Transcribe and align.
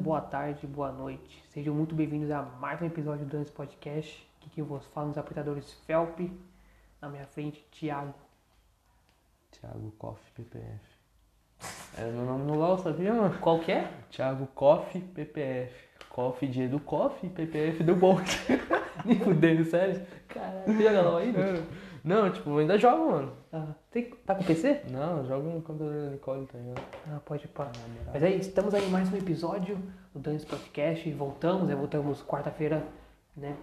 boa 0.00 0.20
tarde, 0.22 0.66
boa 0.66 0.90
noite. 0.90 1.44
Sejam 1.50 1.74
muito 1.74 1.94
bem-vindos 1.94 2.30
a 2.30 2.40
mais 2.40 2.80
um 2.80 2.86
episódio 2.86 3.26
do 3.26 3.36
Dance 3.36 3.52
Podcast. 3.52 4.26
Aqui 4.38 4.48
que 4.48 4.60
eu 4.62 4.64
vos 4.64 4.86
falo 4.86 5.08
nos 5.08 5.18
apresentadores 5.18 5.74
Felp, 5.86 6.20
na 7.02 7.10
minha 7.10 7.26
frente, 7.26 7.62
Thiago. 7.70 8.14
Thiago 9.50 9.92
Koff 9.98 10.18
PPF. 10.34 10.80
Era 11.98 12.10
meu 12.12 12.24
nome 12.24 12.46
no 12.46 12.54
LOL, 12.54 12.78
sabia, 12.78 13.12
mano? 13.12 13.38
Qual 13.40 13.60
que 13.60 13.72
é? 13.72 13.92
Thiago 14.10 14.46
Koff 14.54 14.98
PPF. 14.98 15.74
Koff 16.08 16.46
de 16.46 16.62
Edu 16.62 16.80
Koff, 16.80 17.28
PPF 17.28 17.84
do 17.84 17.94
Bolt. 17.94 18.26
Me 19.04 19.16
fudendo, 19.16 19.66
sério? 19.66 20.06
Caralho, 20.28 20.64
você 20.64 20.82
joga 20.82 21.02
LOL 21.02 21.16
ainda? 21.18 21.62
É. 22.04 22.08
Não, 22.08 22.30
tipo, 22.30 22.50
eu 22.50 22.58
ainda 22.58 22.78
jogo, 22.78 23.10
mano. 23.10 23.32
Ah, 23.52 23.74
tem, 23.90 24.10
tá 24.26 24.34
com 24.34 24.44
PC? 24.44 24.82
Não, 24.90 25.18
eu 25.18 25.26
jogo 25.26 25.48
no 25.48 25.62
computador 25.62 26.04
da 26.04 26.10
Nicole, 26.10 26.46
tá 26.46 26.58
ligado? 26.58 26.82
Ah, 27.08 27.20
pode 27.24 27.48
pá. 27.48 27.64
Moral. 27.64 28.10
Mas 28.12 28.22
aí, 28.22 28.38
estamos 28.38 28.74
aí 28.74 28.84
em 28.84 28.90
mais 28.90 29.12
um 29.12 29.16
episódio 29.16 29.78
do 30.14 30.20
Dance 30.20 30.46
Podcast. 30.46 31.10
Voltamos, 31.12 31.68
né? 31.68 31.74
Voltamos 31.74 32.22
quarta-feira, 32.22 32.86
né? 33.36 33.56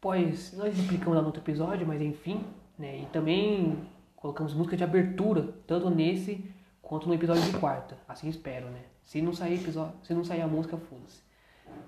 Pois 0.00 0.52
nós 0.56 0.76
explicamos 0.76 1.14
lá 1.14 1.20
no 1.20 1.28
outro 1.28 1.42
episódio, 1.42 1.86
mas 1.86 2.02
enfim, 2.02 2.44
né? 2.78 2.98
E 2.98 3.06
também 3.06 3.78
colocamos 4.16 4.52
música 4.52 4.76
de 4.76 4.82
abertura, 4.82 5.54
tanto 5.66 5.88
nesse 5.90 6.52
quanto 6.80 7.06
no 7.06 7.14
episódio 7.14 7.42
de 7.42 7.56
quarta. 7.58 7.96
Assim 8.08 8.28
espero, 8.28 8.66
né? 8.66 8.80
Se 9.04 9.22
não 9.22 9.32
sair 9.32 9.60
episódio, 9.60 9.94
se 10.02 10.12
não 10.12 10.24
sair 10.24 10.42
a 10.42 10.46
música, 10.48 10.76
foda-se. 10.76 11.22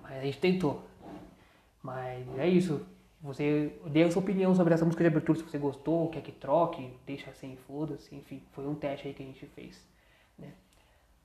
Mas 0.02 0.18
a 0.18 0.20
gente 0.20 0.38
tentou. 0.38 0.82
Mas 1.82 2.26
é 2.38 2.48
isso. 2.48 2.86
Você 3.24 3.72
dê 3.86 4.02
a 4.02 4.10
sua 4.10 4.20
opinião 4.20 4.54
sobre 4.54 4.74
essa 4.74 4.84
música 4.84 5.02
de 5.02 5.08
abertura, 5.08 5.38
se 5.38 5.44
você 5.44 5.56
gostou, 5.56 6.10
quer 6.10 6.20
que 6.20 6.30
troque, 6.30 6.90
deixa 7.06 7.30
assim, 7.30 7.56
foda-se, 7.66 8.14
enfim, 8.14 8.42
foi 8.52 8.66
um 8.68 8.74
teste 8.74 9.08
aí 9.08 9.14
que 9.14 9.22
a 9.22 9.26
gente 9.26 9.46
fez, 9.46 9.82
né? 10.38 10.52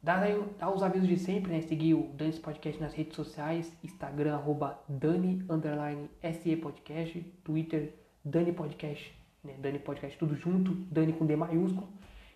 Dá, 0.01 0.17
dá 0.57 0.73
os 0.73 0.81
avisos 0.81 1.09
de 1.09 1.17
sempre, 1.19 1.51
né? 1.51 1.59
Seguir 1.59 1.95
o 1.95 2.03
Dance 2.13 2.39
Podcast 2.39 2.81
nas 2.81 2.93
redes 2.93 3.17
sociais, 3.17 3.75
Instagram, 3.83 4.33
arroba 4.35 4.81
Dani, 4.87 5.43
underline, 5.49 6.09
SE 6.41 6.55
Podcast, 6.55 7.19
Twitter, 7.43 7.93
Dani 8.23 8.53
Podcast, 8.53 9.13
né? 9.43 9.55
Dani 9.59 9.79
Podcast 9.79 10.17
tudo 10.17 10.37
junto, 10.37 10.71
Dani 10.89 11.11
com 11.11 11.25
D 11.25 11.35
maiúsculo. 11.35 11.89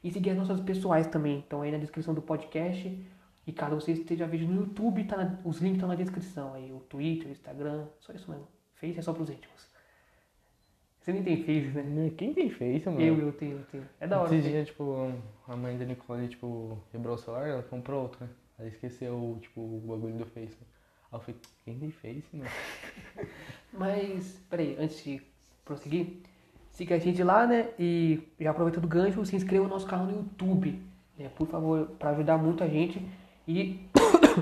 E 0.03 0.11
seguir 0.11 0.31
as 0.31 0.37
nossas 0.37 0.59
pessoais 0.59 1.07
também, 1.07 1.37
então 1.37 1.61
aí 1.61 1.71
na 1.71 1.77
descrição 1.77 2.13
do 2.13 2.21
podcast. 2.21 3.01
E 3.47 3.51
caso 3.53 3.75
você 3.79 3.93
esteja 3.93 4.27
vendo 4.27 4.45
no 4.51 4.61
YouTube, 4.63 5.05
tá 5.05 5.15
na- 5.15 5.39
os 5.45 5.59
links 5.61 5.77
estão 5.77 5.87
na 5.87 5.95
descrição 5.95 6.53
aí, 6.53 6.69
o 6.73 6.81
Twitter, 6.81 7.29
o 7.29 7.31
Instagram, 7.31 7.87
só 8.01 8.11
isso 8.11 8.29
mesmo. 8.29 8.47
Face 8.83 8.99
é 8.99 9.01
só 9.01 9.13
pros 9.13 9.29
íntimos. 9.29 9.69
Você 10.99 11.13
nem 11.13 11.23
tem 11.23 11.37
Face, 11.37 11.69
né? 11.69 12.11
Quem 12.17 12.33
tem 12.33 12.49
Face, 12.49 12.85
mano? 12.85 13.01
Eu, 13.01 13.17
eu 13.17 13.31
tenho, 13.31 13.57
eu 13.57 13.65
tenho. 13.71 13.85
É 13.97 14.05
da 14.05 14.19
hora. 14.19 14.33
Esses 14.33 14.43
né? 14.43 14.51
dias, 14.51 14.67
tipo, 14.67 15.13
a 15.47 15.55
mãe 15.55 15.77
da 15.77 15.85
Nicole, 15.85 16.27
tipo, 16.27 16.77
quebrou 16.91 17.15
o 17.15 17.17
celular, 17.17 17.47
ela 17.47 17.63
comprou 17.63 18.03
outro, 18.03 18.25
né? 18.25 18.29
Aí 18.59 18.67
esqueceu, 18.67 19.37
tipo, 19.41 19.61
o 19.61 19.83
bagulho 19.87 20.15
do 20.15 20.25
Face. 20.25 20.57
Aí 21.11 21.17
eu 21.17 21.19
falei, 21.19 21.35
quem 21.63 21.79
tem 21.79 21.91
Face, 21.91 22.27
mano? 22.33 22.49
Mas, 23.71 24.41
peraí, 24.49 24.75
antes 24.77 25.01
de 25.01 25.21
prosseguir, 25.63 26.21
siga 26.69 26.95
a 26.95 26.99
gente 26.99 27.23
lá, 27.23 27.47
né? 27.47 27.69
E 27.79 28.21
já 28.37 28.51
aproveita 28.51 28.81
do 28.81 28.87
gancho, 28.87 29.25
se 29.25 29.35
inscreva 29.35 29.63
no 29.63 29.69
nosso 29.69 29.87
canal 29.87 30.07
no 30.07 30.17
YouTube, 30.17 30.81
né? 31.17 31.29
Por 31.37 31.47
favor, 31.47 31.87
para 31.99 32.09
ajudar 32.09 32.37
muito 32.37 32.63
a 32.63 32.67
gente. 32.67 33.01
E 33.47 33.79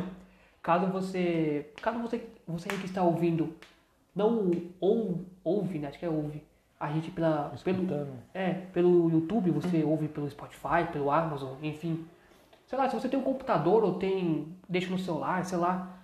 caso 0.64 0.88
você, 0.88 1.72
caso 1.80 2.00
você, 2.00 2.28
você 2.47 2.69
que 2.69 2.86
está 2.86 3.03
ouvindo, 3.03 3.56
não 4.16 4.52
ou, 4.80 5.26
ouve, 5.44 5.80
né? 5.80 5.88
Acho 5.88 6.00
que 6.00 6.06
é 6.06 6.09
ouve. 6.09 6.44
A 6.80 6.92
gente 6.92 7.12
pela, 7.12 7.54
pelo, 7.64 8.08
é, 8.34 8.53
pelo 8.73 9.09
YouTube, 9.09 9.52
você 9.52 9.84
ouve 9.84 10.08
pelo 10.08 10.30
Spotify, 10.30 10.91
pelo 10.91 11.12
Amazon, 11.12 11.53
enfim. 11.62 12.06
Sei 12.66 12.78
lá, 12.78 12.90
se 12.90 12.96
você 12.96 13.08
tem 13.08 13.19
um 13.19 13.24
computador 13.24 13.84
ou 13.84 14.00
tem. 14.00 14.56
Deixa 14.68 14.90
no 14.90 14.97
celular, 14.97 15.46
sei 15.46 15.58
lá. 15.58 15.97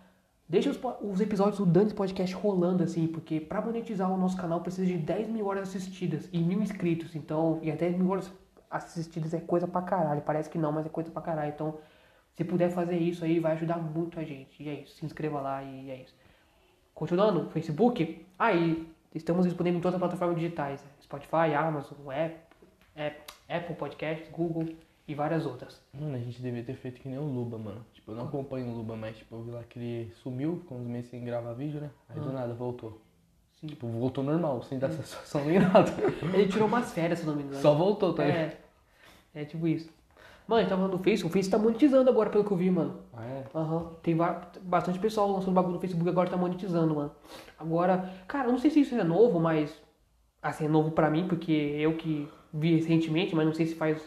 Deixa 0.49 0.69
os, 0.69 0.79
os 1.01 1.19
episódios 1.19 1.57
do 1.57 1.65
Dantes 1.65 1.93
Podcast 1.93 2.33
rolando 2.35 2.83
assim, 2.83 3.07
porque 3.07 3.39
pra 3.39 3.61
monetizar 3.61 4.11
o 4.11 4.17
nosso 4.17 4.37
canal 4.37 4.61
precisa 4.61 4.85
de 4.85 4.97
10 4.97 5.29
mil 5.29 5.45
horas 5.47 5.69
assistidas 5.69 6.29
e 6.31 6.39
mil 6.39 6.61
inscritos. 6.61 7.15
Então, 7.15 7.59
e 7.61 7.71
até 7.71 7.89
10 7.89 7.97
mil 7.97 8.09
horas 8.11 8.31
assistidas 8.69 9.33
é 9.33 9.39
coisa 9.39 9.67
pra 9.67 9.81
caralho. 9.81 10.21
Parece 10.21 10.49
que 10.49 10.57
não, 10.57 10.71
mas 10.71 10.85
é 10.85 10.89
coisa 10.89 11.09
pra 11.09 11.21
caralho. 11.21 11.51
Então, 11.53 11.77
se 12.33 12.43
puder 12.43 12.69
fazer 12.69 12.97
isso 12.97 13.25
aí, 13.25 13.39
vai 13.39 13.53
ajudar 13.53 13.77
muito 13.77 14.19
a 14.19 14.23
gente. 14.23 14.61
E 14.61 14.69
é 14.69 14.81
isso. 14.81 14.95
Se 14.95 15.05
inscreva 15.05 15.41
lá 15.41 15.63
e 15.63 15.89
é 15.89 16.01
isso. 16.01 16.15
Continuando, 16.97 17.47
Facebook, 17.51 18.25
aí 18.39 18.91
estamos 19.13 19.45
disponíveis 19.45 19.77
em 19.77 19.81
todas 19.83 19.93
as 19.93 19.99
plataformas 19.99 20.35
digitais: 20.35 20.83
né? 20.83 20.89
Spotify, 20.99 21.53
Amazon, 21.55 21.95
App, 22.11 22.35
App, 22.95 23.33
Apple 23.47 23.75
Podcast, 23.75 24.27
Google 24.31 24.75
e 25.07 25.13
várias 25.13 25.45
outras. 25.45 25.79
Mano, 25.93 26.15
a 26.15 26.19
gente 26.19 26.41
devia 26.41 26.63
ter 26.63 26.73
feito 26.73 26.99
que 26.99 27.07
nem 27.07 27.19
o 27.19 27.21
Luba, 27.21 27.59
mano. 27.59 27.85
Tipo, 27.93 28.13
eu 28.13 28.15
não 28.15 28.25
acompanho 28.25 28.69
o 28.69 28.77
Luba, 28.77 28.95
mas 28.95 29.15
tipo, 29.15 29.35
eu 29.35 29.43
vi 29.43 29.51
lá 29.51 29.63
que 29.69 29.77
ele 29.77 30.11
sumiu, 30.23 30.57
ficou 30.57 30.79
uns 30.79 30.87
meses 30.87 31.11
sem 31.11 31.23
gravar 31.23 31.53
vídeo, 31.53 31.79
né? 31.79 31.91
Aí 32.09 32.19
do 32.19 32.33
nada 32.33 32.55
voltou. 32.55 32.99
Sim. 33.61 33.67
Tipo, 33.67 33.85
voltou 33.89 34.23
normal, 34.23 34.63
sem 34.63 34.79
dar 34.79 34.89
satisfação 34.89 35.45
nem 35.45 35.59
nada. 35.59 35.91
Ele 36.33 36.47
tirou 36.47 36.67
umas 36.67 36.91
férias, 36.91 37.19
se 37.19 37.27
não 37.27 37.35
me 37.35 37.43
engano. 37.43 37.61
Só 37.61 37.75
voltou, 37.75 38.11
tá 38.11 38.25
ligado? 38.25 38.57
é, 39.35 39.41
é 39.43 39.45
tipo 39.45 39.67
isso. 39.67 39.87
Mano, 40.47 40.59
a 40.59 40.61
gente 40.61 40.69
tá 40.69 40.75
falando 40.77 40.91
do 40.97 41.03
Face, 41.03 41.25
o 41.25 41.29
Face 41.29 41.49
tá 41.49 41.57
monetizando 41.57 42.09
agora, 42.09 42.29
pelo 42.29 42.43
que 42.45 42.51
eu 42.51 42.57
vi, 42.57 42.71
mano. 42.71 43.01
Ah, 43.13 43.25
é? 43.25 43.43
Aham. 43.53 43.91
Tem 44.01 44.15
va- 44.15 44.43
bastante 44.61 44.97
pessoal 44.97 45.29
lançando 45.31 45.53
bagulho 45.53 45.73
no 45.75 45.79
Facebook 45.81 46.09
agora 46.09 46.29
tá 46.29 46.37
monetizando, 46.37 46.95
mano. 46.95 47.11
Agora, 47.59 48.09
cara, 48.27 48.47
eu 48.47 48.51
não 48.51 48.59
sei 48.59 48.71
se 48.71 48.79
isso 48.81 48.95
é 48.95 49.03
novo, 49.03 49.39
mas. 49.39 49.75
Assim, 50.41 50.65
é 50.65 50.69
novo 50.69 50.91
pra 50.91 51.09
mim, 51.09 51.27
porque 51.27 51.51
eu 51.51 51.95
que 51.97 52.29
vi 52.53 52.75
recentemente, 52.75 53.35
mas 53.35 53.45
não 53.45 53.53
sei 53.53 53.65
se 53.65 53.75
faz. 53.75 54.01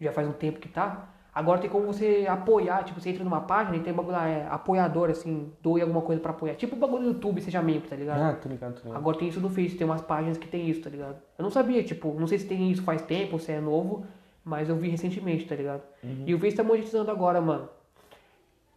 Já 0.00 0.10
faz 0.12 0.26
um 0.26 0.32
tempo 0.32 0.58
que 0.58 0.68
tá. 0.68 1.10
Agora 1.34 1.60
tem 1.60 1.68
como 1.68 1.84
você 1.86 2.26
apoiar, 2.28 2.84
tipo, 2.84 3.00
você 3.00 3.10
entra 3.10 3.24
numa 3.24 3.40
página 3.40 3.76
e 3.76 3.80
tem 3.80 3.92
bagulho 3.92 4.12
lá, 4.16 4.28
é 4.28 4.46
apoiador, 4.48 5.10
assim, 5.10 5.52
doe 5.60 5.80
alguma 5.82 6.00
coisa 6.00 6.20
pra 6.22 6.30
apoiar. 6.30 6.54
Tipo 6.54 6.76
o 6.76 6.78
bagulho 6.78 7.02
do 7.02 7.08
YouTube, 7.08 7.40
seja 7.42 7.60
membro, 7.60 7.88
tá 7.88 7.96
ligado? 7.96 8.20
Ah, 8.22 8.34
tô 8.34 8.48
ligado, 8.48 8.74
tô 8.74 8.82
ligado. 8.84 8.96
Agora 8.96 9.18
tem 9.18 9.26
isso 9.28 9.40
no 9.40 9.50
Face, 9.50 9.74
tem 9.76 9.84
umas 9.84 10.00
páginas 10.00 10.38
que 10.38 10.46
tem 10.46 10.70
isso, 10.70 10.80
tá 10.82 10.88
ligado? 10.90 11.16
Eu 11.36 11.42
não 11.42 11.50
sabia, 11.50 11.82
tipo, 11.82 12.14
não 12.18 12.28
sei 12.28 12.38
se 12.38 12.46
tem 12.46 12.70
isso 12.70 12.82
faz 12.84 13.02
tempo, 13.02 13.36
se 13.40 13.50
é 13.50 13.60
novo, 13.60 14.06
mas 14.44 14.68
eu 14.68 14.76
vi 14.76 14.88
recentemente, 14.88 15.46
tá 15.46 15.54
ligado? 15.54 15.82
E 16.26 16.34
o 16.34 16.38
Face 16.38 16.56
tá 16.56 16.62
monetizando 16.62 17.10
agora, 17.10 17.40
mano. 17.40 17.68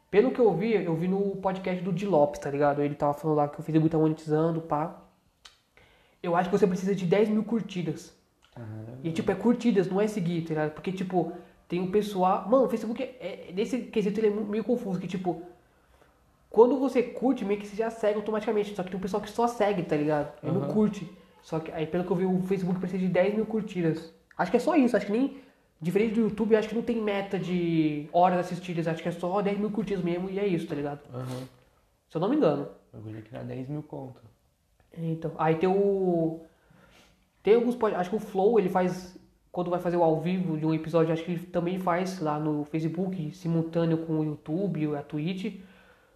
Pelo 0.10 0.32
que 0.32 0.40
eu 0.40 0.54
vi, 0.54 0.74
eu 0.74 0.96
vi 0.96 1.08
no 1.08 1.36
podcast 1.38 1.84
do 1.84 1.92
Di 1.92 2.06
Lopes, 2.06 2.40
tá 2.40 2.50
ligado? 2.50 2.82
Ele 2.82 2.96
tava 2.96 3.14
falando 3.14 3.38
lá 3.38 3.48
que 3.50 3.60
o 3.60 3.64
Facebook 3.64 3.90
tá 3.90 3.98
monetizando, 3.98 4.62
pá. 4.62 5.02
Eu 6.24 6.36
acho 6.36 6.50
que 6.50 6.58
você 6.58 6.66
precisa 6.66 6.96
de 6.96 7.06
10 7.06 7.30
mil 7.30 7.44
curtidas. 7.44 8.16
Caramba. 8.56 8.98
E, 9.04 9.12
tipo, 9.12 9.30
é 9.32 9.36
curtidas, 9.36 9.88
não 9.88 10.00
é 10.00 10.08
seguir, 10.08 10.42
tá 10.44 10.50
ligado? 10.50 10.72
Porque, 10.72 10.92
tipo, 10.92 11.34
tem 11.68 11.82
um 11.82 11.92
pessoal... 11.92 12.48
Mano, 12.48 12.66
o 12.66 12.70
Facebook, 12.70 13.04
é, 13.04 13.50
é- 13.50 13.52
nesse 13.54 13.80
quesito, 13.80 14.20
ele 14.20 14.28
é 14.28 14.30
meio 14.30 14.64
confuso, 14.64 15.00
que, 15.00 15.08
tipo... 15.08 15.42
Quando 16.50 16.80
você 16.80 17.04
curte, 17.04 17.44
meio 17.44 17.60
que 17.60 17.68
você 17.68 17.76
já 17.76 17.90
segue 17.90 18.16
automaticamente. 18.16 18.74
Só 18.74 18.82
que 18.82 18.90
tem 18.90 18.98
um 18.98 19.02
pessoal 19.02 19.22
que 19.22 19.30
só 19.30 19.48
segue, 19.48 19.84
tá 19.84 19.96
ligado? 19.98 20.32
Ele 20.42 20.54
não 20.54 20.64
Aham. 20.64 20.74
curte. 20.74 21.08
Só 21.44 21.60
que, 21.60 21.72
aí, 21.72 21.86
pelo 21.86 22.06
que 22.06 22.12
eu 22.12 22.16
vi, 22.16 22.26
o 22.26 22.42
Facebook 22.44 22.80
precisa 22.80 23.04
de 23.06 23.10
10 23.10 23.36
mil 23.36 23.46
curtidas. 23.46 24.14
Acho 24.38 24.50
que 24.50 24.58
é 24.58 24.60
só 24.60 24.76
isso. 24.76 24.96
Acho 24.96 25.06
que 25.06 25.12
nem... 25.12 25.38
Diferente 25.80 26.16
do 26.16 26.22
YouTube, 26.22 26.56
acho 26.56 26.70
que 26.70 26.76
não 26.76 26.82
tem 26.82 27.02
meta 27.02 27.38
de 27.38 28.10
horas 28.12 28.40
assistidas. 28.40 28.88
Acho 28.88 29.02
que 29.04 29.10
é 29.10 29.12
só 29.12 29.42
10 29.42 29.60
mil 29.60 29.70
curtidas 29.70 30.04
mesmo 30.04 30.30
e 30.30 30.40
é 30.40 30.46
isso, 30.48 30.68
tá 30.68 30.74
ligado? 30.76 31.02
Aham. 31.14 31.44
Se 32.10 32.18
eu 32.18 32.22
não 32.22 32.30
me 32.30 32.36
engano. 32.36 32.68
É 33.16 33.22
que 33.22 33.32
dá 33.32 33.44
10 33.44 33.70
mil 33.70 33.84
conto. 33.84 34.20
Então, 34.98 35.32
aí 35.38 35.56
tem 35.56 35.70
o. 35.70 36.42
Tem 37.44 37.54
alguns. 37.56 37.76
pod- 37.76 37.94
Acho 37.96 38.10
que 38.10 38.16
o 38.16 38.20
Flow 38.20 38.58
ele 38.60 38.70
faz. 38.70 39.16
Quando 39.52 39.70
vai 39.70 39.80
fazer 39.80 39.98
o 39.98 40.04
ao 40.04 40.20
vivo 40.20 40.58
de 40.58 40.66
um 40.66 40.74
episódio, 40.74 41.14
acho 41.14 41.24
que 41.24 41.32
ele 41.32 41.46
também 41.48 41.80
faz 41.80 42.20
lá 42.20 42.40
no 42.40 42.64
Facebook, 42.66 43.32
simultâneo 43.36 44.00
com 44.06 44.20
o 44.20 44.24
YouTube 44.24 44.96
a 44.96 45.02
Twitch. 45.02 45.60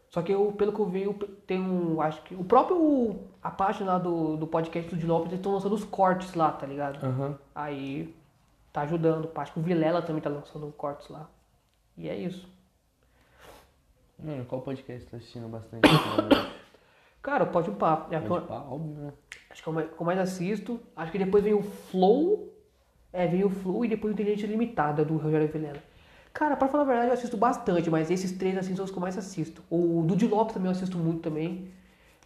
Só 0.09 0.21
que 0.21 0.31
eu, 0.31 0.51
pelo 0.51 0.73
que 0.73 0.79
eu 0.79 0.85
vi, 0.87 1.03
eu- 1.03 1.13
tem 1.45 1.59
um. 1.59 2.01
Acho 2.01 2.21
que. 2.23 2.33
O 2.33 2.43
próprio. 2.43 3.19
A 3.43 3.49
página 3.51 3.93
lá 3.93 3.97
do, 3.99 4.37
do 4.37 4.47
podcast 4.47 4.89
do 4.89 4.97
Di 4.99 5.05
Lopes, 5.05 5.27
eles 5.29 5.39
estão 5.39 5.53
lançando 5.53 5.73
os 5.75 5.83
cortes 5.83 6.33
lá, 6.33 6.51
tá 6.51 6.65
ligado? 6.65 7.03
Aham. 7.05 7.37
Aí 7.55 8.15
tá 8.71 8.81
ajudando. 8.81 9.29
Acho 9.35 9.53
que 9.53 9.59
o 9.59 9.63
Vilela 9.63 10.01
também 10.01 10.21
tá 10.21 10.29
lançando 10.29 10.71
cortes 10.71 11.09
lá. 11.09 11.29
E 11.97 12.09
é 12.09 12.15
isso. 12.15 12.47
Mano, 14.17 14.45
qual 14.45 14.61
podcast 14.61 15.03
você 15.03 15.09
tá 15.09 15.17
assistindo 15.17 15.47
bastante? 15.47 15.81
Cara, 17.21 17.45
pode 17.45 17.69
um 17.69 17.75
papo. 17.75 18.13
É 18.13 18.19
Pode 18.19 18.47
pá, 18.47 18.61
óbvio, 18.61 18.93
né? 18.95 19.13
Acho 19.49 19.61
que 19.61 19.69
é 19.69 19.71
o 19.71 19.75
mais, 19.75 19.89
que 19.91 19.99
eu 19.99 20.05
mais 20.05 20.19
assisto. 20.19 20.79
Acho 20.95 21.11
que 21.11 21.19
depois 21.19 21.43
vem 21.43 21.53
o 21.53 21.61
Flow. 21.61 22.51
É, 23.13 23.27
vem 23.27 23.43
o 23.43 23.49
Flow 23.49 23.85
e 23.85 23.87
depois 23.87 24.11
o 24.11 24.13
Inteligência 24.13 24.47
Limitada 24.47 25.03
do 25.03 25.17
Rogério 25.17 25.47
Vilela. 25.47 25.83
Cara, 26.33 26.55
pra 26.55 26.67
falar 26.67 26.83
a 26.83 26.87
verdade, 26.87 27.07
eu 27.07 27.13
assisto 27.13 27.35
bastante, 27.35 27.89
mas 27.89 28.09
esses 28.09 28.31
três 28.31 28.57
assim 28.57 28.75
são 28.75 28.85
os 28.85 28.91
que 28.91 28.97
eu 28.97 29.01
mais 29.01 29.17
assisto. 29.17 29.61
O 29.69 30.03
do 30.03 30.15
Di 30.15 30.27
Lopes 30.27 30.53
também 30.53 30.67
eu 30.67 30.71
assisto 30.71 30.97
muito 30.97 31.21
também. 31.21 31.69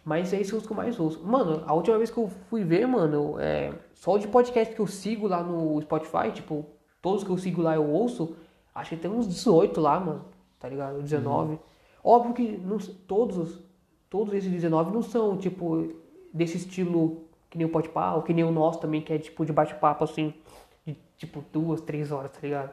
Mas 0.06 0.28
são 0.28 0.58
os 0.58 0.64
que 0.64 0.72
eu 0.72 0.76
mais 0.76 1.00
ouço. 1.00 1.20
Mano, 1.26 1.64
a 1.66 1.74
última 1.74 1.98
vez 1.98 2.12
que 2.12 2.16
eu 2.16 2.28
fui 2.48 2.62
ver, 2.62 2.86
mano, 2.86 3.40
é, 3.40 3.72
só 3.92 4.16
de 4.16 4.28
podcast 4.28 4.72
que 4.72 4.80
eu 4.80 4.86
sigo 4.86 5.26
lá 5.26 5.42
no 5.42 5.80
Spotify, 5.82 6.30
tipo, 6.32 6.64
todos 7.02 7.24
que 7.24 7.30
eu 7.30 7.36
sigo 7.36 7.60
lá 7.60 7.74
eu 7.74 7.84
ouço, 7.90 8.36
acho 8.72 8.90
que 8.90 8.96
tem 8.98 9.10
uns 9.10 9.26
18 9.26 9.80
lá, 9.80 9.98
mano, 9.98 10.24
tá 10.60 10.68
ligado? 10.68 11.02
19. 11.02 11.58
Óbvio 12.04 12.34
que 12.34 12.56
não, 12.56 12.78
todos, 12.78 13.36
os- 13.36 13.60
todos 14.08 14.32
esses 14.32 14.48
19 14.48 14.92
não 14.92 15.02
são, 15.02 15.36
tipo, 15.36 15.92
desse 16.32 16.56
estilo 16.56 17.24
que 17.50 17.58
nem 17.58 17.66
o 17.66 17.70
Podpah, 17.70 18.14
ou 18.14 18.22
que 18.22 18.32
nem 18.32 18.44
o 18.44 18.52
nosso 18.52 18.78
também, 18.78 19.00
que 19.02 19.12
é 19.12 19.18
tipo 19.18 19.44
de 19.44 19.52
bate-papo, 19.52 20.04
assim, 20.04 20.32
de 20.86 20.96
tipo 21.16 21.42
duas, 21.52 21.80
três 21.80 22.12
horas, 22.12 22.30
tá 22.30 22.38
ligado? 22.40 22.70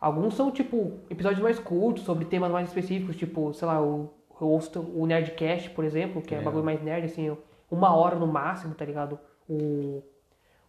Alguns 0.00 0.34
são, 0.34 0.52
tipo, 0.52 1.00
episódios 1.10 1.42
mais 1.42 1.58
curtos, 1.58 2.04
sobre 2.04 2.26
temas 2.26 2.52
mais 2.52 2.68
específicos, 2.68 3.16
tipo, 3.16 3.52
sei 3.54 3.66
lá, 3.66 3.82
o, 3.82 4.10
eu 4.42 4.48
ouço 4.48 4.80
o 4.80 5.06
Nerdcast, 5.06 5.70
por 5.70 5.84
exemplo, 5.84 6.20
que 6.22 6.34
é, 6.34 6.38
É. 6.38 6.40
um 6.40 6.44
bagulho 6.44 6.64
mais 6.64 6.82
nerd, 6.82 7.04
assim, 7.06 7.36
uma 7.70 7.94
hora 7.94 8.16
no 8.16 8.26
máximo, 8.26 8.74
tá 8.74 8.84
ligado? 8.84 9.18
O, 9.48 10.02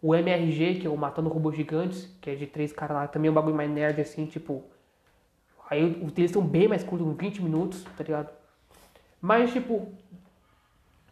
o 0.02 0.14
MRG, 0.14 0.76
que 0.82 0.88
é 0.88 0.90
o 0.90 0.98
Matando 0.98 1.30
Robôs 1.30 1.56
Gigantes, 1.56 2.08
que 2.22 2.30
é 2.30 2.36
de 2.36 2.46
três 2.46 2.72
caras 2.72 2.98
lá, 2.98 3.08
também 3.08 3.30
é 3.30 3.32
um 3.32 3.36
bagulho 3.36 3.56
mais 3.56 3.70
nerd, 3.72 4.00
assim, 4.02 4.26
tipo. 4.26 4.64
Aí 5.70 5.84
os 6.04 6.12
deles 6.12 6.32
são 6.32 6.44
bem 6.44 6.68
mais 6.68 6.84
curtos, 6.84 7.08
uns 7.08 7.18
20 7.18 7.42
minutos, 7.42 7.84
tá 7.98 8.04
ligado? 8.04 8.30
Mas, 9.20 9.52
tipo, 9.52 9.88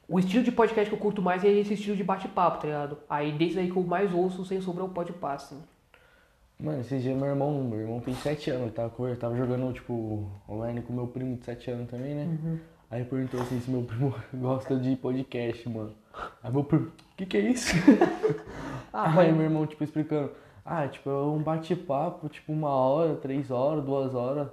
o 0.08 0.20
estilo 0.20 0.44
de 0.44 0.52
podcast 0.52 0.90
que 0.90 0.96
eu 0.96 1.00
curto 1.02 1.22
mais 1.22 1.44
é 1.44 1.48
esse 1.50 1.74
estilo 1.74 1.96
de 1.98 2.04
bate-papo, 2.04 2.60
tá 2.60 2.68
ligado? 2.68 2.98
Aí 3.10 3.32
desde 3.32 3.60
aí 3.60 3.72
que 3.72 3.76
eu 3.78 3.84
mais 3.84 4.14
ouço, 4.14 4.46
sem 4.46 4.62
sombra, 4.62 4.84
é 4.84 4.86
o 4.86 4.90
podpah, 4.90 5.34
assim. 5.34 5.60
Mano, 6.60 6.80
esses 6.80 7.02
dias 7.02 7.18
meu 7.18 7.28
irmão, 7.28 7.64
meu 7.64 7.80
irmão 7.80 8.00
tem 8.00 8.14
7 8.14 8.52
anos, 8.52 8.64
ele 8.64 8.72
tava, 8.72 9.08
ele 9.08 9.18
tava 9.18 9.36
jogando, 9.36 9.74
tipo, 9.74 10.30
online 10.48 10.82
com 10.82 10.94
meu 10.94 11.08
primo 11.08 11.36
de 11.36 11.44
7 11.44 11.72
anos 11.72 11.90
também, 11.90 12.16
né? 12.16 12.26
Uhum. 12.26 12.60
Aí 12.90 13.04
perguntou 13.04 13.42
assim 13.42 13.60
se 13.60 13.70
meu 13.70 13.84
primo 13.84 14.14
gosta 14.34 14.78
de 14.78 14.96
podcast, 14.96 15.68
mano. 15.68 15.94
Aí 16.42 16.52
meu 16.52 16.64
primo, 16.64 16.88
o 16.88 17.16
que 17.18 17.26
que 17.26 17.38
é 17.38 17.42
isso? 17.42 17.74
Ah, 18.96 19.20
Aí 19.20 19.32
meu 19.32 19.42
irmão, 19.42 19.66
tipo, 19.66 19.84
explicando, 19.84 20.32
ah, 20.64 20.88
tipo, 20.88 21.10
é 21.10 21.14
um 21.14 21.42
bate-papo, 21.42 22.30
tipo, 22.30 22.54
uma 22.54 22.70
hora, 22.70 23.16
três 23.16 23.50
horas, 23.50 23.84
duas 23.84 24.14
horas. 24.14 24.50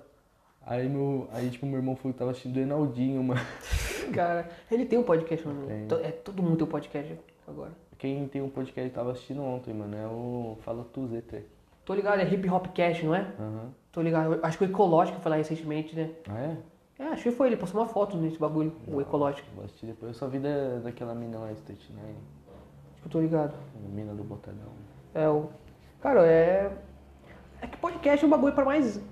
Aí 0.63 0.89
meu, 0.89 1.29
aí 1.33 1.51
tipo, 1.51 1.67
meu 1.67 1.77
irmão 1.77 1.95
falou 1.95 2.13
que 2.13 2.19
tava 2.19 2.31
assistindo 2.31 2.57
o 2.57 2.61
Enaldinho, 2.61 3.23
mano. 3.23 3.41
Cara, 4.15 4.49
ele 4.71 4.87
tem 4.87 4.99
um 4.99 5.03
podcast, 5.03 5.47
mano. 5.47 5.67
Tem. 5.67 5.99
É, 6.03 6.11
todo 6.11 6.43
mundo 6.43 6.57
tem 6.57 6.67
um 6.67 6.71
podcast 6.71 7.19
agora. 7.47 7.73
Quem 7.99 8.27
tem 8.29 8.41
um 8.41 8.49
podcast 8.49 8.91
tava 8.95 9.13
assistindo 9.13 9.43
ontem, 9.43 9.75
mano, 9.75 9.95
é 9.95 10.07
o 10.07 10.57
Fala 10.63 10.85
Tu 10.85 11.07
Zé. 11.09 11.45
Tô 11.91 11.95
ligado, 11.95 12.21
é 12.21 12.25
Hip 12.25 12.49
Hop 12.49 12.67
Cast, 12.69 13.05
não 13.05 13.17
é? 13.17 13.27
Aham. 13.37 13.73
Tô 13.91 14.01
ligado. 14.01 14.39
Acho 14.45 14.57
que 14.57 14.63
o 14.63 14.69
Ecológico 14.69 15.21
foi 15.21 15.29
lá 15.29 15.37
recentemente, 15.37 15.97
né? 15.97 16.11
Ah, 16.29 16.39
é? 16.39 16.57
É, 17.01 17.05
acho 17.09 17.25
que 17.25 17.33
foi, 17.33 17.49
ele 17.49 17.57
postou 17.57 17.81
uma 17.81 17.89
foto 17.89 18.17
nesse 18.17 18.39
bagulho, 18.39 18.73
o 18.87 19.01
Ecológico. 19.01 19.49
Vou 19.57 19.65
assistir 19.65 19.87
depois. 19.87 20.13
Eu 20.13 20.15
só 20.15 20.29
vi 20.29 20.39
da, 20.39 20.79
daquela 20.85 21.17
mina 21.17 21.37
lá, 21.41 21.51
State 21.51 21.93
Nine, 21.93 22.15
Acho 22.93 23.03
que 23.03 23.09
eu 23.09 23.11
tô 23.11 23.21
ligado. 23.21 23.55
a 23.75 23.89
mina 23.89 24.15
do 24.15 24.23
Botadão. 24.23 24.69
É 25.13 25.29
o. 25.29 25.49
Cara, 26.01 26.25
é. 26.25 26.71
É 27.61 27.67
que 27.67 27.77
podcast 27.79 28.25
é 28.25 28.29
um 28.29 28.31
bagulho 28.31 28.55
pra 28.55 28.65
mais. 28.65 29.03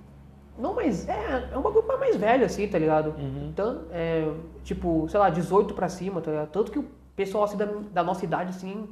Não 0.56 0.72
mais. 0.72 1.08
É, 1.08 1.48
é 1.52 1.58
um 1.58 1.62
bagulho 1.62 1.82
pra 1.82 1.98
mais 1.98 2.14
velho, 2.14 2.44
assim, 2.44 2.68
tá 2.68 2.78
ligado? 2.78 3.08
Uhum. 3.18 3.48
Então, 3.48 3.86
é, 3.90 4.32
tipo, 4.62 5.08
sei 5.08 5.18
lá, 5.18 5.30
18 5.30 5.74
pra 5.74 5.88
cima, 5.88 6.20
tá 6.20 6.30
ligado? 6.30 6.50
Tanto 6.50 6.70
que 6.70 6.78
o 6.78 6.88
pessoal 7.16 7.42
assim 7.42 7.56
da, 7.56 7.64
da 7.64 8.04
nossa 8.04 8.24
idade, 8.24 8.50
assim, 8.50 8.88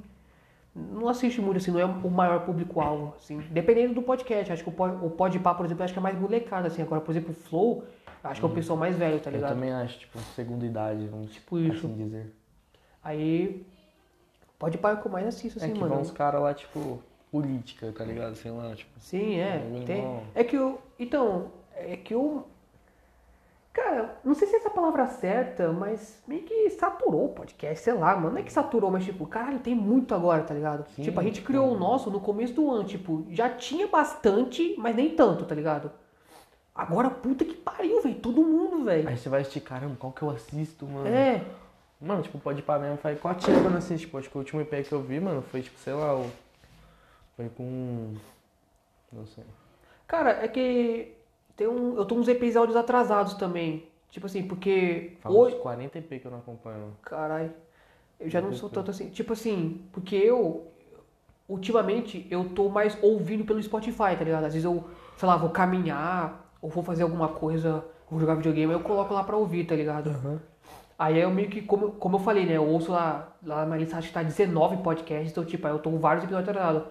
não 0.77 1.09
assiste 1.09 1.41
muito, 1.41 1.57
assim, 1.57 1.71
não 1.71 1.81
é 1.81 1.85
o 1.87 2.11
maior 2.11 2.45
público-alvo, 2.45 3.15
assim. 3.17 3.39
Dependendo 3.51 3.95
do 3.95 4.03
podcast. 4.03 4.53
Acho 4.53 4.63
que 4.63 4.69
o, 4.69 4.73
pod- 4.73 4.99
o 5.05 5.09
Podpah, 5.11 5.55
por 5.55 5.65
exemplo, 5.65 5.83
acho 5.85 5.93
que 5.93 5.99
é 5.99 6.03
mais 6.03 6.19
molecada, 6.21 6.69
assim. 6.69 6.83
Agora, 6.83 7.01
por 7.01 7.11
exemplo, 7.13 7.31
o 7.31 7.35
Flow, 7.35 7.85
acho 8.23 8.41
que 8.41 8.47
é 8.47 8.49
o 8.51 8.53
pessoal 8.53 8.79
mais 8.79 8.97
velho, 8.97 9.19
tá 9.21 9.31
Eu 9.31 9.37
ligado? 9.37 9.51
também 9.55 9.73
acho, 9.73 9.99
tipo, 10.01 10.19
segunda 10.35 10.67
idade, 10.67 11.07
vamos 11.07 11.31
Tipo 11.33 11.59
isso. 11.59 11.87
assim 11.87 11.97
dizer. 11.97 12.33
Aí, 13.03 13.65
Podpah 14.59 14.91
é 14.91 14.95
o 14.95 14.97
que 15.01 15.07
eu 15.07 15.13
mais 15.13 15.27
assisto, 15.27 15.59
É 15.59 15.65
assim, 15.65 15.73
que 15.75 15.81
mano. 15.81 15.95
vão 15.95 16.03
uns 16.03 16.11
caras 16.11 16.41
lá, 16.43 16.53
tipo, 16.53 16.99
política, 17.31 17.93
tá 17.97 18.05
ligado? 18.05 18.35
Sei 18.35 18.51
lá, 18.51 18.75
tipo. 18.75 18.91
Sim, 18.99 19.37
é. 19.39 19.63
Tem. 19.87 20.21
É 20.35 20.45
que 20.45 20.57
eu. 20.57 20.81
Então, 20.99 21.47
é 21.75 21.97
que 21.97 22.15
eu. 22.15 22.47
Cara, 23.77 24.19
não 24.25 24.35
sei 24.35 24.49
se 24.49 24.55
é 24.55 24.59
essa 24.59 24.71
palavra 24.71 25.07
certa, 25.07 25.71
mas 25.71 26.23
meio 26.27 26.45
que 26.45 26.71
saturou 26.71 27.27
o 27.27 27.35
podcast, 27.35 27.85
sei 27.85 27.93
lá, 27.93 28.17
mano. 28.17 28.31
Não 28.31 28.39
é 28.39 28.43
que 28.43 28.51
saturou, 28.51 28.91
mas 28.91 29.05
tipo, 29.05 29.27
caralho, 29.27 29.59
tem 29.59 29.75
muito 29.75 30.15
agora, 30.15 30.43
tá 30.43 30.55
ligado? 30.55 30.87
Sim, 30.97 31.03
tipo, 31.03 31.21
a 31.21 31.23
gente 31.23 31.43
criou 31.43 31.71
o 31.71 31.79
nosso 31.79 32.11
no 32.11 32.19
começo 32.19 32.55
do 32.55 32.71
ano, 32.71 32.85
tipo, 32.85 33.27
já 33.29 33.51
tinha 33.51 33.87
bastante, 33.87 34.75
mas 34.79 34.97
nem 34.97 35.15
tanto, 35.15 35.45
tá 35.45 35.55
ligado? 35.55 35.93
Agora, 36.75 37.11
puta 37.11 37.45
que 37.45 37.53
pariu, 37.53 38.01
velho. 38.01 38.15
Todo 38.15 38.43
mundo, 38.43 38.83
velho. 38.83 39.07
Aí 39.11 39.17
você 39.19 39.29
vai 39.29 39.43
assistir, 39.43 39.61
caramba, 39.61 39.95
qual 39.99 40.11
que 40.11 40.23
eu 40.23 40.31
assisto, 40.31 40.87
mano? 40.87 41.07
É. 41.07 41.45
Mano, 42.01 42.23
tipo, 42.23 42.39
pode 42.39 42.61
ir 42.61 42.63
pra 42.63 42.79
mesmo, 42.79 42.99
anos 43.05 43.45
que 43.45 43.51
eu 43.51 43.71
não 43.71 43.77
assisto. 43.77 44.07
Tipo, 44.07 44.17
acho 44.17 44.31
que 44.31 44.37
o 44.37 44.41
último 44.41 44.63
EP 44.63 44.89
que 44.89 44.93
eu 44.93 45.03
vi, 45.03 45.21
mano, 45.21 45.43
foi 45.43 45.61
tipo, 45.61 45.79
sei 45.81 45.93
lá, 45.93 46.17
o... 46.17 46.31
foi 47.37 47.51
com. 47.51 48.15
Não 49.13 49.27
sei. 49.27 49.45
Cara, 50.07 50.31
é 50.43 50.49
que 50.49 51.16
tem 51.57 51.67
um, 51.67 51.97
eu 51.97 52.05
tô 52.05 52.15
uns 52.15 52.29
episódios 52.29 52.77
atrasados 52.77 53.35
também. 53.35 53.89
Tipo 54.11 54.27
assim, 54.27 54.43
porque 54.43 55.17
Fala 55.21 55.35
hoje, 55.35 55.57
uns 55.57 55.63
40 55.63 55.99
EP 55.99 56.21
que 56.21 56.27
eu 56.27 56.31
não 56.31 56.39
acompanho. 56.39 56.97
Caralho. 57.03 57.53
Eu 58.19 58.29
já 58.29 58.41
não 58.41 58.53
sou 58.53 58.69
tanto 58.69 58.91
assim. 58.91 59.09
Tipo 59.11 59.33
assim, 59.33 59.83
porque 59.93 60.17
eu. 60.17 60.71
Ultimamente 61.49 62.27
eu 62.29 62.49
tô 62.49 62.69
mais 62.69 62.99
ouvindo 63.03 63.45
pelo 63.45 63.63
Spotify, 63.63 64.17
tá 64.19 64.25
ligado? 64.25 64.45
Às 64.45 64.55
vezes 64.55 64.65
eu, 64.65 64.85
sei 65.17 65.29
lá, 65.29 65.37
vou 65.37 65.51
caminhar, 65.51 66.51
ou 66.61 66.69
vou 66.69 66.83
fazer 66.83 67.05
alguma 67.05 67.29
coisa, 67.29 67.85
vou 68.11 68.19
jogar 68.19 68.35
videogame, 68.35 68.73
eu 68.73 68.81
coloco 68.81 69.15
lá 69.15 69.23
pra 69.23 69.37
ouvir, 69.37 69.65
tá 69.65 69.77
ligado? 69.77 70.11
Aí 70.99 71.21
eu 71.21 71.31
meio 71.31 71.49
que, 71.49 71.63
como, 71.63 71.93
como 71.93 72.17
eu 72.17 72.21
falei, 72.21 72.47
né? 72.47 72.57
Eu 72.57 72.67
ouço 72.67 72.91
lá, 72.91 73.33
lá 73.45 73.61
na 73.61 73.67
minha 73.67 73.79
lista, 73.79 73.97
acho 73.97 74.09
que 74.09 74.15
tá 74.15 74.25
19 74.25 74.79
podcasts, 74.79 75.31
então 75.31 75.45
tipo, 75.45 75.65
aí 75.67 75.73
eu 75.73 75.79
tô 75.79 75.91
vários 75.99 76.25
episódios 76.25 76.49
atrasados. 76.49 76.83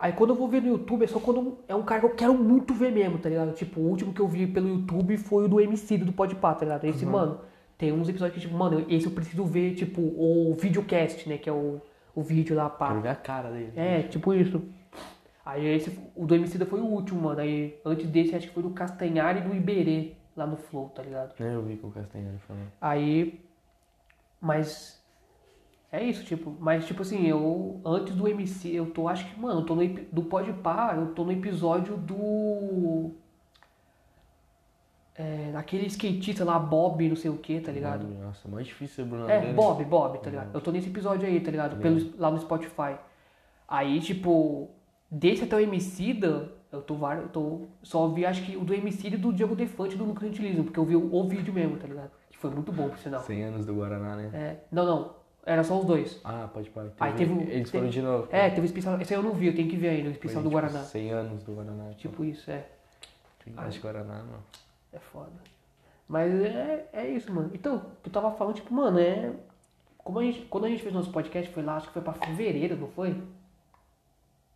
Aí 0.00 0.14
quando 0.14 0.30
eu 0.30 0.36
vou 0.36 0.48
ver 0.48 0.62
no 0.62 0.68
YouTube, 0.68 1.04
é 1.04 1.06
só 1.06 1.20
quando 1.20 1.58
é 1.68 1.74
um 1.74 1.82
cara 1.82 2.00
que 2.00 2.06
eu 2.06 2.14
quero 2.14 2.34
muito 2.34 2.72
ver 2.72 2.90
mesmo, 2.90 3.18
tá 3.18 3.28
ligado? 3.28 3.52
Tipo, 3.52 3.80
o 3.80 3.88
último 3.88 4.14
que 4.14 4.20
eu 4.20 4.26
vi 4.26 4.46
pelo 4.46 4.66
YouTube 4.66 5.18
foi 5.18 5.44
o 5.44 5.48
do 5.48 5.60
MC 5.60 5.98
do 5.98 6.12
Podpah, 6.12 6.54
tá 6.54 6.64
ligado? 6.64 6.84
Esse, 6.84 7.04
mano, 7.04 7.40
tem 7.76 7.92
uns 7.92 8.08
episódios 8.08 8.34
que, 8.34 8.40
tipo, 8.40 8.56
mano, 8.56 8.86
esse 8.88 9.04
eu 9.04 9.12
preciso 9.12 9.44
ver, 9.44 9.74
tipo, 9.74 10.00
o 10.00 10.56
videocast, 10.58 11.26
né? 11.28 11.36
Que 11.36 11.50
é 11.50 11.52
o, 11.52 11.82
o 12.14 12.22
vídeo 12.22 12.56
lá, 12.56 12.70
pá. 12.70 12.88
Quero 12.88 13.02
ver 13.02 13.08
a 13.10 13.14
cara 13.14 13.50
dele. 13.50 13.72
É, 13.76 14.02
tipo 14.02 14.32
isso. 14.32 14.62
Aí 15.44 15.66
esse, 15.66 15.98
o 16.14 16.26
do 16.26 16.34
MC 16.34 16.64
foi 16.64 16.80
o 16.80 16.84
último, 16.84 17.20
mano. 17.20 17.40
Aí 17.40 17.78
antes 17.84 18.06
desse, 18.08 18.34
acho 18.34 18.48
que 18.48 18.54
foi 18.54 18.62
do 18.62 18.70
Castanhari 18.70 19.40
e 19.40 19.42
do 19.42 19.54
Iberê, 19.54 20.12
lá 20.36 20.46
no 20.46 20.56
Flow, 20.56 20.88
tá 20.90 21.02
ligado? 21.02 21.34
É, 21.42 21.54
eu 21.54 21.62
vi 21.62 21.76
com 21.76 21.88
o 21.88 21.92
Castanheira 21.92 22.38
falando. 22.46 22.72
Aí. 22.80 23.40
Mas. 24.40 24.99
É 25.92 26.02
isso, 26.04 26.24
tipo. 26.24 26.56
Mas, 26.60 26.86
tipo 26.86 27.02
assim, 27.02 27.26
eu. 27.26 27.80
Antes 27.84 28.14
do 28.14 28.28
MC, 28.28 28.68
eu 28.68 28.90
tô. 28.90 29.08
Acho 29.08 29.26
que, 29.28 29.38
mano, 29.40 29.60
eu 29.60 29.66
tô 29.66 29.74
no. 29.74 29.86
Do 30.12 30.22
Podpah, 30.22 30.94
eu 30.96 31.14
tô 31.14 31.24
no 31.24 31.32
episódio 31.32 31.96
do. 31.96 33.10
É, 35.16 35.50
daquele 35.52 35.86
skatista 35.86 36.44
lá, 36.44 36.58
Bob, 36.58 37.06
não 37.08 37.16
sei 37.16 37.30
o 37.30 37.36
que, 37.36 37.60
tá 37.60 37.70
ligado? 37.72 38.06
Nossa, 38.06 38.48
mais 38.48 38.66
difícil 38.66 39.04
ser 39.04 39.10
Bruno 39.10 39.28
É, 39.28 39.40
dele. 39.40 39.52
Bob, 39.52 39.84
Bob, 39.84 40.18
tá 40.18 40.30
ligado? 40.30 40.54
Eu 40.54 40.60
tô 40.60 40.70
nesse 40.70 40.88
episódio 40.88 41.26
aí, 41.28 41.40
tá 41.40 41.50
ligado? 41.50 41.76
Pelo, 41.78 42.16
lá 42.16 42.30
no 42.30 42.38
Spotify. 42.38 42.96
Aí, 43.68 44.00
tipo, 44.00 44.70
desse 45.10 45.44
até 45.44 45.56
o 45.56 45.60
Emicida, 45.60 46.52
eu 46.72 46.80
tô 46.80 46.94
eu 47.12 47.28
tô. 47.28 47.66
Só 47.82 48.04
ouvi 48.04 48.24
acho 48.24 48.42
que 48.46 48.56
o 48.56 48.64
do 48.64 48.72
Emicida 48.72 49.16
e 49.16 49.18
do 49.18 49.32
Diego 49.32 49.54
Defante 49.56 49.96
do 49.96 50.04
Lucro 50.04 50.24
Gentilismo, 50.24 50.64
porque 50.64 50.78
eu 50.78 50.84
vi 50.84 50.96
o, 50.96 51.14
o 51.14 51.28
vídeo 51.28 51.52
mesmo, 51.52 51.76
tá 51.76 51.86
ligado? 51.86 52.12
Que 52.30 52.38
foi 52.38 52.50
muito 52.50 52.72
bom, 52.72 52.88
por 52.88 52.98
sinal. 52.98 53.20
100 53.20 53.42
anos 53.42 53.66
do 53.66 53.74
Guaraná, 53.74 54.16
né? 54.16 54.30
É, 54.32 54.56
não, 54.72 54.86
não. 54.86 55.19
Era 55.44 55.64
só 55.64 55.78
os 55.78 55.86
dois. 55.86 56.20
Ah, 56.22 56.48
pode 56.52 56.68
parar. 56.70 56.90
Aí 57.00 57.14
teve 57.14 57.32
Eles 57.50 57.70
foram 57.70 57.88
de 57.88 58.02
novo. 58.02 58.28
É, 58.30 58.50
teve 58.50 58.62
o 58.62 58.64
especial. 58.64 59.00
Esse 59.00 59.14
aí 59.14 59.18
eu 59.20 59.22
não 59.22 59.32
vi, 59.32 59.46
eu 59.46 59.54
tenho 59.54 59.68
que 59.68 59.76
ver 59.76 59.88
ainda, 59.88 60.02
o 60.02 60.04
Foi, 60.04 60.12
especial 60.12 60.42
do 60.42 60.48
tipo, 60.48 60.60
Guaraná. 60.60 60.84
100 60.84 61.10
anos 61.12 61.42
do 61.42 61.52
Guaraná. 61.54 61.84
Tipo, 61.94 62.10
Tipo 62.10 62.24
isso, 62.24 62.50
é. 62.50 62.66
gosta 63.48 63.70
de 63.70 63.78
Guaraná, 63.80 64.14
mano. 64.14 64.44
É 64.92 64.98
foda. 64.98 65.32
Mas 66.06 66.32
é, 66.34 66.88
é 66.92 67.08
isso, 67.08 67.32
mano. 67.32 67.50
Então, 67.54 67.86
tu 68.02 68.10
tava 68.10 68.32
falando, 68.32 68.56
tipo, 68.56 68.72
mano, 68.74 68.98
é. 68.98 69.32
Como 69.98 70.18
a 70.18 70.22
gente, 70.24 70.42
quando 70.42 70.64
a 70.64 70.68
gente 70.68 70.82
fez 70.82 70.94
nosso 70.94 71.10
podcast, 71.10 71.52
foi 71.52 71.62
lá, 71.62 71.76
acho 71.76 71.86
que 71.88 71.92
foi 71.92 72.02
pra 72.02 72.12
fevereiro, 72.12 72.76
não 72.76 72.88
foi? 72.88 73.16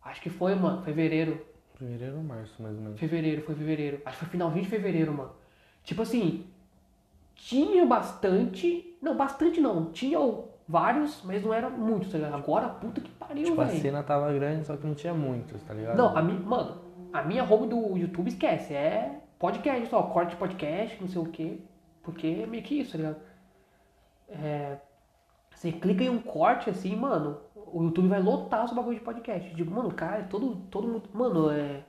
Acho 0.03 0.21
que 0.21 0.29
foi, 0.29 0.53
mano, 0.55 0.83
fevereiro. 0.83 1.45
Fevereiro 1.75 2.17
ou 2.17 2.23
março, 2.23 2.61
mais 2.61 2.75
ou 2.75 2.81
menos. 2.81 2.99
Fevereiro, 2.99 3.41
foi 3.41 3.55
fevereiro. 3.55 4.01
Acho 4.05 4.17
que 4.19 4.25
foi 4.25 4.31
finalzinho 4.31 4.63
de 4.63 4.69
fevereiro, 4.69 5.13
mano. 5.13 5.31
Tipo 5.83 6.01
assim, 6.01 6.45
tinha 7.35 7.85
bastante. 7.85 8.97
Não, 9.01 9.15
bastante 9.15 9.59
não. 9.59 9.91
Tinha 9.91 10.19
vários, 10.67 11.21
mas 11.23 11.43
não 11.43 11.53
era 11.53 11.69
muito, 11.69 12.09
tá 12.09 12.17
ligado? 12.17 12.35
Agora, 12.35 12.69
puta 12.69 13.01
que 13.01 13.09
pariu, 13.11 13.45
Tipo, 13.45 13.61
a 13.61 13.67
cena 13.67 14.03
tava 14.03 14.33
grande, 14.33 14.65
só 14.65 14.75
que 14.75 14.85
não 14.85 14.95
tinha 14.95 15.13
muitos, 15.13 15.61
tá 15.63 15.73
ligado? 15.73 15.95
Não, 15.95 16.15
a 16.15 16.21
minha, 16.21 16.39
mano, 16.39 16.81
a 17.13 17.21
minha 17.21 17.43
home 17.43 17.67
do 17.67 17.97
YouTube 17.97 18.27
esquece. 18.27 18.73
É 18.73 19.19
podcast 19.39 19.87
só, 19.87 20.03
corte 20.03 20.35
podcast, 20.35 21.01
não 21.01 21.07
sei 21.07 21.21
o 21.21 21.25
quê. 21.25 21.59
Porque 22.01 22.41
é 22.43 22.45
meio 22.45 22.63
que 22.63 22.79
isso, 22.79 22.91
tá 22.91 22.97
ligado? 22.97 23.17
É, 24.29 24.77
você 25.53 25.71
clica 25.71 26.03
em 26.03 26.09
um 26.09 26.19
corte 26.19 26.69
assim, 26.69 26.95
mano, 26.95 27.39
o 27.55 27.83
YouTube 27.83 28.07
vai 28.07 28.21
lotar 28.21 28.65
o 28.65 28.67
seu 28.67 28.75
bagulho 28.75 28.97
de 28.97 29.03
podcast. 29.03 29.49
Eu 29.49 29.55
digo, 29.55 29.73
mano, 29.73 29.91
cara, 29.91 30.23
todo, 30.23 30.55
todo 30.69 30.87
mundo. 30.87 31.09
Mano, 31.13 31.51
é. 31.51 31.83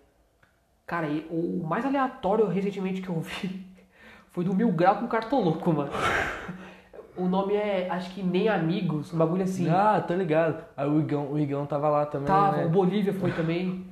Cara, 0.87 1.09
o 1.31 1.65
mais 1.67 1.85
aleatório 1.85 2.47
recentemente 2.47 3.03
que 3.03 3.09
eu 3.09 3.21
vi 3.21 3.67
foi 4.31 4.45
do 4.45 4.55
Mil 4.55 4.71
Grau 4.73 5.01
com 5.01 5.09
Cartoloco, 5.09 5.73
mano. 5.73 5.91
O 7.17 7.27
nome 7.29 7.55
é, 7.55 7.89
acho 7.91 8.13
que 8.15 8.23
Nem 8.23 8.49
Amigos, 8.49 9.13
um 9.13 9.19
bagulho 9.19 9.43
assim. 9.43 9.69
Ah, 9.69 10.03
tô 10.07 10.15
ligado. 10.15 10.65
Aí 10.77 10.89
o 10.89 11.01
Igão, 11.01 11.33
o 11.33 11.39
Igão 11.39 11.65
tava 11.67 11.89
lá 11.89 12.05
também, 12.07 12.27
Tava, 12.27 12.59
né? 12.59 12.67
o 12.67 12.69
Bolívia 12.69 13.13
foi 13.15 13.33
também. 13.33 13.87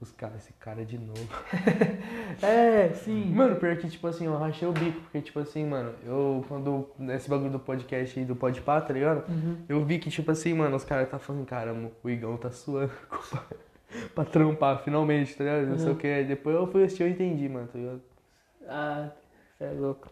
Os 0.00 0.10
caras, 0.12 0.36
esse 0.42 0.52
cara 0.54 0.84
de 0.84 0.96
novo. 0.98 1.28
É, 2.42 2.88
sim. 2.94 3.26
Mano, 3.34 3.56
pior 3.56 3.76
que, 3.76 3.88
tipo 3.88 4.06
assim, 4.06 4.24
eu 4.24 4.36
rachei 4.38 4.66
o 4.66 4.72
bico, 4.72 4.98
porque, 5.02 5.20
tipo 5.20 5.38
assim, 5.40 5.66
mano, 5.66 5.92
eu, 6.06 6.42
quando, 6.48 6.88
nesse 6.98 7.28
bagulho 7.28 7.50
do 7.50 7.58
podcast 7.58 8.18
aí 8.18 8.24
do 8.24 8.34
Podpah, 8.34 8.80
tá 8.80 8.94
ligado? 8.94 9.28
Uhum. 9.28 9.56
Eu 9.68 9.84
vi 9.84 9.98
que, 9.98 10.08
tipo 10.08 10.30
assim, 10.30 10.54
mano, 10.54 10.74
os 10.76 10.84
caras 10.84 11.10
tá 11.10 11.18
falando, 11.18 11.44
caramba, 11.44 11.90
o 12.02 12.08
Igão 12.08 12.36
tá 12.38 12.50
suando. 12.50 12.92
pra 14.14 14.24
trampar, 14.24 14.78
finalmente, 14.82 15.36
tá 15.36 15.44
ligado? 15.44 15.66
Não 15.66 15.76
sei 15.78 15.88
Uhum. 15.88 15.92
o 15.94 15.96
que. 15.96 16.06
Aí 16.06 16.24
depois 16.24 16.56
eu 16.56 16.66
fui 16.68 16.84
assistir 16.84 17.02
e 17.02 17.06
eu 17.06 17.10
entendi, 17.10 17.48
mano, 17.48 17.66
tá 17.66 17.78
ligado? 17.78 18.00
Ah, 18.68 19.10
você 19.58 19.64
é 19.64 19.70
louco. 19.72 20.08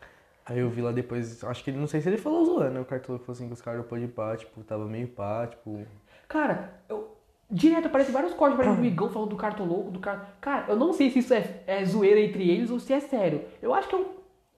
Aí 0.49 0.59
eu 0.61 0.71
vi 0.71 0.81
lá 0.81 0.91
depois, 0.93 1.45
acho 1.45 1.63
que 1.63 1.71
ele, 1.71 1.79
não 1.79 1.87
sei 1.87 2.01
se 2.01 2.09
ele 2.09 2.17
falou 2.17 2.45
zoando, 2.45 2.71
né? 2.71 2.81
O 2.81 2.85
Cartoloco 2.85 3.25
falou 3.25 3.37
assim 3.37 3.47
que 3.49 3.53
os 3.53 3.61
caras 3.61 3.83
do 3.83 3.87
Pode 3.87 4.09
Pá, 4.09 4.35
tipo, 4.35 4.65
tava 4.65 4.87
meio 4.87 5.09
pá, 5.09 5.47
tipo. 5.47 5.87
Cara, 6.27 6.73
eu. 6.89 7.17
Direto 7.51 7.87
aparece 7.87 8.13
vários 8.13 8.35
cortes 8.35 8.59
para 8.59 8.75
do 8.75 8.85
Igão 8.85 9.09
falando 9.09 9.31
do 9.31 9.37
cartoloco, 9.37 9.91
do 9.91 9.99
cara. 9.99 10.29
Cara, 10.39 10.67
eu 10.69 10.77
não 10.77 10.93
sei 10.93 11.11
se 11.11 11.21
isso 11.21 11.33
é, 11.33 11.63
é 11.67 11.83
zoeira 11.83 12.21
entre 12.21 12.47
eles 12.47 12.71
ou 12.71 12.79
se 12.79 12.93
é 12.93 13.01
sério. 13.01 13.43
Eu 13.63 13.75
acho 13.75 13.89
que 13.89 13.95
é 13.95 13.99
um. 13.99 14.07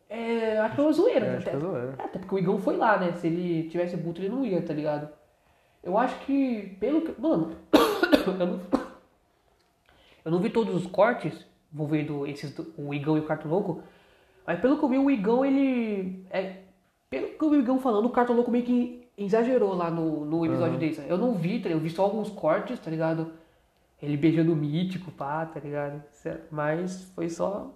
É, 0.08 0.58
acho 0.58 0.74
que 0.74 0.80
é 0.80 0.84
uma 0.84 0.92
zoeira. 0.92 1.26
É, 1.26 1.36
acho 1.36 1.48
até, 1.48 1.50
que 1.50 1.56
é 1.56 1.60
zoeira. 1.60 1.94
É, 1.96 2.02
até 2.02 2.18
porque 2.18 2.34
o 2.34 2.38
Igão 2.38 2.58
foi 2.58 2.76
lá, 2.76 2.98
né? 2.98 3.12
Se 3.12 3.28
ele 3.28 3.68
tivesse 3.68 3.96
buto, 3.96 4.20
ele 4.20 4.28
não 4.28 4.44
ia, 4.44 4.60
tá 4.60 4.74
ligado? 4.74 5.08
Eu 5.84 5.96
acho 5.96 6.18
que, 6.26 6.76
pelo 6.80 7.02
que. 7.02 7.20
Mano, 7.20 7.56
eu 8.26 8.34
não. 8.34 8.60
Eu 10.22 10.30
não 10.30 10.38
vi 10.38 10.50
todos 10.50 10.74
os 10.74 10.86
cortes 10.86 11.46
envolvendo 11.72 12.26
esses, 12.26 12.54
o 12.76 12.92
Igão 12.92 13.16
e 13.16 13.20
o 13.20 13.24
Cartoloco, 13.24 13.82
mas 14.50 14.58
pelo 14.58 14.76
que 14.76 14.84
eu 14.84 14.88
vi, 14.88 14.98
o 14.98 15.08
Igão, 15.08 15.44
ele. 15.44 16.26
É, 16.28 16.56
pelo 17.08 17.28
que 17.28 17.40
eu 17.40 17.50
vi 17.50 17.56
o 17.58 17.60
Igão 17.60 17.78
falando, 17.78 18.06
o 18.06 18.10
Cartoloco 18.10 18.50
meio 18.50 18.64
que 18.64 19.08
exagerou 19.16 19.74
lá 19.74 19.88
no, 19.88 20.24
no 20.24 20.44
episódio 20.44 20.76
desse. 20.76 21.08
Eu 21.08 21.16
não 21.16 21.36
vi, 21.36 21.60
tá? 21.60 21.68
Eu 21.68 21.78
vi 21.78 21.88
só 21.88 22.02
alguns 22.02 22.30
cortes, 22.30 22.80
tá 22.80 22.90
ligado? 22.90 23.32
Ele 24.02 24.16
beijando 24.16 24.52
o 24.52 24.56
mítico, 24.56 25.12
pá, 25.12 25.46
tá 25.46 25.60
ligado? 25.60 26.02
Mas 26.50 27.04
foi 27.14 27.28
só. 27.28 27.72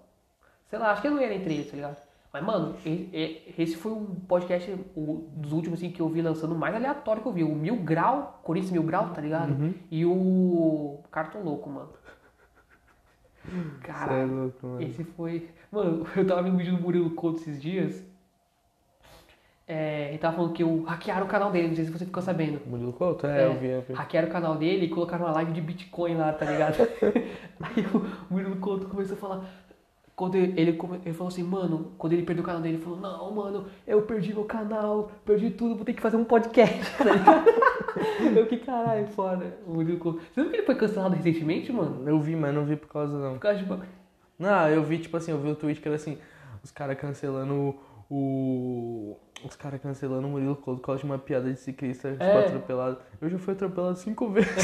Sei 0.67 0.77
lá, 0.77 0.91
acho 0.91 1.01
que 1.01 1.09
não 1.09 1.21
era 1.21 1.33
entre 1.33 1.55
eles, 1.55 1.71
tá 1.71 1.77
ligado? 1.77 1.97
Mas, 2.33 2.43
mano, 2.43 2.75
esse 2.85 3.77
foi 3.77 3.93
um 3.93 4.07
podcast 4.27 4.77
o, 4.97 5.29
dos 5.33 5.53
últimos 5.53 5.79
assim, 5.79 5.93
que 5.93 6.03
eu 6.03 6.09
vi 6.09 6.23
lançando 6.23 6.57
mais 6.57 6.75
aleatório 6.75 7.23
que 7.23 7.29
eu 7.29 7.33
vi. 7.33 7.45
O 7.45 7.55
Mil 7.55 7.77
Grau, 7.77 8.41
Corinthians 8.43 8.73
Mil 8.73 8.83
Grau, 8.83 9.11
tá 9.11 9.21
ligado? 9.21 9.51
Uhum. 9.51 9.75
E 9.93 10.05
o 10.05 10.99
Cartoloco, 11.13 11.71
mano. 11.71 11.91
Cê 13.51 13.57
é 13.57 13.79
Caralho. 13.83 14.35
louco, 14.35 14.67
mano. 14.67 14.83
Esse 14.83 15.05
foi. 15.05 15.49
Mano, 15.71 16.07
eu 16.17 16.27
tava 16.27 16.43
vendo 16.43 16.55
um 16.55 16.59
vídeo 16.59 16.77
do 16.77 16.83
Murilo 16.83 17.11
Couto 17.11 17.41
esses 17.41 17.61
dias. 17.61 18.05
É, 19.67 20.11
ele 20.11 20.19
tava 20.19 20.37
falando 20.37 20.53
que 20.53 20.63
o 20.63 20.83
hackearam 20.83 21.25
o 21.25 21.29
canal 21.29 21.51
dele, 21.51 21.69
não 21.69 21.75
sei 21.75 21.87
se 21.87 21.91
você 21.91 22.05
ficou 22.05 22.23
sabendo. 22.23 22.61
Murilo 22.67 22.93
Couto? 22.93 23.27
É, 23.27 23.43
É, 23.43 23.47
eu 23.47 23.55
vi, 23.59 23.69
eu 23.69 23.83
vi. 23.83 23.95
Hackearam 23.95 24.29
o 24.29 24.31
canal 24.31 24.57
dele 24.57 24.87
e 24.87 24.89
colocaram 24.91 25.25
uma 25.25 25.33
live 25.33 25.53
de 25.53 25.61
Bitcoin 25.63 26.17
lá, 26.17 26.33
tá 26.35 26.45
ligado? 26.45 26.77
Aí 27.61 27.87
o 27.95 28.33
Murilo 28.33 28.57
Couto 28.57 28.89
começou 28.89 29.17
a 29.17 29.21
falar. 29.21 29.64
Quando 30.17 30.37
ele, 30.37 30.55
ele, 30.61 30.79
falou 31.13 31.27
assim, 31.29 31.43
mano, 31.43 31.93
quando 31.99 32.13
ele 32.13 32.23
perdeu 32.23 32.45
o 32.45 32.47
canal 32.47 32.63
dele, 32.63 32.77
ele 32.77 32.85
falou, 32.85 33.01
não, 33.01 33.33
mano, 33.33 33.67
eu 33.85 34.03
perdi 34.03 34.33
meu 34.33 34.45
canal, 34.45 35.11
perdi 35.25 35.51
tudo, 35.51 35.75
vou 35.75 35.85
ter 35.85 35.93
que 35.93 36.01
fazer 36.01 36.17
um 36.17 36.25
podcast, 36.25 36.79
tá 36.97 37.03
ligado? 37.11 38.39
eu 38.39 38.47
que 38.47 38.59
caralho, 38.59 39.09
foda. 39.09 39.59
O 39.67 39.73
Murilo 39.75 39.99
Couto. 39.99 40.21
Você 40.33 40.41
viu 40.43 40.51
que 40.51 40.57
ele 40.59 40.67
foi 40.67 40.77
cancelado 40.77 41.17
recentemente, 41.17 41.73
mano? 41.73 42.09
Eu 42.09 42.21
vi, 42.21 42.37
mas 42.37 42.55
não 42.55 42.65
vi 42.65 42.77
por 42.77 42.89
causa 42.89 43.19
não. 43.19 43.33
Por 43.35 43.41
causa 43.41 43.59
de. 43.61 43.69
Não, 44.39 44.69
eu 44.69 44.85
vi, 44.85 44.99
tipo 44.99 45.17
assim, 45.17 45.33
eu 45.33 45.39
vi 45.39 45.51
o 45.51 45.57
tweet 45.57 45.81
que 45.81 45.89
era 45.89 45.97
assim, 45.97 46.17
os 46.63 46.71
caras 46.71 46.97
cancelando 46.97 47.75
o. 48.09 49.17
Os 49.45 49.57
caras 49.57 49.81
cancelando 49.81 50.27
o 50.27 50.31
Murilo 50.31 50.55
Couto 50.57 50.81
por 50.81 50.87
causa 50.87 51.01
de 51.01 51.07
uma 51.07 51.19
piada 51.19 51.53
de 51.53 51.59
ciclista 51.59 52.13
que 52.15 52.23
É. 52.23 52.33
foi 52.33 52.45
atropelado. 52.47 52.99
Eu 53.21 53.29
já 53.29 53.39
fui 53.39 53.53
atropelado 53.53 53.99
cinco 53.99 54.31
vezes. 54.33 54.55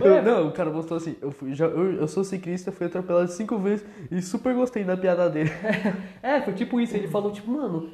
Eu- 0.00 0.22
não, 0.22 0.48
o 0.48 0.52
cara 0.52 0.70
postou 0.70 0.96
assim, 0.96 1.16
eu, 1.20 1.30
fui, 1.30 1.54
já, 1.54 1.66
eu, 1.66 1.94
eu 1.94 2.08
sou 2.08 2.22
ciclista, 2.24 2.70
fui 2.72 2.86
atropelado 2.86 3.28
cinco 3.30 3.58
vezes 3.58 3.84
e 4.10 4.22
super 4.22 4.54
gostei 4.54 4.84
da 4.84 4.96
piada 4.96 5.28
dele. 5.28 5.50
É, 6.22 6.40
foi 6.40 6.52
tipo 6.54 6.80
isso. 6.80 6.96
Ele 6.96 7.08
falou, 7.08 7.30
tipo, 7.32 7.50
mano. 7.50 7.90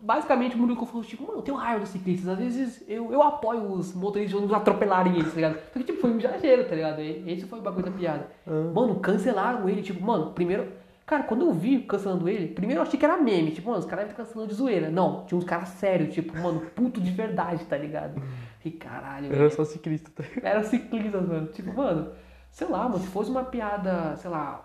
Basicamente, 0.00 0.54
o 0.54 0.58
Murilo 0.58 0.84
falou, 0.84 1.02
tipo, 1.02 1.22
mano, 1.26 1.38
eu 1.38 1.42
tenho 1.42 1.56
raiva 1.56 1.80
dos 1.80 1.88
ciclistas. 1.88 2.28
Às 2.28 2.38
vezes 2.38 2.84
eu, 2.86 3.10
eu 3.10 3.22
apoio 3.22 3.72
os 3.72 3.94
motoristas 3.94 4.32
de 4.32 4.36
ônibus 4.36 4.54
atropelarem 4.54 5.14
eles, 5.14 5.30
tá 5.30 5.36
ligado? 5.36 5.54
Só 5.72 5.78
que, 5.78 5.84
tipo, 5.84 5.98
foi 5.98 6.10
um 6.10 6.18
exagero, 6.18 6.64
tá 6.68 6.74
ligado? 6.74 7.00
Esse 7.00 7.46
foi 7.46 7.58
o 7.58 7.62
bagulho 7.62 7.86
da 7.86 7.90
piada. 7.90 8.28
Mano, 8.74 8.96
cancelaram 8.96 9.66
ele, 9.66 9.80
tipo, 9.80 10.04
mano, 10.04 10.32
primeiro. 10.32 10.66
Cara, 11.06 11.22
quando 11.22 11.46
eu 11.46 11.52
vi 11.52 11.80
cancelando 11.80 12.28
ele, 12.28 12.48
primeiro 12.48 12.80
eu 12.80 12.82
achei 12.86 12.98
que 12.98 13.04
era 13.04 13.16
meme, 13.18 13.50
tipo, 13.50 13.68
mano, 13.68 13.78
os 13.78 13.84
caras 13.86 14.04
devem 14.04 14.12
estar 14.12 14.22
cancelando 14.24 14.48
de 14.50 14.54
zoeira. 14.56 14.90
Não, 14.90 15.24
tinha 15.26 15.38
uns 15.38 15.44
caras 15.44 15.68
sérios, 15.70 16.12
tipo, 16.14 16.36
mano, 16.38 16.60
puto 16.74 17.00
de 17.00 17.10
verdade, 17.10 17.64
tá 17.64 17.76
ligado? 17.76 18.20
E 18.64 18.70
caralho, 18.70 19.32
Era 19.32 19.50
só 19.50 19.64
ciclista, 19.64 20.10
tá? 20.14 20.24
Era 20.42 20.62
ciclista, 20.64 21.20
mano. 21.20 21.46
Tipo, 21.48 21.72
mano, 21.74 22.12
sei 22.50 22.66
lá, 22.68 22.84
mano, 22.88 22.98
se 22.98 23.08
fosse 23.08 23.30
uma 23.30 23.44
piada, 23.44 24.16
sei 24.16 24.30
lá, 24.30 24.64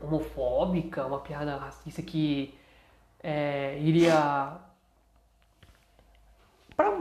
homofóbica, 0.00 1.06
uma 1.06 1.20
piada 1.20 1.56
racista 1.56 2.02
que 2.02 2.54
é, 3.22 3.78
iria. 3.80 4.58
Pra, 6.76 6.94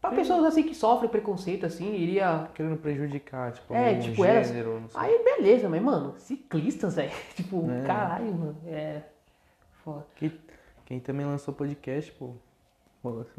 pra 0.00 0.10
pessoas 0.10 0.44
assim 0.44 0.64
que 0.64 0.74
sofrem 0.74 1.08
preconceito, 1.08 1.64
assim, 1.64 1.94
iria. 1.94 2.48
Querendo 2.54 2.76
prejudicar, 2.78 3.52
tipo, 3.52 3.72
É, 3.72 3.90
algum 3.90 4.00
tipo, 4.00 4.24
era- 4.24 4.42
gênero, 4.42 4.80
não 4.80 4.88
sei. 4.88 5.00
Aí 5.00 5.22
beleza, 5.24 5.68
mas, 5.68 5.80
mano, 5.80 6.14
ciclistas, 6.18 6.96
velho. 6.96 7.12
Tipo, 7.36 7.70
É. 7.70 7.82
caralho, 7.86 8.34
mano. 8.34 8.56
É. 8.66 9.02
Foda. 9.84 10.04
Quem, 10.16 10.32
quem 10.86 10.98
também 11.00 11.24
lançou 11.24 11.54
podcast, 11.54 12.10
pô. 12.12 12.34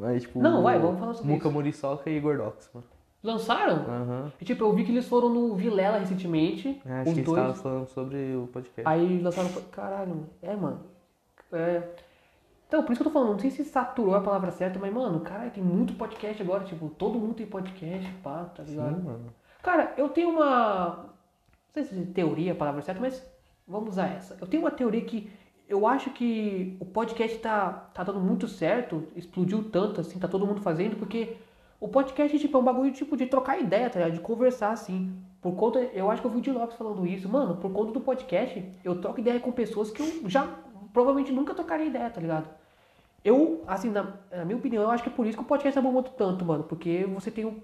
Aí, 0.03 0.19
tipo, 0.19 0.41
Não, 0.41 0.61
vai, 0.63 0.79
vamos 0.79 0.99
falar 0.99 1.13
sobre 1.13 1.31
Muca 1.31 1.47
isso. 1.47 1.53
Muriçoca 1.53 2.09
e 2.09 2.17
Igor 2.17 2.37
Dox, 2.37 2.69
mano. 2.73 2.87
Lançaram? 3.23 3.75
Aham. 3.75 4.31
E, 4.39 4.43
tipo, 4.43 4.63
eu 4.63 4.73
vi 4.73 4.83
que 4.83 4.91
eles 4.91 5.07
foram 5.07 5.29
no 5.29 5.55
Vilela 5.55 5.97
recentemente. 5.97 6.81
É, 6.85 6.93
acho 7.01 7.13
que 7.13 7.19
eles 7.21 7.29
estavam 7.29 7.55
falando 7.55 7.87
sobre 7.87 8.35
o 8.35 8.47
podcast. 8.47 8.83
Aí 8.85 9.21
lançaram. 9.21 9.49
Caralho, 9.71 10.09
mano. 10.09 10.29
É, 10.41 10.55
mano. 10.55 10.79
É. 11.53 11.83
Então, 12.67 12.83
por 12.83 12.91
isso 12.91 13.01
que 13.01 13.07
eu 13.07 13.11
tô 13.11 13.19
falando, 13.19 13.33
não 13.33 13.39
sei 13.39 13.51
se 13.51 13.63
saturou 13.63 14.15
a 14.15 14.21
palavra 14.21 14.51
certa, 14.51 14.79
mas, 14.79 14.91
mano, 14.91 15.19
cara, 15.21 15.49
tem 15.49 15.63
muito 15.63 15.93
podcast 15.93 16.41
agora, 16.41 16.63
tipo, 16.63 16.89
todo 16.89 17.19
mundo 17.19 17.35
tem 17.35 17.45
podcast, 17.45 18.11
pá, 18.23 18.45
tá 18.45 18.63
ligado? 18.63 18.95
Sim, 18.95 19.03
mano. 19.03 19.25
Cara, 19.61 19.93
eu 19.95 20.09
tenho 20.09 20.29
uma. 20.29 21.05
Não 21.75 21.83
sei 21.83 21.83
se 21.85 22.01
é 22.01 22.05
teoria 22.13 22.51
a 22.51 22.55
palavra 22.55 22.81
certa, 22.81 22.99
mas 22.99 23.23
vamos 23.67 23.91
usar 23.91 24.07
essa. 24.07 24.37
Eu 24.41 24.47
tenho 24.47 24.63
uma 24.63 24.71
teoria 24.71 25.01
que 25.01 25.31
eu 25.73 25.87
acho 25.87 26.11
que 26.11 26.77
o 26.79 26.85
podcast 26.85 27.39
tá, 27.39 27.89
tá 27.93 28.03
dando 28.03 28.19
muito 28.19 28.47
certo, 28.47 29.07
explodiu 29.15 29.63
tanto, 29.63 30.01
assim, 30.01 30.19
tá 30.19 30.27
todo 30.27 30.45
mundo 30.45 30.61
fazendo, 30.61 30.95
porque 30.97 31.35
o 31.79 31.87
podcast, 31.87 32.37
tipo, 32.37 32.55
é 32.55 32.59
um 32.61 32.63
bagulho, 32.63 32.91
tipo, 32.91 33.17
de 33.17 33.25
trocar 33.25 33.59
ideia, 33.59 33.89
tá 33.89 33.99
ligado? 33.99 34.13
De 34.13 34.21
conversar, 34.21 34.71
assim. 34.71 35.11
Por 35.41 35.55
conta, 35.55 35.79
eu 35.79 36.09
acho 36.11 36.21
que 36.21 36.27
eu 36.27 36.31
vi 36.31 36.37
o 36.37 36.41
Di 36.41 36.51
Lopes 36.51 36.77
falando 36.77 37.05
isso. 37.07 37.27
Mano, 37.27 37.57
por 37.57 37.71
conta 37.71 37.91
do 37.91 37.99
podcast, 37.99 38.63
eu 38.83 39.01
troco 39.01 39.19
ideia 39.19 39.39
com 39.39 39.51
pessoas 39.51 39.89
que 39.89 40.01
eu 40.01 40.29
já 40.29 40.47
provavelmente 40.93 41.31
nunca 41.31 41.55
trocaria 41.55 41.87
ideia, 41.87 42.09
tá 42.09 42.21
ligado? 42.21 42.47
Eu, 43.25 43.63
assim, 43.65 43.89
na, 43.89 44.13
na 44.31 44.45
minha 44.45 44.57
opinião, 44.57 44.83
eu 44.83 44.91
acho 44.91 45.01
que 45.01 45.09
é 45.09 45.11
por 45.11 45.25
isso 45.25 45.37
que 45.37 45.43
o 45.43 45.47
podcast 45.47 45.73
tá 45.73 45.81
bombando 45.81 46.11
tanto, 46.11 46.45
mano. 46.45 46.63
Porque 46.63 47.05
você 47.05 47.31
tem 47.31 47.45
um. 47.45 47.59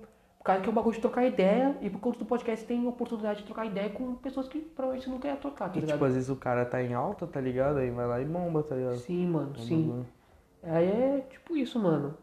Causa 0.50 0.62
que 0.64 0.70
é 0.70 0.72
um 0.72 0.76
bagulho 0.76 0.96
de 0.96 1.02
trocar 1.02 1.26
ideia, 1.26 1.78
e 1.82 1.90
por 1.90 2.00
conta 2.00 2.20
do 2.20 2.26
podcast 2.26 2.66
tem 2.66 2.88
oportunidade 2.88 3.40
de 3.40 3.46
trocar 3.46 3.66
ideia 3.66 3.90
com 3.90 4.16
pessoas 4.16 4.48
que 4.48 4.60
provavelmente 4.60 5.06
você 5.06 5.12
nunca 5.12 5.28
ia 5.28 5.36
trocar, 5.36 5.70
tá 5.70 5.78
E, 5.78 5.82
ligado? 5.82 5.96
tipo, 5.96 6.06
às 6.06 6.14
vezes 6.14 6.30
o 6.30 6.36
cara 6.36 6.66
tá 6.66 6.82
em 6.84 6.94
alta, 6.94 7.28
tá 7.28 7.40
ligado? 7.40 7.78
Aí 7.78 7.90
vai 7.92 8.08
lá 8.08 8.22
e 8.22 8.26
bomba, 8.26 8.64
tá 8.64 8.76
ligado? 8.76 8.96
Sim, 8.98 9.28
mano, 9.28 9.54
É 9.56 9.60
sim. 9.60 10.06
Aí 10.64 10.88
é 10.88 11.26
tipo 11.30 11.56
isso, 11.56 11.80
mano. 11.80 12.16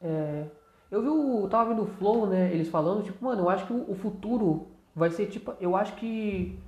É, 0.00 0.44
eu 0.90 1.02
vi 1.02 1.08
o. 1.08 1.48
Tava 1.48 1.70
vendo 1.70 1.82
o 1.82 1.86
Flow, 1.86 2.26
né? 2.26 2.50
Eles 2.52 2.68
falando, 2.68 3.02
tipo, 3.02 3.24
mano, 3.24 3.42
eu 3.42 3.50
acho 3.50 3.66
que 3.66 3.72
o, 3.72 3.90
o 3.90 3.94
futuro 3.94 4.68
vai 4.94 5.10
ser 5.10 5.26
tipo. 5.26 5.54
Eu 5.60 5.74
acho 5.76 5.94
que 5.96 6.58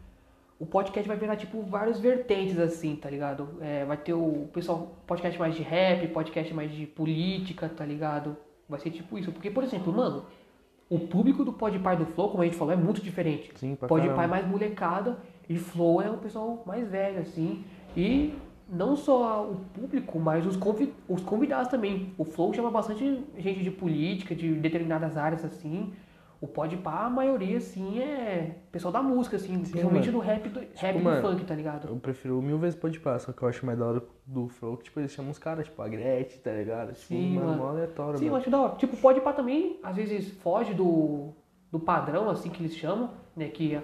o 0.58 0.66
podcast 0.66 1.06
vai 1.06 1.16
virar, 1.16 1.36
tipo, 1.36 1.62
várias 1.62 2.00
vertentes, 2.00 2.58
assim, 2.58 2.96
tá 2.96 3.08
ligado? 3.10 3.48
É, 3.60 3.84
vai 3.84 3.96
ter 3.96 4.14
o 4.14 4.48
pessoal, 4.52 4.96
podcast 5.06 5.38
mais 5.38 5.54
de 5.54 5.62
rap, 5.62 6.08
podcast 6.08 6.52
mais 6.54 6.70
de 6.72 6.86
política, 6.86 7.68
tá 7.68 7.84
ligado? 7.84 8.36
Vai 8.68 8.80
ser 8.80 8.90
tipo 8.90 9.18
isso. 9.18 9.30
Porque, 9.32 9.50
por 9.50 9.62
exemplo, 9.62 9.92
mano, 9.92 10.24
o 10.88 11.00
público 11.00 11.44
do 11.44 11.52
Podpah 11.52 11.94
e 11.94 11.96
do 11.96 12.06
Flow, 12.06 12.30
como 12.30 12.42
a 12.42 12.46
gente 12.46 12.56
falou, 12.56 12.72
é 12.72 12.76
muito 12.76 13.02
diferente. 13.02 13.50
Sim, 13.56 13.74
pra 13.74 13.88
Podpah 13.88 14.24
é 14.24 14.26
mais 14.26 14.46
molecada 14.46 15.18
e 15.48 15.56
Flow 15.56 16.00
é 16.00 16.10
o 16.10 16.18
pessoal 16.18 16.62
mais 16.66 16.88
velho, 16.88 17.20
assim. 17.20 17.64
E 17.96 18.34
não 18.68 18.96
só 18.96 19.44
o 19.44 19.56
público, 19.74 20.18
mas 20.18 20.46
os, 20.46 20.56
convi 20.56 20.92
os 21.08 21.22
convidados 21.22 21.68
também. 21.68 22.12
O 22.16 22.24
Flow 22.24 22.52
chama 22.52 22.70
bastante 22.70 23.24
gente 23.36 23.62
de 23.62 23.70
política, 23.70 24.34
de 24.34 24.52
determinadas 24.54 25.16
áreas, 25.16 25.44
assim. 25.44 25.92
O 26.40 26.46
Podpah, 26.46 27.06
a 27.06 27.10
maioria, 27.10 27.56
assim, 27.56 27.98
é 28.00 28.56
pessoal 28.70 28.92
da 28.92 29.02
música, 29.02 29.36
assim. 29.36 29.58
principalmente 29.58 30.06
mano. 30.10 30.18
do 30.18 30.24
rap, 30.24 30.48
do, 30.50 30.60
rap 30.74 30.98
mano, 30.98 31.22
do 31.22 31.28
funk, 31.28 31.44
tá 31.46 31.54
ligado? 31.54 31.88
Eu 31.88 31.96
prefiro 31.96 32.42
mil 32.42 32.58
vezes 32.58 32.78
pode 32.78 33.00
passar, 33.00 33.20
só 33.26 33.32
que 33.32 33.42
eu 33.42 33.48
acho 33.48 33.64
mais 33.64 33.78
da 33.78 33.86
hora 33.86 34.02
do 34.26 34.46
Flow, 34.48 34.76
que 34.76 34.84
tipo, 34.84 35.00
eles 35.00 35.12
chamam 35.12 35.30
uns 35.30 35.38
caras, 35.38 35.64
tipo, 35.64 35.80
a 35.80 35.88
Gretchen, 35.88 36.38
tá 36.40 36.52
ligado? 36.52 36.88
Tipo, 36.88 36.98
Sim, 37.06 37.34
mano, 37.36 37.46
mano. 37.48 37.58
mó 37.62 37.68
aleatório, 37.70 38.18
Sim, 38.18 38.26
eu 38.26 38.32
mano. 38.32 38.42
acho 38.42 38.50
da 38.50 38.60
hora. 38.60 38.74
Tipo, 38.76 38.96
pode 38.98 39.20
pá 39.22 39.32
também, 39.32 39.80
às 39.82 39.96
vezes 39.96 40.28
foge 40.42 40.74
do, 40.74 41.30
do 41.72 41.80
padrão, 41.80 42.28
assim, 42.28 42.50
que 42.50 42.62
eles 42.62 42.74
chamam, 42.76 43.10
né? 43.34 43.48
Que, 43.48 43.80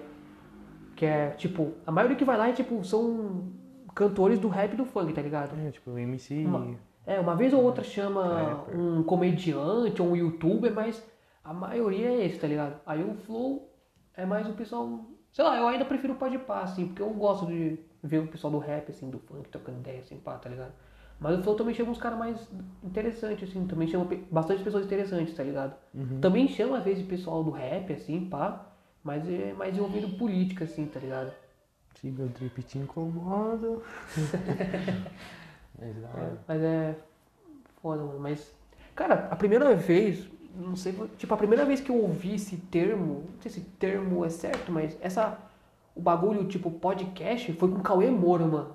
que 0.95 1.05
é, 1.07 1.29
tipo, 1.31 1.71
a 1.87 1.91
maioria 1.91 2.15
que 2.15 2.23
vai 2.23 2.37
lá 2.37 2.49
é, 2.49 2.53
tipo, 2.53 2.83
são 2.83 3.51
cantores 3.95 4.37
do 4.37 4.47
rap 4.47 4.73
e 4.73 4.77
do 4.77 4.85
funk, 4.85 5.11
tá 5.11 5.21
ligado? 5.23 5.51
É, 5.59 5.71
tipo, 5.71 5.89
o 5.89 5.97
MC. 5.97 6.45
Uma- 6.45 6.75
É, 7.05 7.19
uma 7.19 7.35
vez 7.35 7.51
ou 7.51 7.63
outra 7.63 7.83
chama 7.83 8.25
Rapper. 8.43 8.79
um 8.79 9.03
comediante 9.03 10.01
ou 10.01 10.09
um 10.11 10.15
youtuber, 10.15 10.71
mas 10.73 11.03
a 11.43 11.53
maioria 11.53 12.09
é 12.09 12.25
esse, 12.25 12.39
tá 12.39 12.47
ligado? 12.47 12.79
Aí 12.85 13.03
o 13.03 13.15
Flow 13.15 13.69
é 14.15 14.25
mais 14.25 14.47
o 14.47 14.53
pessoal... 14.53 15.05
Sei 15.31 15.43
lá, 15.43 15.57
eu 15.57 15.67
ainda 15.67 15.83
prefiro 15.83 16.13
o 16.13 16.15
Podpah, 16.15 16.61
assim, 16.61 16.87
porque 16.87 17.01
eu 17.01 17.09
gosto 17.09 17.47
de 17.47 17.79
ver 18.03 18.19
o 18.19 18.27
pessoal 18.27 18.51
do 18.51 18.59
rap, 18.59 18.89
assim, 18.89 19.09
do 19.09 19.17
funk, 19.19 19.49
trocando 19.49 19.79
ideia, 19.79 19.99
assim, 19.99 20.17
pá, 20.17 20.37
tá 20.37 20.49
ligado? 20.49 20.73
Mas 21.19 21.39
o 21.39 21.43
Flow 21.43 21.55
também 21.55 21.73
chama 21.73 21.91
uns 21.91 21.97
caras 21.97 22.19
mais 22.19 22.47
interessantes, 22.83 23.49
assim, 23.49 23.65
também 23.65 23.87
chama 23.87 24.07
bastante 24.29 24.63
pessoas 24.63 24.85
interessantes, 24.85 25.33
tá 25.33 25.43
ligado? 25.43 25.75
Uhum. 25.93 26.19
Também 26.19 26.47
chama, 26.47 26.77
às 26.77 26.83
vezes, 26.83 27.05
pessoal 27.05 27.43
do 27.43 27.49
rap, 27.49 27.91
assim, 27.93 28.25
pá, 28.25 28.67
mais, 29.03 29.27
é, 29.27 29.53
mais 29.53 29.75
envolvido 29.75 30.17
política, 30.17 30.65
assim, 30.65 30.85
tá 30.85 30.99
ligado? 30.99 31.33
Se 31.95 32.07
meu 32.11 32.27
drip 32.27 32.61
te 32.63 32.77
incomoda. 32.77 33.79
Mas 35.79 35.95
da 35.95 36.07
hora. 36.09 36.37
Mas 36.47 36.61
é 36.61 36.95
foda, 37.81 38.03
mano. 38.03 38.19
Mas, 38.19 38.53
cara, 38.95 39.27
a 39.31 39.35
primeira 39.35 39.75
vez, 39.75 40.27
não 40.55 40.75
sei, 40.75 40.93
tipo, 41.17 41.33
a 41.33 41.37
primeira 41.37 41.65
vez 41.65 41.81
que 41.81 41.89
eu 41.89 41.95
ouvi 42.01 42.35
esse 42.35 42.57
termo, 42.57 43.23
não 43.33 43.41
sei 43.41 43.51
se 43.51 43.61
termo 43.61 44.23
é 44.25 44.29
certo, 44.29 44.71
mas 44.71 44.97
essa, 45.01 45.37
o 45.95 46.01
bagulho, 46.01 46.45
tipo, 46.45 46.69
podcast, 46.71 47.51
foi 47.53 47.69
com 47.69 47.77
o 47.79 47.81
Cauê 47.83 48.09
Moura, 48.09 48.45
mano. 48.45 48.73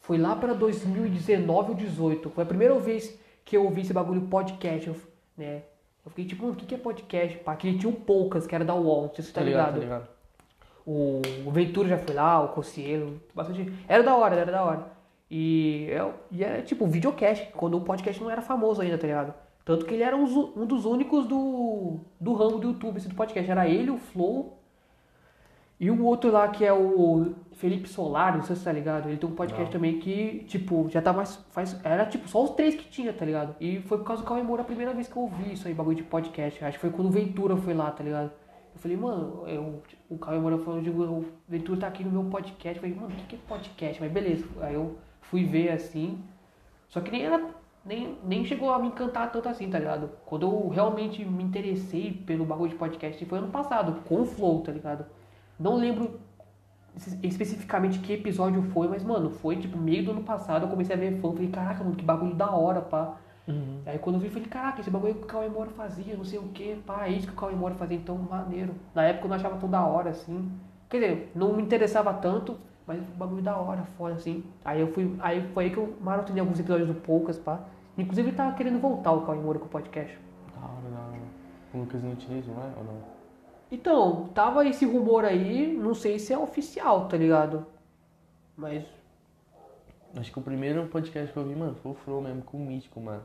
Foi 0.00 0.18
lá 0.18 0.34
pra 0.34 0.52
2019 0.52 1.70
ou 1.70 1.74
18. 1.76 2.30
Foi 2.30 2.44
a 2.44 2.46
primeira 2.46 2.78
vez 2.78 3.18
que 3.44 3.56
eu 3.56 3.64
ouvi 3.64 3.82
esse 3.82 3.92
bagulho 3.92 4.22
podcast, 4.22 4.88
eu- 4.88 4.96
né? 5.36 5.62
Eu 6.04 6.10
fiquei 6.10 6.24
tipo, 6.24 6.42
mano, 6.42 6.54
o 6.54 6.56
que 6.56 6.66
que 6.66 6.74
é 6.74 6.78
podcast? 6.78 7.38
Pá, 7.38 7.54
que 7.54 7.76
tinha 7.78 7.90
o 7.90 7.94
Poucas, 7.96 8.46
que 8.46 8.54
era 8.54 8.64
da 8.64 8.74
UOL, 8.74 9.02
não 9.08 9.14
sei 9.14 9.22
se 9.24 9.28
você 9.30 9.34
tá 9.34 9.42
ligado. 9.42 9.74
Tá 9.74 9.78
ligado? 9.80 10.08
O, 10.86 11.20
o 11.46 11.50
Ventura 11.50 11.88
já 11.88 11.98
foi 11.98 12.14
lá, 12.14 12.42
o 12.42 12.48
Cossielo, 12.48 13.20
bastante. 13.34 13.70
Era 13.86 14.02
da 14.02 14.16
hora, 14.16 14.34
era 14.36 14.50
da 14.50 14.64
hora. 14.64 14.86
E, 15.30 15.86
eu, 15.90 16.14
e 16.32 16.42
era 16.42 16.62
tipo 16.62 16.86
videocast, 16.86 17.50
quando 17.52 17.76
o 17.76 17.82
podcast 17.82 18.20
não 18.20 18.30
era 18.30 18.40
famoso 18.42 18.80
ainda, 18.80 18.96
tá 18.98 19.06
ligado? 19.06 19.34
Tanto 19.64 19.84
que 19.84 19.94
ele 19.94 20.02
era 20.02 20.16
um, 20.16 20.24
dos 20.66 20.84
únicos 20.84 21.26
do, 21.26 21.98
do 22.18 22.32
ramo 22.32 22.58
do 22.58 22.68
YouTube, 22.68 22.96
esse 22.96 23.08
do 23.08 23.14
podcast. 23.14 23.50
Era 23.50 23.68
ele, 23.68 23.90
o 23.90 23.98
Flow. 23.98 24.58
E 25.78 25.90
o 25.90 26.04
outro 26.04 26.30
lá 26.30 26.46
que 26.48 26.62
é 26.62 26.72
o 26.72 27.34
Felipe 27.52 27.88
Solar, 27.88 28.36
não 28.36 28.42
sei 28.42 28.54
se 28.54 28.64
tá 28.64 28.70
ligado. 28.70 29.08
Ele 29.08 29.16
tem 29.16 29.28
um 29.28 29.34
podcast 29.34 29.64
Não. 29.64 29.72
também 29.72 29.98
que, 29.98 30.44
tipo, 30.46 30.88
já 30.90 31.00
tá 31.00 31.10
mais. 31.10 31.36
Faz, 31.52 31.78
era 31.82 32.04
tipo 32.04 32.28
só 32.28 32.44
os 32.44 32.50
três 32.50 32.74
que 32.74 32.84
tinha, 32.84 33.12
tá 33.14 33.24
ligado? 33.24 33.56
E 33.58 33.80
foi 33.80 33.96
por 33.96 34.04
causa 34.04 34.22
do 34.22 34.28
Cauê 34.28 34.42
Moura 34.42 34.60
a 34.60 34.64
primeira 34.64 34.92
vez 34.92 35.08
que 35.08 35.16
eu 35.16 35.22
ouvi 35.22 35.54
isso 35.54 35.66
aí, 35.66 35.72
bagulho 35.72 35.96
de 35.96 36.02
podcast. 36.02 36.62
Acho 36.62 36.76
que 36.76 36.80
foi 36.82 36.90
quando 36.90 37.08
o 37.08 37.10
Ventura 37.10 37.56
foi 37.56 37.72
lá, 37.72 37.90
tá 37.90 38.04
ligado? 38.04 38.30
Eu 38.74 38.80
falei, 38.80 38.96
mano, 38.96 39.48
eu, 39.48 39.82
o 40.10 40.18
Cauê 40.18 40.38
Moura 40.38 40.58
falou, 40.58 40.80
eu 40.80 40.84
digo, 40.84 41.02
o 41.02 41.24
Ventura 41.48 41.80
tá 41.80 41.86
aqui 41.86 42.04
no 42.04 42.10
meu 42.10 42.24
podcast. 42.30 42.76
Eu 42.76 42.82
falei, 42.82 42.94
mano, 42.94 43.14
o 43.14 43.16
que 43.16 43.24
que 43.28 43.36
é 43.36 43.38
podcast? 43.48 44.00
Mas 44.02 44.12
beleza. 44.12 44.46
Aí 44.60 44.74
eu 44.74 44.98
fui 45.22 45.44
ver 45.44 45.70
assim. 45.70 46.18
Só 46.88 47.00
que 47.00 47.10
nem 47.10 47.24
era. 47.24 47.42
Nem, 47.84 48.18
nem 48.24 48.44
chegou 48.44 48.72
a 48.72 48.78
me 48.78 48.88
encantar 48.88 49.32
tanto 49.32 49.48
assim, 49.48 49.70
tá 49.70 49.78
ligado? 49.78 50.10
Quando 50.26 50.42
eu 50.46 50.68
realmente 50.68 51.24
me 51.24 51.42
interessei 51.42 52.12
pelo 52.12 52.44
bagulho 52.44 52.70
de 52.70 52.76
podcast 52.76 53.24
foi 53.24 53.38
ano 53.38 53.48
passado, 53.48 54.02
com 54.06 54.20
o 54.22 54.26
Flow, 54.26 54.60
tá 54.62 54.70
ligado? 54.72 55.06
Não 55.58 55.76
lembro 55.76 56.20
es- 56.96 57.18
especificamente 57.22 57.98
que 58.00 58.12
episódio 58.12 58.62
foi, 58.62 58.88
mas, 58.88 59.02
mano, 59.02 59.30
foi 59.30 59.56
tipo 59.56 59.78
meio 59.78 60.04
do 60.04 60.10
ano 60.12 60.22
passado. 60.22 60.64
Eu 60.64 60.68
comecei 60.70 60.94
a 60.94 60.98
ver 60.98 61.20
fã, 61.20 61.32
falei, 61.32 61.48
caraca, 61.48 61.82
mano, 61.84 61.96
que 61.96 62.04
bagulho 62.04 62.34
da 62.34 62.50
hora, 62.50 62.80
pá. 62.82 63.16
Uhum. 63.48 63.80
Aí 63.86 63.98
quando 63.98 64.16
eu 64.16 64.20
vi, 64.20 64.26
eu 64.26 64.32
falei, 64.32 64.48
caraca, 64.48 64.80
esse 64.80 64.90
bagulho 64.90 65.14
que 65.14 65.22
o 65.24 65.26
Cauê 65.26 65.48
Moura 65.48 65.70
fazia, 65.70 66.16
não 66.16 66.24
sei 66.24 66.38
o 66.38 66.48
que, 66.48 66.76
pá, 66.86 67.06
é 67.06 67.10
isso 67.10 67.26
que 67.28 67.32
o 67.32 67.36
Cauê 67.36 67.54
Moura 67.54 67.74
fazia, 67.74 67.96
então 67.96 68.16
maneiro. 68.18 68.74
Na 68.94 69.04
época 69.04 69.24
eu 69.26 69.28
não 69.30 69.36
achava 69.36 69.56
tão 69.58 69.68
da 69.70 69.84
hora, 69.84 70.10
assim. 70.10 70.50
Quer 70.88 71.00
dizer, 71.00 71.32
não 71.34 71.52
me 71.54 71.62
interessava 71.62 72.12
tanto, 72.14 72.56
mas 72.94 73.08
o 73.08 73.12
bagulho 73.12 73.42
da 73.42 73.56
hora, 73.56 73.82
foda, 73.96 74.14
assim. 74.14 74.44
Aí 74.64 74.80
eu 74.80 74.88
fui, 74.88 75.14
aí 75.20 75.42
foi 75.54 75.64
aí 75.64 75.70
que 75.70 75.76
eu 75.78 75.94
maratonei 76.00 76.40
alguns 76.40 76.58
episódios 76.58 76.88
do 76.88 76.94
Poucas, 76.94 77.38
pá. 77.38 77.60
Inclusive 77.96 78.28
ele 78.30 78.36
tava 78.36 78.54
querendo 78.56 78.80
voltar 78.80 79.12
o 79.12 79.22
Cauê 79.24 79.38
Moura 79.38 79.58
com 79.58 79.66
o 79.66 79.68
podcast. 79.68 80.18
Da 80.54 80.66
hora, 80.66 80.90
da 80.94 81.00
hora. 81.06 81.20
O 81.74 81.78
Lucas 81.78 82.02
Nutiniz, 82.02 82.46
não 82.46 82.54
é? 82.62 82.72
Ou 82.78 82.84
não? 82.84 82.94
Então, 83.70 84.28
tava 84.34 84.66
esse 84.66 84.84
rumor 84.84 85.24
aí, 85.24 85.76
não 85.76 85.94
sei 85.94 86.18
se 86.18 86.32
é 86.32 86.38
oficial, 86.38 87.06
tá 87.06 87.16
ligado? 87.16 87.64
Mas, 88.56 88.84
Acho 90.16 90.32
que 90.32 90.38
o 90.40 90.42
primeiro 90.42 90.86
podcast 90.88 91.32
que 91.32 91.38
eu 91.38 91.44
vi, 91.44 91.54
mano, 91.54 91.76
foi 91.76 91.92
o 91.92 91.94
Flow 91.94 92.20
mesmo, 92.20 92.42
com 92.42 92.56
o 92.56 92.60
Mítico, 92.60 93.00
mano. 93.00 93.22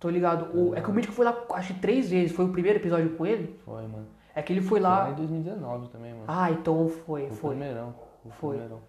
tô 0.00 0.08
ligado. 0.08 0.56
O, 0.58 0.74
é 0.74 0.80
que 0.80 0.88
o 0.88 0.92
Mítico 0.94 1.12
foi 1.12 1.26
lá, 1.26 1.36
acho 1.50 1.74
que 1.74 1.80
três 1.80 2.08
vezes. 2.10 2.34
Foi 2.34 2.46
o 2.46 2.48
primeiro 2.48 2.78
episódio 2.78 3.10
com 3.16 3.26
ele? 3.26 3.60
Foi, 3.64 3.82
mano. 3.82 4.06
É 4.34 4.40
que 4.42 4.52
ele 4.52 4.60
foi 4.62 4.80
Foi 4.80 4.80
lá 4.80 5.04
lá. 5.04 5.10
em 5.10 5.14
2019 5.14 5.88
também, 5.90 6.12
mano. 6.12 6.24
Ah, 6.26 6.50
então 6.50 6.88
foi, 6.88 7.26
Foi 7.26 7.30
o 7.30 7.34
foi. 7.34 7.50
primeirão. 7.50 7.94
O 8.24 8.30
Foi. 8.30 8.56
primeirão. 8.56 8.80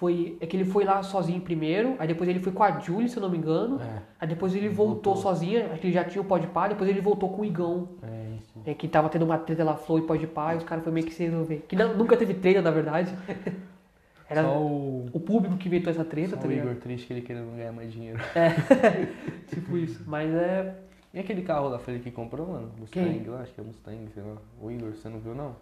Foi. 0.00 0.36
É 0.40 0.46
que 0.46 0.56
ele 0.56 0.64
foi 0.64 0.82
lá 0.82 1.02
sozinho 1.02 1.40
primeiro, 1.42 1.94
aí 1.98 2.08
depois 2.08 2.28
ele 2.28 2.40
foi 2.40 2.52
com 2.52 2.62
a 2.62 2.80
Julie, 2.80 3.06
se 3.08 3.18
eu 3.18 3.20
não 3.22 3.28
me 3.28 3.36
engano. 3.36 3.78
É, 3.80 4.00
Aí 4.18 4.26
depois 4.26 4.54
ele 4.54 4.68
voltou, 4.70 5.12
Voltou. 5.14 5.16
sozinho, 5.16 5.66
acho 5.70 5.78
que 5.80 5.86
ele 5.88 5.94
já 5.94 6.04
tinha 6.04 6.22
o 6.22 6.24
Podpah, 6.24 6.68
depois 6.68 6.88
ele 6.88 7.00
voltou 7.02 7.28
com 7.28 7.42
o 7.42 7.44
Igão. 7.44 7.86
é 8.02 8.36
isso. 8.38 8.58
É, 8.64 8.72
que 8.74 8.88
tava 8.88 9.08
tendo 9.10 9.26
uma 9.26 9.36
treta 9.38 9.62
lá, 9.62 9.76
Flow 9.76 9.98
e 9.98 10.02
Podpah, 10.02 10.54
e 10.54 10.56
os 10.56 10.64
caras 10.64 10.82
foi 10.82 10.92
meio 10.92 11.04
que 11.06 11.12
se 11.12 11.22
resolver. 11.24 11.64
Que 11.68 11.76
não- 11.76 11.94
nunca 11.94 12.16
teve 12.16 12.32
treta, 12.34 12.62
na 12.62 12.70
verdade. 12.70 13.14
Era 14.28 14.42
Só 14.44 14.58
o, 14.58 15.06
o 15.12 15.20
público 15.20 15.56
que 15.58 15.68
inventou 15.68 15.90
essa 15.90 16.04
treta, 16.04 16.30
só 16.30 16.36
tá 16.36 16.46
o 16.46 16.50
ligado? 16.50 16.66
Igor 16.70 16.80
triste 16.80 17.06
que 17.06 17.12
ele 17.12 17.20
querendo 17.22 17.54
ganhar 17.56 17.72
mais 17.72 17.92
dinheiro. 17.92 18.18
Tipo 19.48 19.76
isso. 19.76 20.02
Mas 20.06 20.32
é. 20.32 20.76
E 21.12 21.18
aquele 21.18 21.42
carro 21.42 21.68
lá 21.68 21.78
foi 21.78 21.94
ele 21.94 22.02
que 22.02 22.10
comprou, 22.10 22.46
mano? 22.46 22.70
Mustang 22.78 23.28
lá, 23.28 23.40
acho 23.40 23.52
que 23.52 23.60
é 23.60 23.64
Mustang, 23.64 24.08
sei 24.14 24.22
lá. 24.22 24.36
O 24.62 24.70
Igor, 24.70 24.92
você 24.92 25.08
não 25.08 25.18
viu 25.18 25.34
não? 25.34 25.56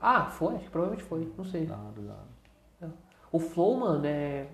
Ah, 0.00 0.26
foi? 0.26 0.54
Acho 0.54 0.64
que 0.64 0.70
provavelmente 0.70 1.06
foi. 1.06 1.28
Não 1.36 1.44
sei. 1.44 1.66
Da 1.66 1.74
hora, 1.74 2.00
da 2.00 2.12
hora. 2.12 2.35
O 3.36 3.40
Flow, 3.40 3.76
mano, 3.78 4.04
é. 4.06 4.46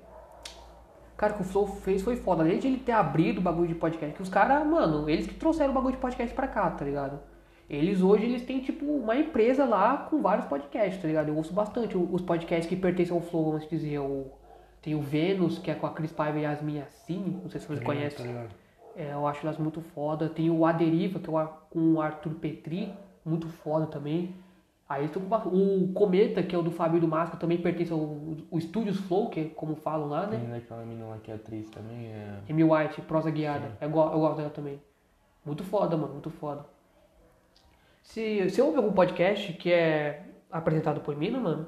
Cara, 1.17 1.35
o 1.35 1.37
que 1.37 1.43
o 1.43 1.45
Flow 1.47 1.67
fez 1.67 2.03
foi 2.03 2.17
foda. 2.17 2.43
Além 2.43 2.59
de 2.59 2.67
ele 2.67 2.79
ter 2.79 2.93
abrido 2.93 3.39
o 3.41 3.43
bagulho 3.43 3.69
de 3.69 3.75
podcast, 3.75 4.15
que 4.17 4.23
os 4.23 4.29
caras, 4.29 4.67
mano, 4.67 5.09
eles 5.09 5.27
que 5.27 5.35
trouxeram 5.35 5.71
o 5.71 5.75
bagulho 5.75 5.95
de 5.95 6.01
podcast 6.01 6.35
pra 6.35 6.49
cá, 6.49 6.71
tá 6.71 6.85
ligado? 6.85 7.21
Eles 7.71 8.03
hoje, 8.03 8.25
eles 8.25 8.43
têm, 8.43 8.61
tipo, 8.61 8.85
uma 8.85 9.17
empresa 9.17 9.65
lá 9.65 9.97
com 10.11 10.21
vários 10.21 10.47
podcasts, 10.47 11.01
tá 11.01 11.07
ligado? 11.09 11.29
Eu 11.29 11.37
ouço 11.37 11.53
bastante 11.55 11.97
os 11.97 12.21
podcasts 12.21 12.67
que 12.69 12.77
pertencem 12.77 13.15
ao 13.15 13.23
Flow, 13.23 13.53
vamos 13.53 13.69
dizer. 13.69 13.99
O... 14.01 14.27
Tem 14.83 14.95
o 14.97 15.01
Vênus, 15.01 15.59
que 15.59 15.71
é 15.71 15.75
com 15.75 15.87
a 15.87 15.91
Cris 15.91 16.11
Paiva 16.13 16.39
e 16.41 16.45
a 16.45 16.51
Yasmin 16.51 16.79
Yassine, 16.79 17.41
não 17.43 17.49
sei 17.49 17.61
se 17.61 17.67
vocês 17.69 17.79
Tá 17.79 17.87
conhecem. 17.87 18.27
ligado? 18.27 18.51
É, 18.97 19.13
eu 19.13 19.27
acho 19.27 19.47
elas 19.47 19.57
muito 19.59 19.81
foda. 19.81 20.29
Tem 20.29 20.51
o 20.51 20.67
A 20.67 20.73
Deriva, 20.73 21.19
que 21.21 21.31
é 21.31 21.49
com 21.71 21.95
o 21.95 22.01
Arthur 22.01 22.35
Petri, 22.35 22.93
muito 23.25 23.49
foda 23.49 23.87
também. 23.87 24.35
Aí 24.95 25.09
tem 25.09 25.23
o 25.23 25.93
Cometa, 25.93 26.43
que 26.43 26.55
é 26.55 26.59
o 26.59 26.63
do 26.63 26.71
Fábio 26.71 26.99
e 26.99 27.01
do 27.01 27.09
Masca, 27.09 27.37
também 27.37 27.59
pertence 27.59 27.93
ao 27.93 27.99
o 27.99 28.61
Studios 28.61 28.99
Flow, 29.01 29.29
que 29.31 29.41
é 29.41 29.45
como 29.45 29.75
falam 29.77 30.09
lá, 30.09 30.27
né? 30.27 30.39
Tem 30.39 30.51
daquela 30.51 30.85
menina 30.85 31.07
lá 31.07 31.19
que 31.19 31.31
é 31.31 31.35
atriz 31.35 31.69
também, 31.71 32.07
é... 32.07 32.39
Amy 32.51 32.65
White, 32.65 33.01
prosa 33.03 33.31
guiada. 33.31 33.69
Sim. 33.69 33.75
Eu, 33.81 33.91
go- 33.91 34.11
eu 34.13 34.21
gosto 34.21 34.37
dela 34.37 34.51
também. 34.51 34.81
Muito 35.45 35.65
foda, 35.65 35.97
mano, 35.97 36.13
muito 36.13 36.31
foda. 36.31 36.65
Se 38.03 38.49
você 38.51 38.61
ouve 38.61 38.77
algum 38.79 38.93
podcast 38.93 39.53
que 39.55 39.73
é 39.73 40.25
apresentado 40.51 41.01
por 41.01 41.17
mina, 41.17 41.39
mano, 41.39 41.67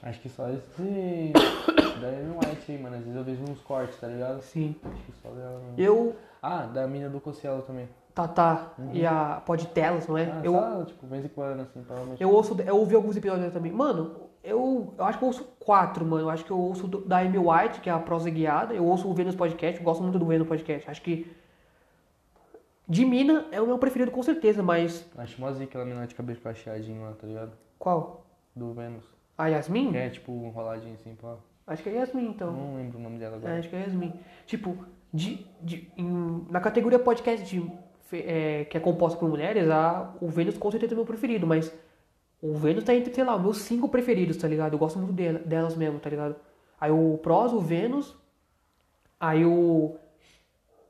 Acho 0.00 0.20
que 0.20 0.28
só 0.28 0.48
esse 0.50 1.32
da 2.00 2.08
Amy 2.08 2.30
White 2.36 2.70
aí, 2.72 2.78
mano. 2.80 2.94
Às 2.96 3.02
vezes 3.02 3.16
eu 3.16 3.24
vejo 3.24 3.42
uns 3.42 3.60
cortes, 3.62 3.98
tá 3.98 4.06
ligado? 4.06 4.40
sim. 4.42 4.76
Acho 4.84 5.02
que 5.02 5.12
só 5.20 5.28
dela. 5.30 5.60
Eu, 5.76 6.14
Ah, 6.40 6.66
da 6.66 6.86
mina 6.86 7.08
do 7.08 7.20
Cossielo 7.20 7.62
também. 7.62 7.88
Tatá 8.26 8.72
e 8.92 9.06
a 9.06 9.40
Podtelas, 9.46 10.08
não 10.08 10.18
é? 10.18 10.24
Ah, 10.24 10.40
eu, 10.42 10.52
só, 10.52 10.84
tipo, 10.84 11.06
vez 11.06 11.24
em 11.24 11.28
quando, 11.28 11.60
assim, 11.60 11.82
provavelmente. 11.82 12.20
Eu 12.22 12.30
ouço, 12.32 12.56
eu 12.60 12.76
ouvi 12.76 12.96
alguns 12.96 13.16
episódios 13.16 13.52
também. 13.52 13.70
Mano, 13.70 14.16
eu, 14.42 14.92
eu 14.98 15.04
acho 15.04 15.18
que 15.18 15.24
eu 15.24 15.28
ouço 15.28 15.44
quatro, 15.60 16.04
mano. 16.04 16.24
Eu 16.24 16.30
acho 16.30 16.44
que 16.44 16.50
eu 16.50 16.58
ouço 16.58 16.88
do- 16.88 17.02
da 17.04 17.18
Amy 17.18 17.38
White, 17.38 17.80
que 17.80 17.88
é 17.88 17.92
a 17.92 17.98
prosa 17.98 18.28
guiada. 18.28 18.74
Eu 18.74 18.84
ouço 18.84 19.08
o 19.08 19.14
Vênus 19.14 19.36
Podcast, 19.36 19.78
eu 19.78 19.84
gosto 19.84 20.02
muito 20.02 20.18
do 20.18 20.26
Vênus 20.26 20.48
Podcast. 20.48 20.90
Acho 20.90 21.00
que. 21.02 21.30
De 22.88 23.04
Mina 23.04 23.46
é 23.52 23.60
o 23.60 23.66
meu 23.66 23.78
preferido 23.78 24.10
com 24.10 24.22
certeza, 24.22 24.62
mas. 24.62 25.06
Acho 25.16 25.40
mó 25.40 25.50
zica 25.52 25.64
aquela 25.64 25.84
menina 25.84 26.06
de 26.06 26.14
cabelo 26.14 26.40
cacheadinho 26.40 27.02
lá, 27.02 27.12
tá 27.12 27.26
ligado? 27.26 27.52
Qual? 27.78 28.24
Do 28.56 28.72
Vênus. 28.72 29.04
A 29.36 29.46
Yasmin? 29.48 29.92
Que 29.92 29.96
é, 29.98 30.08
tipo, 30.10 30.32
enroladinho 30.32 30.94
assim, 30.94 31.14
pá. 31.14 31.36
Acho 31.66 31.82
que 31.82 31.90
é 31.90 31.92
Yasmin, 31.96 32.30
então. 32.30 32.50
não 32.50 32.76
lembro 32.76 32.98
o 32.98 33.00
nome 33.02 33.18
dela 33.18 33.34
É, 33.36 33.38
agora. 33.38 33.58
acho 33.58 33.68
que 33.68 33.76
é 33.76 33.80
Yasmin. 33.80 34.12
Tipo, 34.46 34.74
de, 35.12 35.46
de, 35.60 35.90
em- 35.96 36.46
na 36.50 36.60
categoria 36.60 36.98
podcast 36.98 37.44
de, 37.46 37.70
é, 38.12 38.64
que 38.64 38.76
é 38.76 38.80
composta 38.80 39.18
por 39.18 39.28
mulheres, 39.28 39.68
a, 39.70 40.14
o 40.20 40.28
Vênus 40.28 40.56
com 40.58 40.70
certeza 40.70 40.94
é 40.94 40.96
meu 40.96 41.04
preferido, 41.06 41.46
mas 41.46 41.72
o 42.40 42.54
Vênus 42.54 42.84
tá 42.84 42.94
entre, 42.94 43.12
sei 43.14 43.24
lá, 43.24 43.38
meus 43.38 43.58
cinco 43.58 43.88
preferidos, 43.88 44.36
tá 44.36 44.46
ligado? 44.48 44.72
Eu 44.74 44.78
gosto 44.78 44.98
muito 44.98 45.12
dela- 45.12 45.38
delas 45.40 45.74
mesmo, 45.76 45.98
tá 45.98 46.08
ligado? 46.10 46.36
Aí 46.80 46.90
o 46.90 47.18
Pros, 47.22 47.52
o 47.52 47.60
Vênus, 47.60 48.16
aí 49.18 49.44
o. 49.44 49.96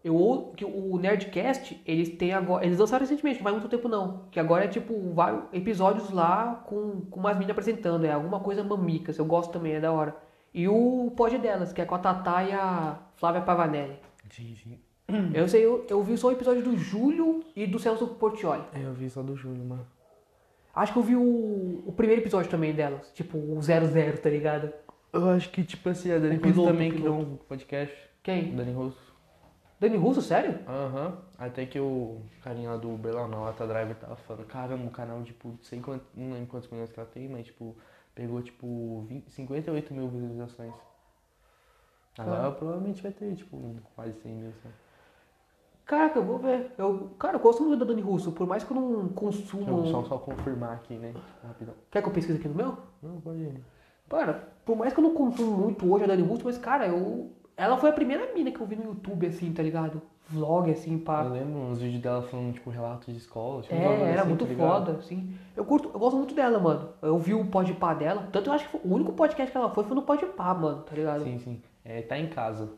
Eu, 0.05 0.15
o 0.17 0.97
Nerdcast, 0.99 1.83
eles 1.85 2.09
têm 2.11 2.33
agora. 2.33 2.65
Eles 2.65 2.79
lançaram 2.79 3.03
recentemente, 3.05 3.39
não 3.39 3.45
faz 3.45 3.57
muito 3.57 3.69
tempo 3.69 3.89
não. 3.89 4.23
Que 4.31 4.39
agora 4.39 4.65
é 4.65 4.69
tipo 4.69 5.13
vários 5.13 5.43
episódios 5.53 6.11
lá 6.11 6.63
com, 6.67 7.03
com 7.11 7.21
umas 7.21 7.35
meninas 7.35 7.51
apresentando. 7.51 8.05
É 8.05 8.13
alguma 8.13 8.41
coisa 8.41 8.63
mamicas. 8.63 9.19
Eu 9.19 9.25
gosto 9.27 9.51
também, 9.53 9.75
é 9.75 9.81
da 9.81 9.93
hora. 9.93 10.17
E 10.55 10.69
o 10.69 11.13
pod 11.17 11.37
delas, 11.39 11.73
que 11.73 11.81
é 11.83 11.85
com 11.85 11.95
a 11.95 11.99
Tatá 11.99 12.43
e 12.45 12.53
a 12.53 12.99
Flávia 13.17 13.43
Pavanelli. 13.43 13.97
Sim, 14.31 14.55
sim. 14.63 14.79
Eu 15.33 15.49
sei, 15.49 15.65
eu, 15.65 15.87
eu 15.89 16.03
vi 16.03 16.19
só 16.19 16.29
o 16.29 16.33
episódio 16.33 16.63
do 16.63 16.77
Júlio 16.77 17.43
e 17.57 17.67
do 17.67 17.79
Celso 17.79 18.07
Portioli. 18.09 18.63
É, 18.75 18.85
eu 18.85 18.93
vi 18.93 19.09
só 19.09 19.23
do 19.23 19.35
Júlio, 19.35 19.65
mano. 19.65 19.87
Acho 20.75 20.93
que 20.93 20.99
eu 20.99 21.03
vi 21.03 21.17
o, 21.17 21.83
o 21.87 21.93
primeiro 21.97 22.21
episódio 22.21 22.51
também 22.51 22.75
delas. 22.75 23.11
Tipo, 23.15 23.39
o 23.39 23.59
00, 23.63 24.19
tá 24.19 24.29
ligado? 24.29 24.71
Eu 25.11 25.31
acho 25.31 25.51
que, 25.51 25.65
tipo 25.65 25.89
assim, 25.89 26.13
a 26.13 26.19
Dani 26.19 26.37
O 26.37 26.41
Russo 26.41 26.53
piloto, 26.53 26.73
também 26.73 26.91
o 26.91 26.95
criou 26.95 27.21
um 27.21 27.37
podcast. 27.37 27.97
Quem? 28.23 28.55
Dani 28.55 28.73
Russo. 28.73 29.15
Dani 29.81 29.97
Russo, 29.97 30.21
sério? 30.21 30.59
Aham. 30.69 31.17
Até 31.39 31.65
que 31.65 31.81
o 31.81 32.21
carinha 32.43 32.69
lá 32.71 32.77
do 32.77 32.93
Uber 32.93 33.15
lá 33.15 33.27
na 33.27 33.39
Lata 33.41 33.67
Driver 33.67 33.97
tava 33.97 34.17
falando, 34.17 34.45
caramba, 34.47 34.85
o 34.87 34.91
canal, 34.91 35.23
tipo, 35.23 35.59
sei 35.63 35.81
quanto, 35.81 36.05
não 36.15 36.33
lembro 36.35 36.49
quantos 36.49 36.69
milhões 36.69 36.93
que 36.93 37.01
ela 37.01 37.09
tem, 37.09 37.27
mas, 37.31 37.47
tipo, 37.47 37.75
pegou, 38.15 38.43
tipo, 38.43 39.07
20, 39.09 39.31
58 39.31 39.95
mil 39.95 40.09
visualizações. 40.09 40.75
Agora 42.19 42.49
Ah. 42.49 42.53
provavelmente 42.53 43.03
vai 43.03 43.13
ter, 43.13 43.35
tipo, 43.35 43.75
quase 43.95 44.13
100 44.21 44.33
mil, 44.35 44.53
sabe? 44.63 44.75
Caraca, 45.89 46.19
eu 46.19 46.23
vou 46.23 46.39
ver. 46.39 46.71
Eu, 46.77 47.09
cara, 47.19 47.37
eu 47.37 47.41
gosto 47.41 47.63
muito 47.65 47.79
da 47.79 47.87
Dani 47.87 48.03
Russo, 48.03 48.31
por 48.33 48.47
mais 48.47 48.63
que 48.63 48.71
eu 48.71 48.79
não 48.79 49.09
consumo. 49.09 49.87
Só, 49.87 50.05
só 50.05 50.19
confirmar 50.19 50.75
aqui, 50.75 50.95
né? 50.95 51.15
Rapidão. 51.43 51.75
Quer 51.91 52.03
que 52.03 52.09
eu 52.09 52.13
pesquise 52.13 52.39
aqui 52.39 52.47
no 52.47 52.55
meu? 52.55 52.77
Não, 53.03 53.19
pode 53.23 53.39
ir. 53.39 53.55
Cara, 54.07 54.49
por 54.67 54.77
mais 54.77 54.93
que 54.93 55.01
eu 55.01 55.05
não 55.05 55.15
consumo 55.15 55.51
muito 55.57 55.91
hoje 55.91 56.05
a 56.05 56.07
Dani 56.07 56.23
Russo, 56.23 56.43
mas, 56.45 56.59
cara, 56.59 56.87
eu. 56.87 57.33
Ela 57.57 57.79
foi 57.79 57.89
a 57.89 57.93
primeira 57.95 58.33
mina 58.35 58.51
que 58.53 58.61
eu 58.61 58.67
vi 58.67 58.77
no 58.77 58.85
YouTube, 58.85 59.27
assim, 59.27 59.51
tá 59.53 59.63
ligado? 59.63 60.01
Vlog, 60.29 60.71
assim, 60.71 60.99
pá. 60.99 61.25
Eu 61.25 61.33
lembro 61.33 61.59
uns 61.59 61.79
vídeos 61.79 62.03
dela 62.03 62.21
falando, 62.23 62.53
tipo, 62.53 62.69
relatos 62.69 63.13
de 63.15 63.19
escola. 63.19 63.63
Tipo, 63.63 63.75
É, 63.75 64.11
era 64.13 64.21
assim, 64.21 64.29
muito 64.29 64.47
tá 64.47 64.55
foda, 64.55 64.93
assim. 64.93 65.35
Eu 65.57 65.65
curto, 65.65 65.91
eu 65.93 65.99
gosto 65.99 66.17
muito 66.19 66.35
dela, 66.35 66.59
mano. 66.59 66.91
Eu 67.01 67.19
vi 67.19 67.33
o 67.33 67.47
Podpah 67.47 67.95
dela, 67.95 68.29
tanto 68.31 68.51
eu 68.51 68.53
acho 68.55 68.67
que 68.67 68.73
foi- 68.73 68.81
o 68.85 68.95
único 68.95 69.13
podcast 69.15 69.51
que 69.51 69.57
ela 69.57 69.71
foi 69.71 69.85
foi 69.85 69.97
no 69.97 70.03
Podpah, 70.03 70.53
mano, 70.55 70.83
tá 70.83 70.95
ligado? 70.95 71.25
Sim, 71.25 71.39
sim. 71.39 71.63
É, 71.83 72.03
tá 72.03 72.19
em 72.19 72.29
casa. 72.29 72.69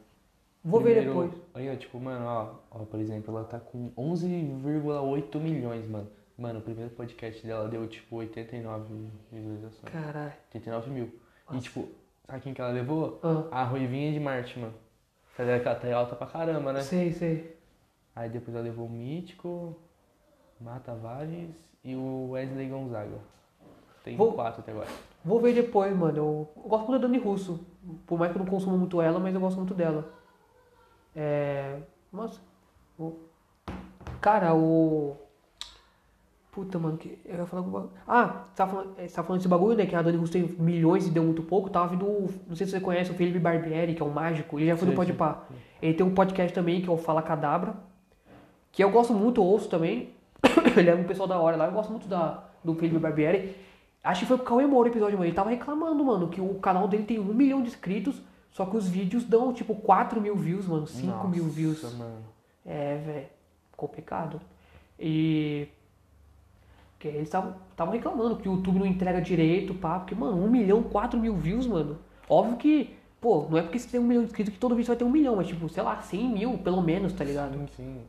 Vou 0.62 0.81
ver 0.81 0.96
Primeiro- 0.96 1.23
depois. 1.29 1.42
Olha, 1.55 1.77
tipo, 1.77 1.99
mano, 1.99 2.25
ó, 2.27 2.55
ó, 2.70 2.79
por 2.85 3.01
exemplo, 3.01 3.35
ela 3.35 3.44
tá 3.46 3.59
com 3.59 3.90
11,8 3.96 5.38
milhões, 5.40 5.88
mano. 5.88 6.09
Mano, 6.37 6.59
o 6.59 6.62
primeiro 6.62 6.90
podcast 6.90 7.46
dela 7.46 7.68
deu, 7.68 7.87
tipo, 7.87 8.16
89 8.16 8.94
visualizações. 9.31 9.92
Caralho. 9.92 10.33
89 10.49 10.90
mil. 10.90 11.05
E, 11.05 11.55
Nossa. 11.55 11.64
tipo, 11.64 11.88
sabe 12.27 12.40
quem 12.42 12.55
que 12.55 12.61
ela 12.61 12.70
levou? 12.70 13.20
Ah, 13.23 13.62
A 13.62 13.64
Ruivinha 13.64 14.12
de 14.12 14.20
Marte, 14.20 14.59
mano. 14.59 14.75
Tá 15.37 15.44
ligado 15.44 15.61
que 15.62 15.68
ela 15.68 15.77
tá 15.77 15.94
alta 15.96 16.16
pra 16.16 16.27
caramba, 16.27 16.73
né? 16.73 16.81
sei, 16.83 17.12
sei. 17.12 17.57
Aí 18.14 18.29
depois 18.29 18.55
ela 18.55 18.64
levou 18.64 18.87
o 18.87 18.90
Mítico, 18.90 19.75
Mata 20.61 20.94
Vares 20.94 21.55
e 21.83 21.94
o 21.94 22.31
Wesley 22.33 22.68
Gonzaga. 22.68 23.18
Tem 24.05 24.16
Vou- 24.16 24.33
quatro 24.33 24.61
até 24.61 24.73
agora. 24.73 24.88
Vou 25.25 25.40
ver 25.40 25.55
depois, 25.55 25.94
mano. 25.96 26.16
Eu, 26.16 26.49
eu 26.57 26.62
gosto 26.68 26.88
muito 26.88 27.01
da 27.03 27.07
Dani 27.07 27.18
Russo. 27.18 27.61
Por 28.07 28.18
mais 28.18 28.33
que 28.33 28.38
eu 28.38 28.44
não 28.44 28.51
consuma 28.51 28.77
muito 28.77 29.01
ela, 29.01 29.18
mas 29.18 29.35
eu 29.35 29.40
gosto 29.40 29.57
muito 29.59 29.75
dela. 29.75 30.11
É. 31.14 31.77
Nossa. 32.12 32.40
o- 32.99 33.16
Cara, 34.20 34.55
o. 34.55 35.16
Puta, 36.53 36.79
mano, 36.79 36.99
que. 36.99 37.18
Eu 37.25 37.37
ia 37.38 37.46
falar 37.46 37.62
alguma. 37.62 37.88
Ah, 38.07 38.42
você 38.44 38.53
tava 38.57 38.70
falando, 38.73 38.94
você 38.96 39.14
tava 39.14 39.27
falando 39.27 39.38
desse 39.38 39.49
bagulho, 39.49 39.77
né? 39.77 39.87
Que 39.87 39.94
a 39.94 40.03
Dani 40.03 40.29
tem 40.29 40.42
milhões 40.59 41.07
e 41.07 41.11
deu 41.11 41.23
muito 41.23 41.42
pouco. 41.42 41.70
Tava 41.70 41.88
vindo. 41.88 42.05
o- 42.05 42.29
Não 42.49 42.57
sei 42.57 42.66
se 42.66 42.73
você 42.73 42.81
conhece 42.81 43.11
o 43.11 43.14
Felipe 43.14 43.38
Barbieri, 43.38 43.94
que 43.94 44.03
é 44.03 44.05
um 44.05 44.11
mágico. 44.11 44.59
Ele 44.59 44.66
já 44.68 44.77
foi 44.77 44.88
no 44.88 44.94
sei. 44.96 45.07
Podpah. 45.07 45.44
Ele 45.81 45.94
tem 45.94 46.05
um 46.07 46.14
podcast 46.14 46.53
também, 46.53 46.81
que 46.83 46.88
é 46.88 46.92
o 46.92 46.96
Fala 46.96 47.23
Cadabra. 47.23 47.75
Que 48.73 48.83
eu 48.83 48.90
gosto 48.90 49.12
muito, 49.14 49.42
ouço 49.42 49.68
também. 49.68 50.12
ele 50.77 50.90
é 50.90 50.94
um 50.94 51.05
pessoal 51.05 51.29
da 51.29 51.38
hora 51.38 51.57
lá. 51.57 51.66
Eu 51.66 51.73
gosto 51.73 51.90
muito 51.90 52.09
da, 52.09 52.44
do 52.64 52.75
Felipe 52.75 52.99
Barbieri. 52.99 53.55
Acho 54.03 54.20
que 54.23 54.27
foi 54.27 54.37
pro 54.38 54.46
Cauê 54.46 54.66
Moura 54.66 54.88
o 54.88 54.92
episódio, 54.92 55.16
mano. 55.18 55.29
Ele 55.29 55.37
tava 55.37 55.51
reclamando, 55.51 56.03
mano, 56.05 56.29
que 56.29 56.40
o 56.40 56.55
canal 56.55 56.88
dele 56.88 57.05
tem 57.05 57.18
um 57.18 57.25
milhão 57.35 57.62
de 57.62 57.68
inscritos, 57.68 58.20
só 58.51 58.67
que 58.67 58.77
os 58.77 58.89
vídeos 58.89 59.25
dão, 59.25 59.53
tipo, 59.53 59.75
4 59.75 60.21
mil 60.21 60.37
views, 60.37 60.67
mano. 60.67 60.87
5 60.87 61.29
mil 61.29 61.45
Nossa, 61.45 61.55
views. 61.55 61.95
mano. 61.97 62.25
É, 62.65 62.97
velho. 62.99 63.27
Complicado. 63.77 64.41
E. 64.99 65.69
Que 66.99 67.09
eles 67.09 67.23
estavam 67.23 67.93
reclamando 67.93 68.37
que 68.37 68.49
o 68.49 68.53
YouTube 68.57 68.79
não 68.79 68.87
entrega 68.87 69.21
direito, 69.23 69.73
pá. 69.75 69.99
Porque, 70.01 70.15
mano, 70.15 70.45
1 70.45 70.51
milhão, 70.51 70.83
4 70.83 71.19
mil 71.19 71.35
views, 71.35 71.67
mano. 71.67 71.99
Óbvio 72.29 72.57
que, 72.59 72.95
pô, 73.21 73.47
não 73.49 73.57
é 73.57 73.63
porque 73.63 73.79
você 73.79 73.89
tem 73.89 73.99
um 74.01 74.05
milhão 74.05 74.23
de 74.23 74.29
inscritos 74.29 74.53
que 74.53 74.61
todo 74.61 74.75
vídeo 74.75 74.89
vai 74.89 74.97
ter 74.97 75.05
um 75.05 75.11
milhão, 75.11 75.37
mas, 75.37 75.47
tipo, 75.47 75.67
sei 75.69 75.83
lá, 75.83 76.01
100 76.03 76.29
mil, 76.29 76.59
pelo 76.59 76.83
menos, 76.83 77.13
tá 77.15 77.25
ligado? 77.25 77.55
Sim, 77.55 77.67
sim. 77.77 78.01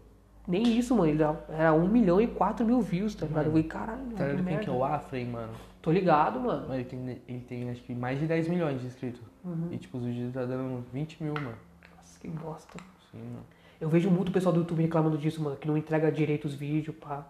Nem 0.48 0.64
isso, 0.78 0.94
mano. 0.96 1.38
Era 1.48 1.72
1 1.74 1.88
milhão 1.88 2.20
e 2.20 2.28
4 2.28 2.66
mil 2.66 2.82
views, 2.82 3.16
tá 3.16 3.26
ligado? 3.26 3.46
Eu 3.46 3.52
Mano, 3.54 3.64
falei, 3.64 3.86
caralho, 3.86 4.02
Tá 4.18 4.26
ligado 4.28 4.46
quem 4.46 4.58
que 4.60 4.70
é 4.70 4.74
o 4.74 4.84
Afrem, 4.84 5.26
mano? 5.28 5.54
Tô 5.82 5.92
ligado, 5.92 6.40
mano. 6.42 6.68
Mano, 6.68 6.76
Ele 6.76 6.84
tem, 6.84 7.22
ele 7.28 7.40
tem 7.48 7.70
acho 7.70 7.82
que 7.84 7.96
mais 7.96 8.20
de 8.20 8.26
10 8.26 8.48
milhões 8.50 8.82
de 8.82 8.88
inscritos. 8.88 9.22
Uhum. 9.44 9.70
E 9.72 9.78
tipo, 9.78 9.98
os 9.98 10.04
vídeos 10.04 10.34
tá 10.34 10.46
dando 10.46 10.84
20 10.94 11.24
mil, 11.24 11.34
mano. 11.34 11.56
Nossa, 11.96 12.20
que 12.20 12.28
bosta. 12.28 12.78
Sim, 13.12 13.18
mano. 13.20 13.46
Eu 13.80 13.90
vejo 13.90 14.12
muito 14.12 14.30
o 14.30 14.32
pessoal 14.32 14.54
do 14.54 14.60
YouTube 14.60 14.82
reclamando 14.82 15.18
disso, 15.18 15.42
mano, 15.42 15.56
que 15.56 15.68
não 15.68 15.76
entrega 15.76 16.12
direito 16.12 16.46
os 16.46 16.54
vídeos, 16.54 16.96
pá. 16.98 17.26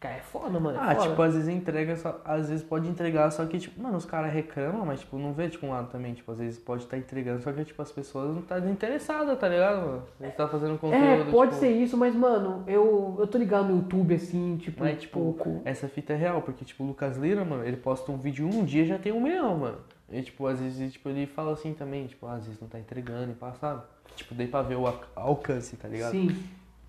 Cara, 0.00 0.14
é 0.14 0.20
foda, 0.20 0.60
mano. 0.60 0.78
É 0.78 0.80
Ah, 0.80 0.94
foda. 0.94 1.08
tipo, 1.10 1.22
às 1.22 1.34
vezes 1.34 1.48
entrega, 1.48 1.96
só, 1.96 2.20
às 2.24 2.48
vezes 2.48 2.64
pode 2.64 2.88
entregar, 2.88 3.28
só 3.32 3.44
que, 3.44 3.58
tipo, 3.58 3.82
mano, 3.82 3.96
os 3.98 4.04
caras 4.04 4.32
reclamam, 4.32 4.86
mas, 4.86 5.00
tipo, 5.00 5.18
não 5.18 5.32
vê, 5.32 5.48
tipo, 5.48 5.66
um 5.66 5.70
lado 5.70 5.90
também, 5.90 6.14
tipo, 6.14 6.30
às 6.30 6.38
vezes 6.38 6.56
pode 6.56 6.84
estar 6.84 6.96
entregando, 6.96 7.42
só 7.42 7.52
que, 7.52 7.64
tipo, 7.64 7.82
as 7.82 7.90
pessoas 7.90 8.32
não 8.32 8.40
tá 8.42 8.60
interessadas, 8.60 9.36
tá 9.36 9.48
ligado, 9.48 9.80
mano? 9.84 10.02
Eles 10.20 10.36
tá 10.36 10.46
fazendo 10.46 10.78
conteúdo, 10.78 11.04
É, 11.04 11.24
pode 11.24 11.50
tipo, 11.50 11.60
ser 11.60 11.72
isso, 11.72 11.96
mas, 11.96 12.14
mano, 12.14 12.62
eu, 12.68 13.16
eu 13.18 13.26
tô 13.26 13.36
ligado 13.38 13.68
no 13.70 13.78
YouTube, 13.78 14.14
assim, 14.14 14.56
tipo, 14.58 14.84
Mas, 14.84 15.00
tipo, 15.00 15.18
pouco. 15.18 15.62
essa 15.64 15.88
fita 15.88 16.12
é 16.12 16.16
real, 16.16 16.42
porque, 16.42 16.64
tipo, 16.64 16.84
o 16.84 16.86
Lucas 16.86 17.16
Lira, 17.18 17.44
mano, 17.44 17.64
ele 17.64 17.76
posta 17.76 18.12
um 18.12 18.16
vídeo 18.16 18.46
um 18.46 18.64
dia 18.64 18.86
já 18.86 18.98
tem 18.98 19.10
um 19.12 19.20
milhão, 19.20 19.58
mano. 19.58 19.78
E, 20.10 20.22
tipo, 20.22 20.46
às 20.46 20.58
vezes, 20.58 20.92
tipo, 20.92 21.08
ele 21.08 21.26
fala 21.26 21.52
assim 21.52 21.74
também, 21.74 22.06
tipo, 22.06 22.26
às 22.26 22.44
vezes 22.46 22.60
não 22.60 22.68
tá 22.68 22.78
entregando 22.78 23.32
e 23.32 23.56
sabe? 23.58 23.82
Tipo, 24.16 24.34
dei 24.34 24.46
pra 24.48 24.62
ver 24.62 24.76
o 24.76 24.86
al- 24.86 25.00
alcance, 25.14 25.76
tá 25.76 25.86
ligado? 25.86 26.12
Sim, 26.12 26.28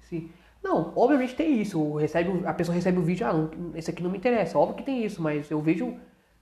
sim. 0.02 0.32
Não, 0.64 0.94
obviamente 0.96 1.36
tem 1.36 1.62
isso. 1.62 1.96
Recebe, 1.96 2.46
a 2.46 2.54
pessoa 2.54 2.74
recebe 2.76 2.98
o 2.98 3.02
vídeo, 3.04 3.28
ah, 3.28 3.34
não, 3.34 3.52
esse 3.76 3.90
aqui 3.92 4.02
não 4.02 4.10
me 4.10 4.18
interessa. 4.18 4.58
Óbvio 4.58 4.78
que 4.78 4.84
tem 4.84 5.04
isso, 5.06 5.22
mas 5.22 5.52
eu 5.52 5.60
vejo, 5.62 5.98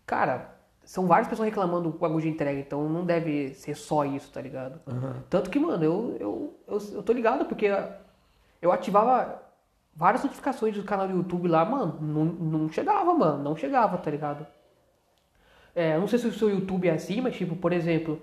cara, 0.05 0.55
são 0.83 1.07
várias 1.07 1.27
pessoas 1.27 1.49
reclamando 1.49 1.89
do 1.91 1.97
bagulho 1.97 2.21
de 2.21 2.29
entrega, 2.29 2.59
então 2.59 2.87
não 2.87 3.05
deve 3.05 3.53
ser 3.55 3.75
só 3.75 4.05
isso, 4.05 4.31
tá 4.31 4.39
ligado? 4.41 4.79
Tanto 5.29 5.49
que, 5.49 5.59
mano, 5.59 5.83
eu, 5.83 6.17
eu, 6.19 6.59
eu, 6.67 6.77
eu 6.93 7.03
tô 7.03 7.11
ligado, 7.11 7.45
porque 7.45 7.65
eu 8.61 8.71
ativava 8.71 9.41
várias 9.95 10.23
notificações 10.23 10.75
do 10.75 10.83
canal 10.83 11.07
do 11.07 11.13
YouTube 11.17 11.47
lá, 11.47 11.65
mano, 11.65 11.97
não, 12.01 12.25
não 12.25 12.69
chegava, 12.69 13.13
mano, 13.15 13.43
não 13.43 13.55
chegava, 13.55 13.97
tá 13.97 14.09
ligado? 14.11 14.45
É, 15.77 15.97
não 15.97 16.07
sei 16.07 16.17
se 16.19 16.27
o 16.27 16.33
seu 16.33 16.49
YouTube 16.49 16.87
é 16.87 16.91
assim, 16.93 17.21
mas, 17.21 17.35
tipo, 17.35 17.55
por 17.55 17.71
exemplo, 17.71 18.19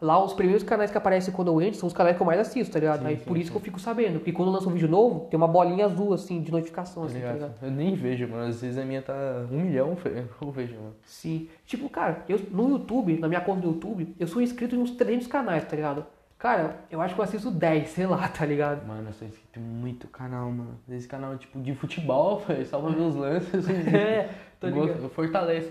lá 0.00 0.22
os 0.24 0.32
primeiros 0.32 0.62
canais 0.62 0.90
que 0.90 0.96
aparecem 0.96 1.34
quando 1.34 1.48
eu 1.48 1.60
entro 1.60 1.78
são 1.80 1.86
os 1.88 1.92
canais 1.92 2.16
que 2.16 2.22
eu 2.22 2.26
mais 2.26 2.38
assisto, 2.40 2.72
tá 2.72 2.78
ligado? 2.78 3.00
Sim, 3.00 3.06
Aí 3.06 3.16
sim, 3.16 3.24
por 3.24 3.36
isso 3.36 3.46
sim. 3.46 3.50
que 3.52 3.56
eu 3.56 3.60
fico 3.60 3.80
sabendo, 3.80 4.18
porque 4.20 4.32
quando 4.32 4.50
lança 4.52 4.68
um 4.68 4.72
vídeo 4.72 4.88
novo, 4.88 5.26
tem 5.28 5.36
uma 5.36 5.48
bolinha 5.48 5.86
azul, 5.86 6.12
assim, 6.14 6.40
de 6.40 6.52
notificação, 6.52 7.02
Tá 7.02 7.08
assim, 7.08 7.20
tá 7.20 7.32
ligado? 7.32 7.34
ligado? 7.50 7.54
Eu 7.62 7.70
nem 7.72 7.94
vejo, 7.94 8.28
mano. 8.28 8.48
Às 8.48 8.60
vezes 8.60 8.78
a 8.78 8.84
minha 8.84 9.02
tá 9.02 9.14
um 9.50 9.60
milhão, 9.62 9.96
eu 10.40 10.50
vejo, 10.52 10.74
mano. 10.76 10.94
Sim. 11.04 11.48
Tipo, 11.66 11.88
cara, 11.88 12.24
eu 12.28 12.38
no 12.50 12.68
YouTube, 12.70 13.18
na 13.18 13.26
minha 13.28 13.40
conta 13.40 13.62
do 13.62 13.68
YouTube, 13.68 14.14
eu 14.18 14.26
sou 14.28 14.40
inscrito 14.40 14.76
em 14.76 14.78
uns 14.78 14.92
300 14.92 15.26
canais, 15.26 15.64
tá 15.64 15.74
ligado? 15.74 16.06
Cara, 16.38 16.76
eu 16.90 17.00
acho 17.00 17.14
que 17.14 17.20
eu 17.20 17.24
assisto 17.24 17.52
10, 17.52 17.88
sei 17.90 18.04
lá, 18.06 18.26
tá 18.28 18.44
ligado? 18.44 18.84
Mano, 18.86 19.08
eu 19.08 19.12
sou 19.12 19.26
inscrito 19.28 19.60
em 19.60 19.62
muito 19.62 20.08
canal, 20.08 20.50
mano. 20.50 20.76
Esse 20.90 21.06
canal, 21.06 21.36
tipo, 21.38 21.60
de 21.60 21.72
futebol, 21.74 22.40
velho, 22.46 22.66
só 22.66 22.80
pra 22.80 22.90
ver 22.90 23.02
os 23.02 23.14
lances. 23.14 23.64
É, 23.94 24.28
Eu 24.66 24.72
gosto- 24.74 24.88
ligado. 24.88 25.02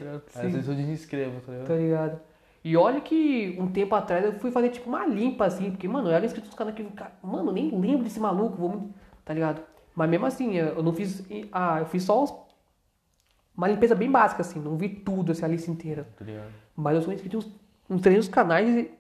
né? 0.03 0.21
Sim. 0.27 0.39
Às 0.47 0.51
vezes 0.53 0.67
eu 0.69 0.75
desinscrevo, 0.75 1.41
tá 1.41 1.51
ligado? 1.51 1.67
Tá 1.67 1.75
ligado? 1.75 2.19
E 2.63 2.77
olha 2.77 3.01
que 3.01 3.55
um 3.59 3.67
tempo 3.71 3.95
atrás 3.95 4.23
eu 4.23 4.33
fui 4.33 4.51
fazer 4.51 4.69
tipo 4.69 4.87
uma 4.87 5.05
limpa 5.05 5.45
assim, 5.45 5.71
porque, 5.71 5.87
mano, 5.87 6.09
eu 6.09 6.13
era 6.13 6.25
inscrito 6.25 6.47
nos 6.47 6.55
canais 6.55 6.75
que, 6.75 6.85
mano, 7.23 7.49
eu 7.49 7.53
nem 7.53 7.71
lembro 7.79 8.03
desse 8.03 8.19
maluco, 8.19 8.55
vamos, 8.57 8.91
tá 9.25 9.33
ligado? 9.33 9.61
Mas 9.95 10.09
mesmo 10.09 10.25
assim, 10.27 10.55
eu 10.55 10.83
não 10.83 10.93
fiz, 10.93 11.23
ah, 11.51 11.79
eu 11.79 11.85
fiz 11.87 12.03
só 12.03 12.47
uma 13.57 13.67
limpeza 13.67 13.95
bem 13.95 14.09
básica 14.11 14.41
assim, 14.41 14.59
não 14.59 14.77
vi 14.77 14.89
tudo, 14.89 15.31
assim, 15.31 15.43
a 15.43 15.47
lista 15.47 15.69
inteira. 15.71 16.07
Tá 16.17 16.23
ligado? 16.23 16.51
Mas 16.75 16.95
eu 16.95 17.01
sou 17.01 17.13
inscrito 17.13 17.35
em 17.35 17.39
uns, 17.39 17.51
uns 17.89 18.01
300 18.01 18.27
canais 18.29 18.69
e 18.69 18.91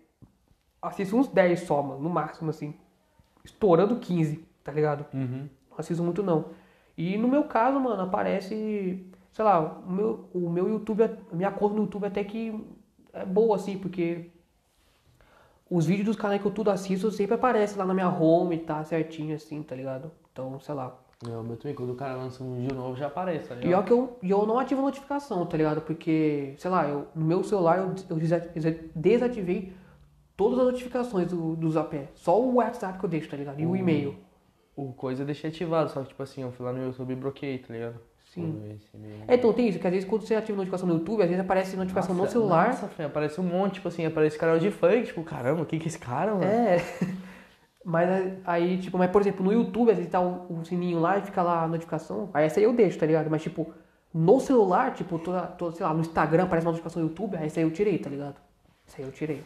assisto 0.81 1.15
uns 1.15 1.27
10 1.27 1.61
só, 1.61 1.81
mano, 1.81 2.01
no 2.01 2.09
máximo, 2.09 2.49
assim. 2.49 2.73
Estourando 3.43 3.95
15, 3.97 4.45
tá 4.63 4.71
ligado? 4.71 5.05
Uhum. 5.13 5.47
Não 5.69 5.77
assisto 5.77 6.03
muito 6.03 6.21
não. 6.23 6.45
E 6.97 7.17
no 7.17 7.27
meu 7.27 7.43
caso, 7.45 7.79
mano, 7.79 8.01
aparece, 8.03 9.05
sei 9.31 9.45
lá, 9.45 9.59
o 9.85 9.91
meu, 9.91 10.29
o 10.33 10.49
meu 10.49 10.67
YouTube, 10.69 11.03
a 11.03 11.35
minha 11.35 11.51
conta 11.51 11.75
no 11.75 11.81
YouTube 11.83 12.05
até 12.05 12.23
que 12.23 12.53
é 13.13 13.25
boa, 13.25 13.55
assim, 13.55 13.77
porque 13.77 14.29
os 15.69 15.85
vídeos 15.85 16.05
dos 16.07 16.15
canais 16.17 16.41
que 16.41 16.47
eu 16.47 16.51
tudo 16.51 16.69
assisto 16.69 17.09
sempre 17.11 17.35
aparece 17.35 17.77
lá 17.77 17.85
na 17.85 17.93
minha 17.93 18.09
home, 18.09 18.57
tá 18.57 18.83
certinho, 18.83 19.35
assim, 19.35 19.63
tá 19.63 19.75
ligado? 19.75 20.11
Então, 20.31 20.59
sei 20.59 20.75
lá. 20.75 20.97
Não, 21.23 21.43
meu 21.43 21.55
também, 21.55 21.75
quando 21.75 21.91
o 21.91 21.95
cara 21.95 22.15
lança 22.15 22.43
um 22.43 22.55
vídeo 22.55 22.75
novo 22.75 22.95
já 22.97 23.07
aparece, 23.07 23.47
tá 23.49 23.55
E 23.55 23.59
ligado? 23.59 23.79
ó 23.79 23.83
que 23.83 23.93
eu, 23.93 24.17
e 24.23 24.29
eu 24.31 24.45
não 24.45 24.57
ativo 24.57 24.81
notificação, 24.81 25.45
tá 25.45 25.55
ligado? 25.55 25.81
Porque, 25.81 26.55
sei 26.57 26.71
lá, 26.71 26.87
eu, 26.87 27.07
no 27.13 27.23
meu 27.23 27.43
celular 27.43 27.77
eu, 27.77 27.93
eu 28.09 28.15
desa- 28.17 28.39
desa- 28.39 28.79
desativei 28.95 29.71
todas 30.35 30.57
as 30.59 30.65
notificações 30.65 31.27
do, 31.27 31.55
do 31.55 31.69
Zapé. 31.69 32.09
Só 32.15 32.41
o 32.41 32.55
WhatsApp 32.55 32.97
que 32.97 33.05
eu 33.05 33.09
deixo, 33.09 33.29
tá 33.29 33.37
ligado? 33.37 33.59
E 33.59 33.65
o 33.65 33.69
Hum. 33.71 33.75
e-mail. 33.75 34.15
O 34.75 34.91
coisa 34.93 35.21
eu 35.21 35.25
deixei 35.27 35.51
ativado, 35.51 35.91
só 35.91 36.01
que 36.01 36.07
tipo 36.07 36.23
assim, 36.23 36.41
eu 36.41 36.51
fui 36.51 36.65
lá 36.65 36.73
no 36.73 36.83
YouTube 36.83 37.11
e 37.11 37.15
bloqueei, 37.15 37.59
tá 37.59 37.71
ligado? 37.71 37.99
Sim. 38.33 38.79
É, 39.27 39.35
então 39.35 39.51
tem 39.51 39.67
isso, 39.67 39.77
que 39.77 39.85
às 39.85 39.91
vezes 39.91 40.07
quando 40.07 40.25
você 40.25 40.35
ativa 40.35 40.55
notificação 40.55 40.87
no 40.87 40.95
YouTube, 40.95 41.21
às 41.21 41.27
vezes 41.27 41.43
aparece 41.43 41.75
notificação 41.75 42.15
Nossa, 42.15 42.27
no 42.27 42.31
celular. 42.31 42.67
Nossa, 42.69 42.87
fé, 42.87 43.03
aparece 43.03 43.41
um 43.41 43.43
monte, 43.43 43.75
tipo 43.75 43.89
assim, 43.89 44.05
aparece 44.05 44.37
canal 44.37 44.57
de 44.57 44.71
funk, 44.71 45.03
tipo, 45.07 45.21
caramba, 45.21 45.65
quem 45.65 45.77
que 45.77 45.85
é 45.85 45.89
esse 45.89 45.99
cara, 45.99 46.31
mano? 46.31 46.45
É. 46.45 46.77
Mas 47.83 48.07
aí, 48.45 48.77
tipo, 48.77 48.95
mas 48.95 49.09
por 49.09 49.21
exemplo, 49.21 49.43
no 49.43 49.51
YouTube, 49.51 49.89
às 49.89 49.97
vezes 49.97 50.11
tá 50.11 50.21
o, 50.21 50.59
o 50.59 50.63
sininho 50.63 50.99
lá 50.99 51.17
e 51.17 51.23
fica 51.23 51.41
lá 51.41 51.63
a 51.63 51.67
notificação. 51.67 52.29
Aí 52.31 52.45
essa 52.45 52.59
aí 52.59 52.63
eu 52.63 52.73
deixo, 52.73 52.99
tá 52.99 53.07
ligado? 53.07 53.27
Mas 53.27 53.41
tipo, 53.41 53.73
no 54.13 54.39
celular, 54.39 54.93
tipo, 54.93 55.17
toda, 55.17 55.47
toda, 55.47 55.75
sei 55.75 55.83
lá, 55.83 55.91
no 55.91 56.01
Instagram 56.01 56.43
aparece 56.43 56.67
uma 56.67 56.73
notificação 56.73 57.01
do 57.01 57.09
YouTube, 57.09 57.37
aí 57.37 57.47
essa 57.47 57.59
aí 57.59 57.65
eu 57.65 57.71
tirei, 57.71 57.97
tá 57.97 58.07
ligado? 58.07 58.35
Essa 58.87 59.01
aí 59.01 59.07
eu 59.07 59.11
tirei. 59.11 59.43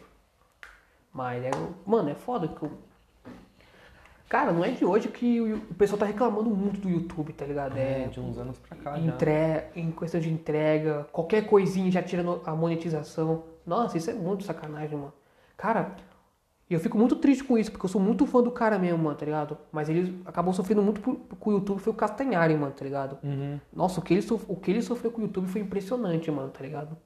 Mas 1.14 1.46
é. 1.46 1.52
Mano, 1.86 2.10
é 2.10 2.16
foda 2.16 2.50
que 2.50 2.62
eu. 2.62 2.72
Cara, 4.36 4.52
não 4.52 4.66
é 4.66 4.72
de 4.72 4.84
hoje 4.84 5.08
que 5.08 5.40
o, 5.40 5.74
pessoal 5.76 5.98
tá 5.98 6.06
reclamando 6.06 6.50
muito 6.50 6.82
do 6.82 6.90
YouTube, 6.90 7.32
tá 7.32 7.46
ligado? 7.46 7.78
É, 7.78 8.10
de 8.10 8.20
uns 8.20 8.38
anos 8.38 8.60
pra 8.60 8.76
cá. 8.76 9.00
Entre... 9.00 9.64
Em 9.74 9.92
questão 9.92 10.20
de 10.20 10.30
entrega, 10.30 11.08
qualquer 11.10 11.48
coisinha 11.48 11.90
já 11.90 12.04
tira 12.04 12.22
a 12.46 12.54
monetização. 12.54 13.44
Nossa, 13.66 13.98
isso 13.98 14.10
é 14.10 14.14
muito 14.14 14.44
sacanagem, 14.44 14.98
mano. 14.98 15.14
Cara, 15.56 15.96
eu 16.70 16.82
fico 16.82 16.98
muito 16.98 17.16
triste 17.16 17.46
com 17.46 17.58
isso, 17.58 17.72
porque 17.72 17.86
eu 17.86 17.90
sou 17.90 18.02
muito 18.02 18.26
fã 18.26 18.44
do 18.44 18.52
cara 18.52 18.78
mesmo, 18.78 18.98
mano, 18.98 19.16
tá 19.16 19.24
ligado? 19.24 19.58
Mas 19.72 19.88
ele 19.88 20.22
acabou 20.26 20.54
sofrendo 20.54 20.84
muito 20.84 21.00
com 21.00 21.50
o 21.50 21.54
YouTube, 21.54 21.80
foi 21.80 21.94
o 21.94 21.96
Castanhari, 21.96 22.58
mano, 22.58 22.74
tá 22.74 22.84
ligado? 22.84 23.18
Uhum. 23.24 23.58
Nossa, 23.72 24.02
o 24.02 24.04
que, 24.04 24.16
ele 24.16 24.22
sof- 24.22 24.46
o 24.50 24.58
que 24.58 24.70
ele 24.70 24.82
sofreu 24.82 25.12
com 25.12 25.22
o 25.22 25.24
YouTube 25.24 25.48
foi 25.48 25.62
impressionante, 25.62 26.30
mano, 26.30 26.50
tá 26.50 26.62
ligado? 26.62 26.98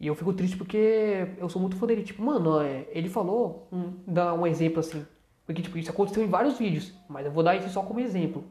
E 0.00 0.06
eu 0.06 0.14
fico 0.14 0.32
triste 0.32 0.56
porque 0.56 1.34
eu 1.36 1.50
sou 1.50 1.60
muito 1.60 1.76
fã 1.76 1.86
dele. 1.86 2.02
Tipo, 2.02 2.22
mano, 2.22 2.62
é, 2.62 2.86
ele 2.92 3.10
falou, 3.10 3.68
um, 3.70 3.92
dá 4.06 4.32
um 4.32 4.46
exemplo 4.46 4.80
assim. 4.80 5.04
Porque, 5.46 5.62
tipo, 5.62 5.78
isso 5.78 5.90
aconteceu 5.90 6.24
em 6.24 6.28
vários 6.28 6.58
vídeos, 6.58 6.92
mas 7.08 7.24
eu 7.24 7.30
vou 7.30 7.44
dar 7.44 7.54
isso 7.54 7.68
só 7.68 7.80
como 7.82 8.00
exemplo. 8.00 8.44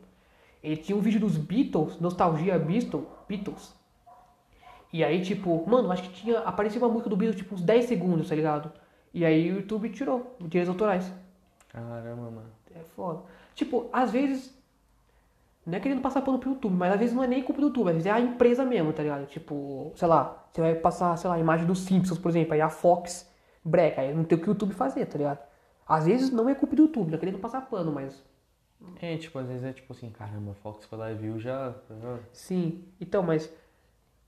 Ele 0.64 0.78
tinha 0.78 0.98
um 0.98 1.02
vídeo 1.02 1.20
dos 1.20 1.38
Beatles, 1.38 2.00
Nostalgia 2.00 2.58
Beatles, 2.58 3.04
Beatles. 3.28 3.76
E 4.92 5.04
aí, 5.04 5.22
tipo, 5.22 5.70
mano, 5.70 5.92
acho 5.92 6.04
que 6.04 6.10
tinha. 6.10 6.40
Aparecia 6.40 6.82
uma 6.82 6.88
música 6.88 7.10
do 7.10 7.18
Beatles, 7.18 7.42
tipo, 7.42 7.54
uns 7.54 7.62
10 7.62 7.86
segundos, 7.86 8.30
tá 8.30 8.36
ligado? 8.36 8.72
E 9.14 9.26
aí 9.26 9.52
o 9.52 9.58
YouTube 9.58 9.90
tirou, 9.90 10.36
direitos 10.40 10.70
autorais. 10.70 11.14
Caramba, 11.68 12.32
mano. 12.32 12.52
É 12.74 12.80
foda. 12.96 13.24
Tipo, 13.54 13.90
às 13.92 14.10
vezes. 14.10 14.56
Não 15.66 15.78
é 15.78 15.80
querendo 15.80 16.02
passar 16.02 16.22
pano 16.22 16.38
pro 16.38 16.52
YouTube, 16.52 16.76
mas 16.76 16.94
às 16.94 17.00
vezes 17.00 17.16
não 17.16 17.24
é 17.24 17.28
nem 17.28 17.42
culpa 17.42 17.60
do 17.60 17.68
YouTube, 17.68 17.88
às 17.88 17.96
vezes 17.96 18.06
é 18.06 18.12
a 18.12 18.20
empresa 18.20 18.64
mesmo, 18.64 18.94
tá 18.94 19.02
ligado? 19.02 19.26
Tipo, 19.26 19.92
sei 19.96 20.08
lá, 20.08 20.48
você 20.54 20.62
vai 20.62 20.76
passar, 20.76 21.18
sei 21.18 21.28
lá, 21.28 21.36
a 21.36 21.40
imagem 21.40 21.66
dos 21.66 21.80
Simpsons, 21.80 22.20
por 22.20 22.30
exemplo, 22.30 22.54
aí 22.54 22.62
a 22.62 22.70
Fox 22.70 23.28
breca, 23.64 24.02
aí 24.02 24.14
não 24.14 24.24
tem 24.24 24.38
o 24.38 24.42
que 24.42 24.48
o 24.48 24.52
YouTube 24.52 24.76
fazer, 24.76 25.08
tá 25.08 25.18
ligado? 25.18 25.40
Às 25.86 26.06
vezes 26.06 26.32
não 26.32 26.50
é 26.50 26.56
culpa 26.56 26.76
do 26.76 26.84
YouTube, 26.84 27.10
não 27.10 27.18
é 27.18 27.20
querendo 27.20 27.40
passar 27.40 27.62
pano, 27.62 27.92
mas. 27.92 28.24
É, 29.02 29.18
tipo, 29.18 29.38
às 29.38 29.48
vezes 29.48 29.64
é 29.64 29.74
tipo 29.74 29.92
assim, 29.94 30.10
caramba, 30.10 30.54
Fox 30.56 30.86
foi 30.86 30.98
lá 30.98 31.12
e 31.12 31.16
viu 31.16 31.40
já. 31.40 31.76
Sim. 32.34 32.84
Então, 33.00 33.22
mas. 33.22 33.52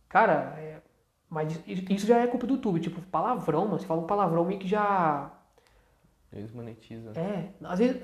Cara, 0.08 0.56
é, 0.58 0.82
mas 1.30 1.60
isso 1.68 2.08
já 2.08 2.20
é 2.20 2.28
culpa 2.28 2.48
do 2.48 2.54
YouTube. 2.54 2.80
Tipo, 2.80 3.02
palavrão, 3.02 3.66
mano. 3.66 3.80
Você 3.80 3.86
fala 3.86 4.02
um 4.02 4.08
palavrão 4.08 4.46
meio 4.46 4.60
que 4.60 4.68
já. 4.68 5.32
Eles 6.32 6.52
monetizam. 6.52 7.14
É, 7.16 7.50
às 7.64 7.80
vezes. 7.80 8.02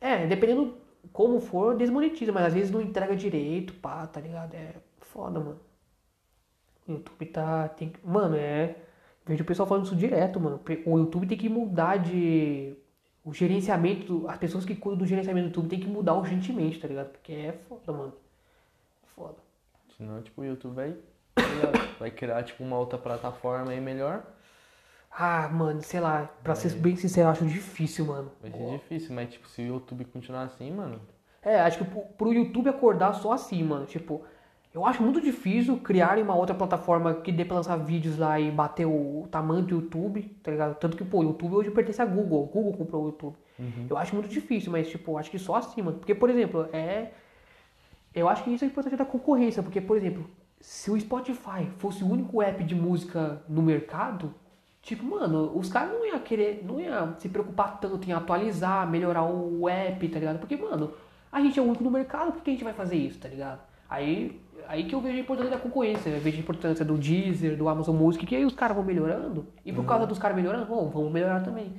É, 0.00 0.26
dependendo 0.26 0.76
como 1.12 1.40
for, 1.40 1.76
desmonetiza, 1.76 2.32
mas 2.32 2.46
às 2.46 2.54
vezes 2.54 2.70
não 2.70 2.80
entrega 2.80 3.14
direito, 3.14 3.74
pá, 3.74 4.06
tá 4.06 4.20
ligado? 4.20 4.54
É 4.54 4.74
foda, 5.00 5.38
mano. 5.38 5.60
O 6.88 6.92
YouTube 6.92 7.26
tá. 7.26 7.68
Tem, 7.68 7.92
mano, 8.02 8.36
é. 8.36 8.76
Vejo 9.26 9.42
o 9.42 9.46
pessoal 9.46 9.66
falando 9.66 9.86
isso 9.86 9.96
direto, 9.96 10.38
mano. 10.40 10.60
O 10.84 10.98
YouTube 10.98 11.26
tem 11.26 11.38
que 11.38 11.48
mudar 11.48 11.96
de. 11.98 12.76
O 13.24 13.32
gerenciamento. 13.32 14.26
As 14.28 14.36
pessoas 14.36 14.64
que 14.64 14.74
cuidam 14.74 14.98
do 14.98 15.06
gerenciamento 15.06 15.48
do 15.48 15.50
YouTube 15.50 15.70
tem 15.70 15.80
que 15.80 15.86
mudar 15.86 16.14
urgentemente, 16.14 16.78
tá 16.78 16.86
ligado? 16.86 17.10
Porque 17.10 17.32
é 17.32 17.52
foda, 17.68 17.92
mano. 17.92 18.12
É 19.02 19.06
foda. 19.14 19.36
Senão, 19.96 20.20
tipo, 20.22 20.42
o 20.42 20.44
YouTube 20.44 20.74
vai, 20.74 20.96
vai 21.98 22.10
criar, 22.10 22.42
tipo, 22.42 22.62
uma 22.62 22.78
outra 22.78 22.98
plataforma 22.98 23.70
aí 23.70 23.80
melhor. 23.80 24.24
Ah, 25.10 25.48
mano, 25.48 25.80
sei 25.80 26.00
lá, 26.00 26.28
pra 26.42 26.56
ser 26.56 26.72
bem 26.72 26.96
sincero, 26.96 27.28
eu 27.28 27.30
acho 27.30 27.46
difícil, 27.46 28.04
mano. 28.04 28.32
Vai 28.42 28.50
ser 28.50 28.70
difícil, 28.72 29.14
mas, 29.14 29.32
tipo, 29.32 29.48
se 29.48 29.62
o 29.62 29.66
YouTube 29.66 30.04
continuar 30.06 30.42
assim, 30.42 30.70
mano. 30.72 31.00
É, 31.40 31.60
acho 31.60 31.78
que 31.78 31.84
pro, 31.84 32.02
pro 32.02 32.32
YouTube 32.32 32.68
acordar 32.68 33.14
só 33.14 33.32
assim, 33.32 33.62
mano. 33.62 33.86
Tipo, 33.86 34.24
eu 34.74 34.84
acho 34.84 35.00
muito 35.00 35.20
difícil 35.20 35.76
criarem 35.78 36.24
uma 36.24 36.34
outra 36.34 36.52
plataforma 36.52 37.14
que 37.14 37.30
dê 37.30 37.44
pra 37.44 37.56
lançar 37.56 37.76
vídeos 37.76 38.18
lá 38.18 38.40
e 38.40 38.50
bater 38.50 38.84
o, 38.84 39.28
tamanho 39.30 39.62
do 39.62 39.76
YouTube, 39.76 40.22
tá 40.42 40.50
ligado? 40.50 40.74
Tanto 40.78 40.96
que, 40.96 41.04
pô, 41.04 41.20
o 41.20 41.22
YouTube 41.22 41.54
hoje 41.54 41.70
pertence 41.70 42.02
a 42.02 42.04
Google. 42.04 42.42
O 42.42 42.46
Google 42.46 42.72
comprou 42.72 43.04
o 43.04 43.06
YouTube. 43.06 43.36
Eu 43.88 43.96
acho 43.96 44.12
muito 44.14 44.28
difícil, 44.28 44.72
mas, 44.72 44.88
tipo, 44.88 45.16
acho 45.16 45.30
que 45.30 45.38
só 45.38 45.54
assim, 45.54 45.80
mano. 45.80 45.98
Porque, 45.98 46.12
por 46.12 46.28
exemplo, 46.28 46.68
é. 46.72 47.12
Eu 48.12 48.28
acho 48.28 48.42
que 48.42 48.50
isso 48.50 48.64
é 48.64 48.68
importante 48.68 48.96
da 48.96 49.04
concorrência, 49.04 49.62
porque, 49.62 49.80
por 49.80 49.96
exemplo, 49.96 50.28
se 50.60 50.90
o 50.90 51.00
Spotify 51.00 51.68
fosse 51.78 52.02
o 52.02 52.08
único 52.08 52.42
app 52.42 52.62
de 52.64 52.74
música 52.74 53.42
no 53.48 53.62
mercado, 53.62 54.34
tipo, 54.82 55.04
mano, 55.04 55.56
os 55.56 55.68
caras 55.68 55.92
não 55.92 56.04
iam 56.04 56.18
querer, 56.18 56.64
não 56.64 56.80
iam 56.80 57.14
se 57.18 57.28
preocupar 57.28 57.78
tanto 57.80 58.08
em 58.08 58.12
atualizar, 58.12 58.88
melhorar 58.88 59.24
o 59.24 59.68
app, 59.68 60.08
tá 60.08 60.18
ligado? 60.18 60.38
Porque, 60.38 60.56
mano, 60.56 60.92
a 61.30 61.40
gente 61.40 61.58
é 61.58 61.62
o 61.62 61.64
único 61.64 61.82
no 61.84 61.90
mercado, 61.90 62.32
por 62.32 62.42
que 62.42 62.50
a 62.50 62.52
gente 62.52 62.64
vai 62.64 62.72
fazer 62.72 62.96
isso, 62.96 63.18
tá 63.20 63.28
ligado? 63.28 63.73
Aí, 63.88 64.40
aí 64.66 64.84
que 64.84 64.94
eu 64.94 65.00
vejo 65.00 65.16
a 65.16 65.20
importância 65.20 65.50
da 65.50 65.58
concorrência, 65.58 66.10
eu 66.10 66.20
vejo 66.20 66.36
a 66.36 66.40
importância 66.40 66.84
do 66.84 66.96
Deezer, 66.96 67.56
do 67.56 67.68
Amazon 67.68 67.96
Music, 67.96 68.24
que 68.24 68.36
aí 68.36 68.44
os 68.44 68.54
caras 68.54 68.76
vão 68.76 68.84
melhorando, 68.84 69.46
e 69.64 69.72
por 69.72 69.84
causa 69.84 70.06
dos 70.06 70.18
caras 70.18 70.36
melhorando, 70.36 70.66
bom, 70.66 70.88
vamos 70.88 71.12
melhorar 71.12 71.40
também. 71.42 71.74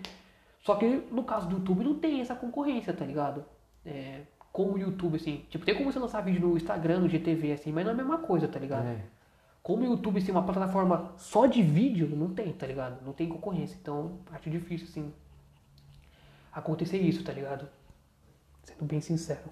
Só 0.61 0.75
que 0.75 1.03
no 1.11 1.23
caso 1.23 1.47
do 1.47 1.57
YouTube 1.57 1.83
não 1.83 1.95
tem 1.95 2.21
essa 2.21 2.35
concorrência, 2.35 2.93
tá 2.93 3.05
ligado? 3.05 3.45
É, 3.85 4.21
como 4.51 4.73
o 4.73 4.79
YouTube, 4.79 5.17
assim, 5.17 5.45
tipo, 5.49 5.65
tem 5.65 5.75
como 5.75 5.91
você 5.91 5.99
lançar 5.99 6.21
vídeo 6.21 6.47
no 6.47 6.55
Instagram, 6.55 6.99
no 7.01 7.09
GTV, 7.09 7.51
assim, 7.51 7.71
mas 7.71 7.83
não 7.83 7.91
é 7.91 7.93
a 7.93 7.97
mesma 7.97 8.17
coisa, 8.19 8.47
tá 8.47 8.57
ligado? 8.57 8.87
É. 8.87 8.99
Como 9.61 9.83
o 9.83 9.85
YouTube 9.85 10.23
tem 10.23 10.31
uma 10.31 10.43
plataforma 10.43 11.11
só 11.17 11.45
de 11.45 11.61
vídeo, 11.61 12.07
não 12.15 12.33
tem, 12.33 12.53
tá 12.53 12.65
ligado? 12.65 13.03
Não 13.03 13.13
tem 13.13 13.27
concorrência. 13.27 13.77
Então, 13.81 14.19
acho 14.31 14.49
difícil, 14.49 14.87
assim, 14.87 15.13
acontecer 16.53 16.99
isso, 16.99 17.23
tá 17.23 17.33
ligado? 17.33 17.67
Sendo 18.63 18.85
bem 18.85 19.01
sincero. 19.01 19.49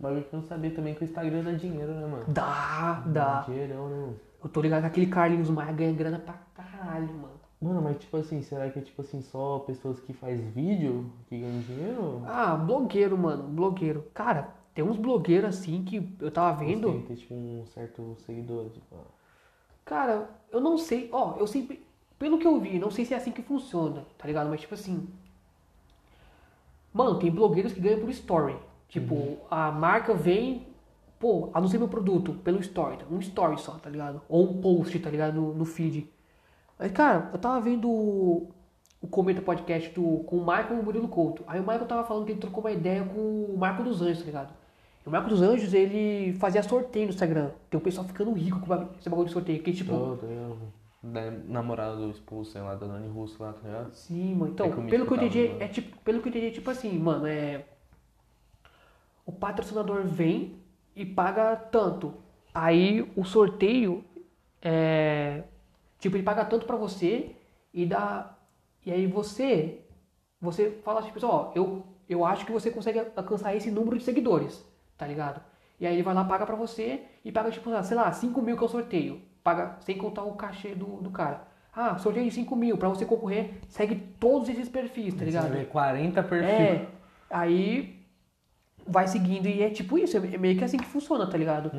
Mas 0.00 0.16
eu 0.16 0.24
não 0.32 0.42
sabia 0.42 0.70
também 0.70 0.94
que 0.94 1.02
o 1.02 1.04
Instagram 1.04 1.44
dá 1.44 1.52
dinheiro, 1.52 1.92
né, 1.92 2.06
mano? 2.06 2.24
Dá, 2.28 3.02
dá. 3.06 3.42
Dinheirão, 3.42 3.88
né, 3.88 3.96
mano? 3.96 4.20
Eu 4.42 4.48
tô 4.48 4.62
ligado 4.62 4.80
que 4.80 4.86
aquele 4.86 5.06
Carlinhos 5.06 5.50
Maia 5.50 5.72
ganha 5.72 5.92
grana 5.92 6.18
pra 6.18 6.34
caralho, 6.54 7.12
mano. 7.12 7.40
Mano, 7.60 7.82
mas 7.82 7.98
tipo 7.98 8.16
assim, 8.16 8.40
será 8.42 8.70
que 8.70 8.78
é 8.78 8.82
tipo 8.82 9.02
assim, 9.02 9.20
só 9.20 9.58
pessoas 9.58 10.00
que 10.00 10.14
faz 10.14 10.40
vídeo 10.40 11.12
que 11.28 11.38
ganham 11.38 11.60
dinheiro? 11.60 12.22
Ah, 12.26 12.56
blogueiro, 12.56 13.18
mano, 13.18 13.42
blogueiro. 13.42 14.06
Cara, 14.14 14.48
tem 14.72 14.82
uns 14.82 14.96
blogueiros 14.96 15.50
assim 15.50 15.84
que 15.84 16.16
eu 16.18 16.30
tava 16.30 16.56
vendo. 16.64 16.90
Tem 16.90 17.02
que 17.02 17.08
ter 17.08 17.16
tipo 17.16 17.34
um 17.34 17.66
certo 17.66 18.16
seguidor, 18.24 18.70
tipo. 18.70 18.86
ó. 18.92 19.02
Cara, 19.84 20.30
eu 20.50 20.60
não 20.60 20.78
sei, 20.78 21.10
ó, 21.12 21.36
eu 21.36 21.46
sempre, 21.46 21.84
pelo 22.18 22.38
que 22.38 22.46
eu 22.46 22.58
vi, 22.58 22.78
não 22.78 22.90
sei 22.90 23.04
se 23.04 23.12
é 23.12 23.18
assim 23.18 23.32
que 23.32 23.42
funciona, 23.42 24.06
tá 24.16 24.26
ligado? 24.26 24.48
Mas 24.48 24.62
tipo 24.62 24.72
assim, 24.72 25.06
mano, 26.94 27.18
tem 27.18 27.30
blogueiros 27.30 27.74
que 27.74 27.80
ganham 27.80 28.00
por 28.00 28.08
story. 28.08 28.56
Tipo, 28.90 29.38
a 29.48 29.70
marca 29.70 30.12
vem, 30.12 30.66
pô, 31.18 31.48
anuncia 31.54 31.78
meu 31.78 31.88
produto 31.88 32.34
pelo 32.34 32.58
story, 32.58 32.98
tá? 32.98 33.06
um 33.10 33.20
story 33.20 33.58
só, 33.60 33.72
tá 33.72 33.88
ligado? 33.88 34.20
Ou 34.28 34.50
um 34.50 34.60
post, 34.60 34.98
tá 34.98 35.08
ligado? 35.08 35.40
No, 35.40 35.54
no 35.54 35.64
feed. 35.64 36.10
Mas, 36.76 36.90
cara, 36.90 37.30
eu 37.32 37.38
tava 37.38 37.60
vendo 37.60 37.88
o, 37.88 38.50
Comenta 39.08 39.40
Podcast 39.40 39.90
do, 39.94 40.24
com 40.24 40.38
o 40.38 40.40
Michael 40.40 40.76
e 40.76 40.80
o 40.80 40.82
Murilo 40.82 41.08
Couto. 41.08 41.44
Aí 41.46 41.60
o 41.60 41.62
Michael 41.62 41.86
tava 41.86 42.04
falando 42.04 42.26
que 42.26 42.32
ele 42.32 42.40
trocou 42.40 42.64
uma 42.64 42.72
ideia 42.72 43.04
com 43.04 43.44
o 43.44 43.56
Marco 43.56 43.84
dos 43.84 44.02
Anjos, 44.02 44.18
tá 44.18 44.24
ligado? 44.26 44.52
E 45.06 45.08
o 45.08 45.12
Marco 45.12 45.28
dos 45.28 45.40
Anjos, 45.40 45.72
ele 45.72 46.32
fazia 46.34 46.62
sorteio 46.62 47.06
no 47.06 47.12
Instagram. 47.12 47.50
Tem 47.70 47.78
o 47.78 47.82
pessoal 47.82 48.06
ficando 48.06 48.32
rico 48.32 48.58
com 48.58 48.88
esse 48.98 49.08
bagulho 49.08 49.28
de 49.28 49.32
sorteio. 49.32 49.62
Que 49.62 49.72
tipo, 49.72 49.92
Todo 49.92 50.26
eu. 50.26 50.58
Da 51.02 51.30
namorada 51.30 51.96
do 51.96 52.10
esposo, 52.10 52.50
sei 52.50 52.60
lá, 52.60 52.74
da 52.74 52.86
Dani 52.86 53.08
Russo 53.08 53.42
lá, 53.42 53.52
tá 53.54 53.66
ligado? 53.66 53.92
Sim, 53.92 54.34
mano. 54.34 54.52
Então, 54.52 54.66
É 54.66 54.70
que 54.70 54.80
o 54.80 54.86
pelo 54.86 55.06
que 55.06 55.12
eu 55.12 55.16
entendi, 55.16 55.46
é 55.58 55.68
tipo, 55.68 55.96
pelo 56.00 56.20
que 56.20 56.28
eu 56.28 56.30
entendi, 56.30 56.46
é 56.48 56.50
tipo 56.50 56.68
assim, 56.68 56.98
mano, 56.98 57.26
é. 57.26 57.64
O 59.30 59.32
patrocinador 59.32 60.02
vem 60.02 60.56
e 60.96 61.06
paga 61.06 61.54
tanto. 61.54 62.14
Aí 62.52 63.08
o 63.14 63.24
sorteio 63.24 64.04
é. 64.60 65.44
Tipo, 66.00 66.16
ele 66.16 66.24
paga 66.24 66.44
tanto 66.44 66.66
pra 66.66 66.74
você 66.74 67.36
e 67.72 67.86
dá. 67.86 68.36
E 68.84 68.90
aí 68.90 69.06
você. 69.06 69.84
Você 70.40 70.80
fala 70.84 71.00
tipo, 71.00 71.24
ó, 71.24 71.52
eu, 71.54 71.86
eu 72.08 72.24
acho 72.24 72.44
que 72.44 72.50
você 72.50 72.72
consegue 72.72 72.98
alcançar 73.14 73.54
esse 73.54 73.70
número 73.70 73.96
de 73.96 74.02
seguidores, 74.02 74.66
tá 74.98 75.06
ligado? 75.06 75.40
E 75.78 75.86
aí 75.86 75.94
ele 75.94 76.02
vai 76.02 76.12
lá, 76.12 76.24
paga 76.24 76.44
pra 76.44 76.56
você 76.56 77.04
e 77.24 77.30
paga, 77.30 77.52
tipo, 77.52 77.70
sei 77.84 77.96
lá, 77.96 78.10
5 78.10 78.42
mil 78.42 78.56
que 78.56 78.64
é 78.64 78.66
o 78.66 78.68
sorteio. 78.68 79.22
Paga 79.44 79.76
sem 79.82 79.96
contar 79.96 80.24
o 80.24 80.34
cachê 80.34 80.74
do, 80.74 80.96
do 80.96 81.10
cara. 81.10 81.46
Ah, 81.72 81.96
sorteio 81.98 82.24
de 82.26 82.34
5 82.34 82.56
mil, 82.56 82.76
pra 82.76 82.88
você 82.88 83.06
concorrer, 83.06 83.60
segue 83.68 83.94
todos 84.18 84.48
esses 84.48 84.68
perfis, 84.68 85.14
tá 85.14 85.24
ligado? 85.24 85.52
Você 85.52 85.58
vê 85.58 85.64
40 85.66 86.22
perfis. 86.24 86.50
É, 86.50 86.86
aí 87.30 87.99
vai 88.86 89.06
seguindo 89.06 89.46
e 89.46 89.62
é 89.62 89.70
tipo 89.70 89.98
isso, 89.98 90.16
é 90.16 90.38
meio 90.38 90.56
que 90.56 90.64
assim 90.64 90.76
que 90.76 90.86
funciona, 90.86 91.26
tá 91.26 91.36
ligado? 91.36 91.70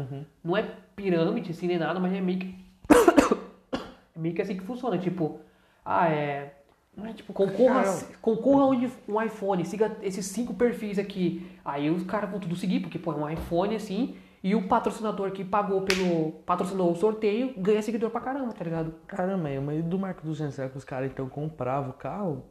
Não 0.44 0.56
é 0.56 0.64
pirâmide 0.96 1.52
assim 1.52 1.68
nem 1.68 1.78
nada, 1.78 2.00
mas 2.00 2.14
é 2.14 2.22
meio 2.22 2.40
que. 2.40 2.56
é 4.16 4.20
meio 4.20 4.36
que 4.36 4.42
assim 4.42 4.56
que 4.56 4.64
funciona, 4.64 4.98
tipo, 4.98 5.40
ah, 5.86 6.10
é. 6.10 6.56
É 7.04 7.14
tipo, 7.14 7.32
concorra, 7.32 7.84
concorra 8.22 8.66
um, 8.66 8.92
um 9.08 9.22
iPhone, 9.22 9.64
siga 9.66 9.98
esses 10.02 10.26
cinco 10.26 10.54
perfis 10.54 11.00
aqui. 11.00 11.50
Aí 11.64 11.90
os 11.90 12.04
caras 12.04 12.30
vão 12.30 12.40
tudo 12.40 12.56
seguir, 12.56 12.82
porque 12.82 13.00
pô, 13.00 13.14
é 13.14 13.16
um 13.16 13.30
iPhone 13.30 13.74
assim, 13.76 14.18
e 14.44 14.56
o 14.56 14.68
patrocinador 14.68 15.32
que 15.32 15.44
pagou 15.44 15.82
pelo. 15.84 16.34
patrocinou 16.46 16.92
o 16.92 16.96
sorteio 16.96 17.54
ganha 17.58 17.82
seguidor 17.82 18.10
pra 18.10 18.20
caramba, 18.20 18.52
tá 18.54 18.64
ligado? 18.64 18.94
Caramba, 19.08 19.50
mas 19.62 19.80
e 19.80 19.82
do 19.82 19.98
Marco 20.00 20.26
200, 20.26 20.54
será 20.54 20.70
que 20.70 20.78
os 20.78 20.84
caras 20.84 21.12
então 21.12 21.30
compravam 21.30 21.92
o 21.92 21.94
carro? 21.94 22.44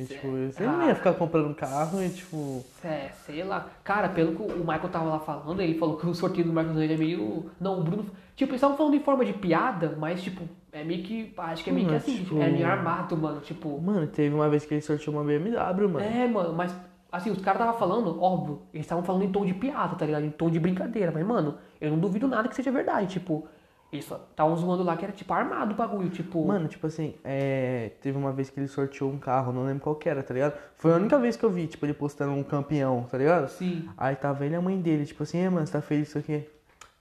E, 0.00 0.04
tipo, 0.06 0.28
você 0.28 0.62
não 0.66 0.86
ia 0.86 0.94
ficar 0.94 1.12
comprando 1.14 1.54
carro 1.54 2.02
e 2.02 2.08
tipo. 2.08 2.64
É, 2.82 3.10
sei 3.26 3.44
lá. 3.44 3.68
Cara, 3.84 4.08
pelo 4.08 4.34
que 4.34 4.42
o 4.42 4.58
Michael 4.60 4.88
tava 4.88 5.04
lá 5.10 5.18
falando, 5.20 5.60
ele 5.60 5.78
falou 5.78 5.96
que 5.96 6.06
o 6.06 6.14
sorteio 6.14 6.46
do 6.46 6.52
Marcos 6.52 6.76
Anjos 6.76 6.90
é 6.92 6.96
meio. 6.96 7.50
Não, 7.60 7.80
o 7.80 7.84
Bruno. 7.84 8.06
Tipo, 8.34 8.52
eles 8.52 8.58
estavam 8.58 8.76
falando 8.76 8.94
em 8.94 9.00
forma 9.00 9.24
de 9.24 9.34
piada, 9.34 9.94
mas, 9.98 10.22
tipo, 10.22 10.42
é 10.72 10.82
meio 10.82 11.02
que. 11.02 11.32
Acho 11.36 11.62
que 11.62 11.70
é 11.70 11.72
meio 11.72 11.86
que 11.88 11.92
Hum, 11.92 11.96
assim. 11.96 12.16
tipo- 12.24 12.40
É 12.40 12.48
meio 12.50 12.66
armado, 12.66 13.16
mano. 13.16 13.40
Tipo. 13.40 13.78
Mano, 13.80 14.06
teve 14.06 14.34
uma 14.34 14.48
vez 14.48 14.64
que 14.64 14.72
ele 14.74 14.80
sorteou 14.80 15.14
uma 15.16 15.24
BMW, 15.24 15.88
mano. 15.88 16.00
É, 16.00 16.26
mano, 16.26 16.54
mas. 16.54 16.74
Assim, 17.12 17.28
os 17.30 17.40
caras 17.42 17.60
estavam 17.60 17.76
falando, 17.78 18.22
óbvio, 18.22 18.62
eles 18.72 18.86
estavam 18.86 19.02
falando 19.02 19.24
em 19.24 19.32
tom 19.32 19.44
de 19.44 19.52
piada, 19.52 19.96
tá 19.96 20.06
ligado? 20.06 20.24
Em 20.24 20.30
tom 20.30 20.48
de 20.48 20.60
brincadeira. 20.60 21.10
Mas, 21.12 21.26
mano, 21.26 21.56
eu 21.80 21.90
não 21.90 21.98
duvido 21.98 22.28
nada 22.28 22.48
que 22.48 22.54
seja 22.54 22.70
verdade. 22.70 23.08
Tipo, 23.08 23.46
Eles 23.92 24.04
só 24.04 24.16
estavam 24.30 24.54
zoando 24.56 24.84
lá 24.84 24.96
que 24.96 25.04
era 25.04 25.12
tipo 25.12 25.32
armado 25.34 25.72
o 25.72 25.76
bagulho, 25.76 26.08
tipo. 26.10 26.44
Mano, 26.46 26.68
tipo 26.68 26.86
assim, 26.86 27.14
é, 27.24 27.90
teve 28.00 28.16
uma 28.16 28.30
vez 28.30 28.48
que 28.48 28.60
ele 28.60 28.68
sorteou 28.68 29.10
um 29.10 29.18
carro, 29.18 29.52
não 29.52 29.64
lembro 29.64 29.82
qual 29.82 29.96
que 29.96 30.08
era, 30.08 30.22
tá 30.22 30.32
ligado? 30.32 30.54
Foi 30.76 30.92
a 30.92 30.96
única 30.96 31.18
vez 31.18 31.36
que 31.36 31.44
eu 31.44 31.50
vi, 31.50 31.66
tipo, 31.66 31.84
ele 31.84 31.92
postando 31.94 32.32
um 32.32 32.42
campeão, 32.44 33.04
tá 33.10 33.18
ligado? 33.18 33.48
Sim. 33.48 33.88
Aí 33.98 34.14
tava 34.14 34.46
ele 34.46 34.54
e 34.54 34.56
a 34.56 34.60
mãe 34.62 34.80
dele, 34.80 35.04
tipo 35.04 35.24
assim, 35.24 35.38
é, 35.38 35.50
mano, 35.50 35.66
você 35.66 35.72
tá 35.72 35.80
feliz 35.82 36.08
isso 36.08 36.18
aqui? 36.18 36.48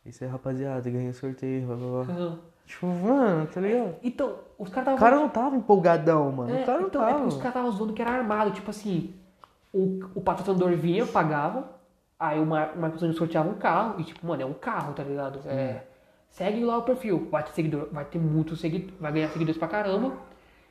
Isso 0.05 0.23
aí, 0.23 0.29
rapaziada, 0.29 0.89
ganhei 0.89 1.09
o 1.09 1.13
sorteio, 1.13 1.67
blá 1.67 1.75
blá 1.75 2.03
blá. 2.03 2.15
Aham. 2.15 2.39
Tipo, 2.65 2.85
mano, 2.87 3.47
tá 3.47 3.61
ligado? 3.61 3.95
Então, 4.03 4.35
os 4.57 4.69
caras 4.69 4.89
O 4.89 4.95
estavam. 4.95 4.97
cara 4.99 5.15
não 5.15 5.29
tava 5.29 5.55
empolgadão, 5.55 6.31
mano. 6.31 6.55
É, 6.55 6.63
o 6.63 6.65
cara 6.65 6.79
não 6.79 6.87
então, 6.87 7.01
é 7.03 7.05
tava. 7.05 7.17
porque 7.19 7.27
os 7.29 7.37
caras 7.37 7.49
estavam 7.55 7.71
zoando 7.71 7.93
que 7.93 8.01
era 8.01 8.11
armado, 8.11 8.51
tipo 8.51 8.69
assim, 8.71 9.13
o, 9.71 9.99
o 10.15 10.21
patrocinador 10.21 10.71
vinha, 10.75 11.05
pagava, 11.05 11.69
aí 12.19 12.39
o 12.39 12.45
mar- 12.45 12.73
o 12.75 12.79
Marcos 12.79 12.97
Antônio 13.03 13.15
sorteava 13.17 13.49
um 13.49 13.55
carro, 13.55 13.99
e 13.99 14.03
tipo, 14.03 14.25
mano, 14.25 14.41
é 14.41 14.45
um 14.45 14.53
carro, 14.53 14.93
tá 14.93 15.03
ligado? 15.03 15.39
É, 15.47 15.83
segue 16.29 16.63
lá 16.63 16.77
o 16.77 16.83
perfil, 16.83 17.27
vai 17.29 17.43
ter 17.43 17.51
seguidor, 17.51 17.89
vai 17.91 18.05
ter 18.05 18.19
muito 18.19 18.55
seguidor, 18.55 18.93
vai 18.99 19.11
ganhar 19.11 19.29
seguidores 19.29 19.57
pra 19.57 19.67
caramba. 19.67 20.17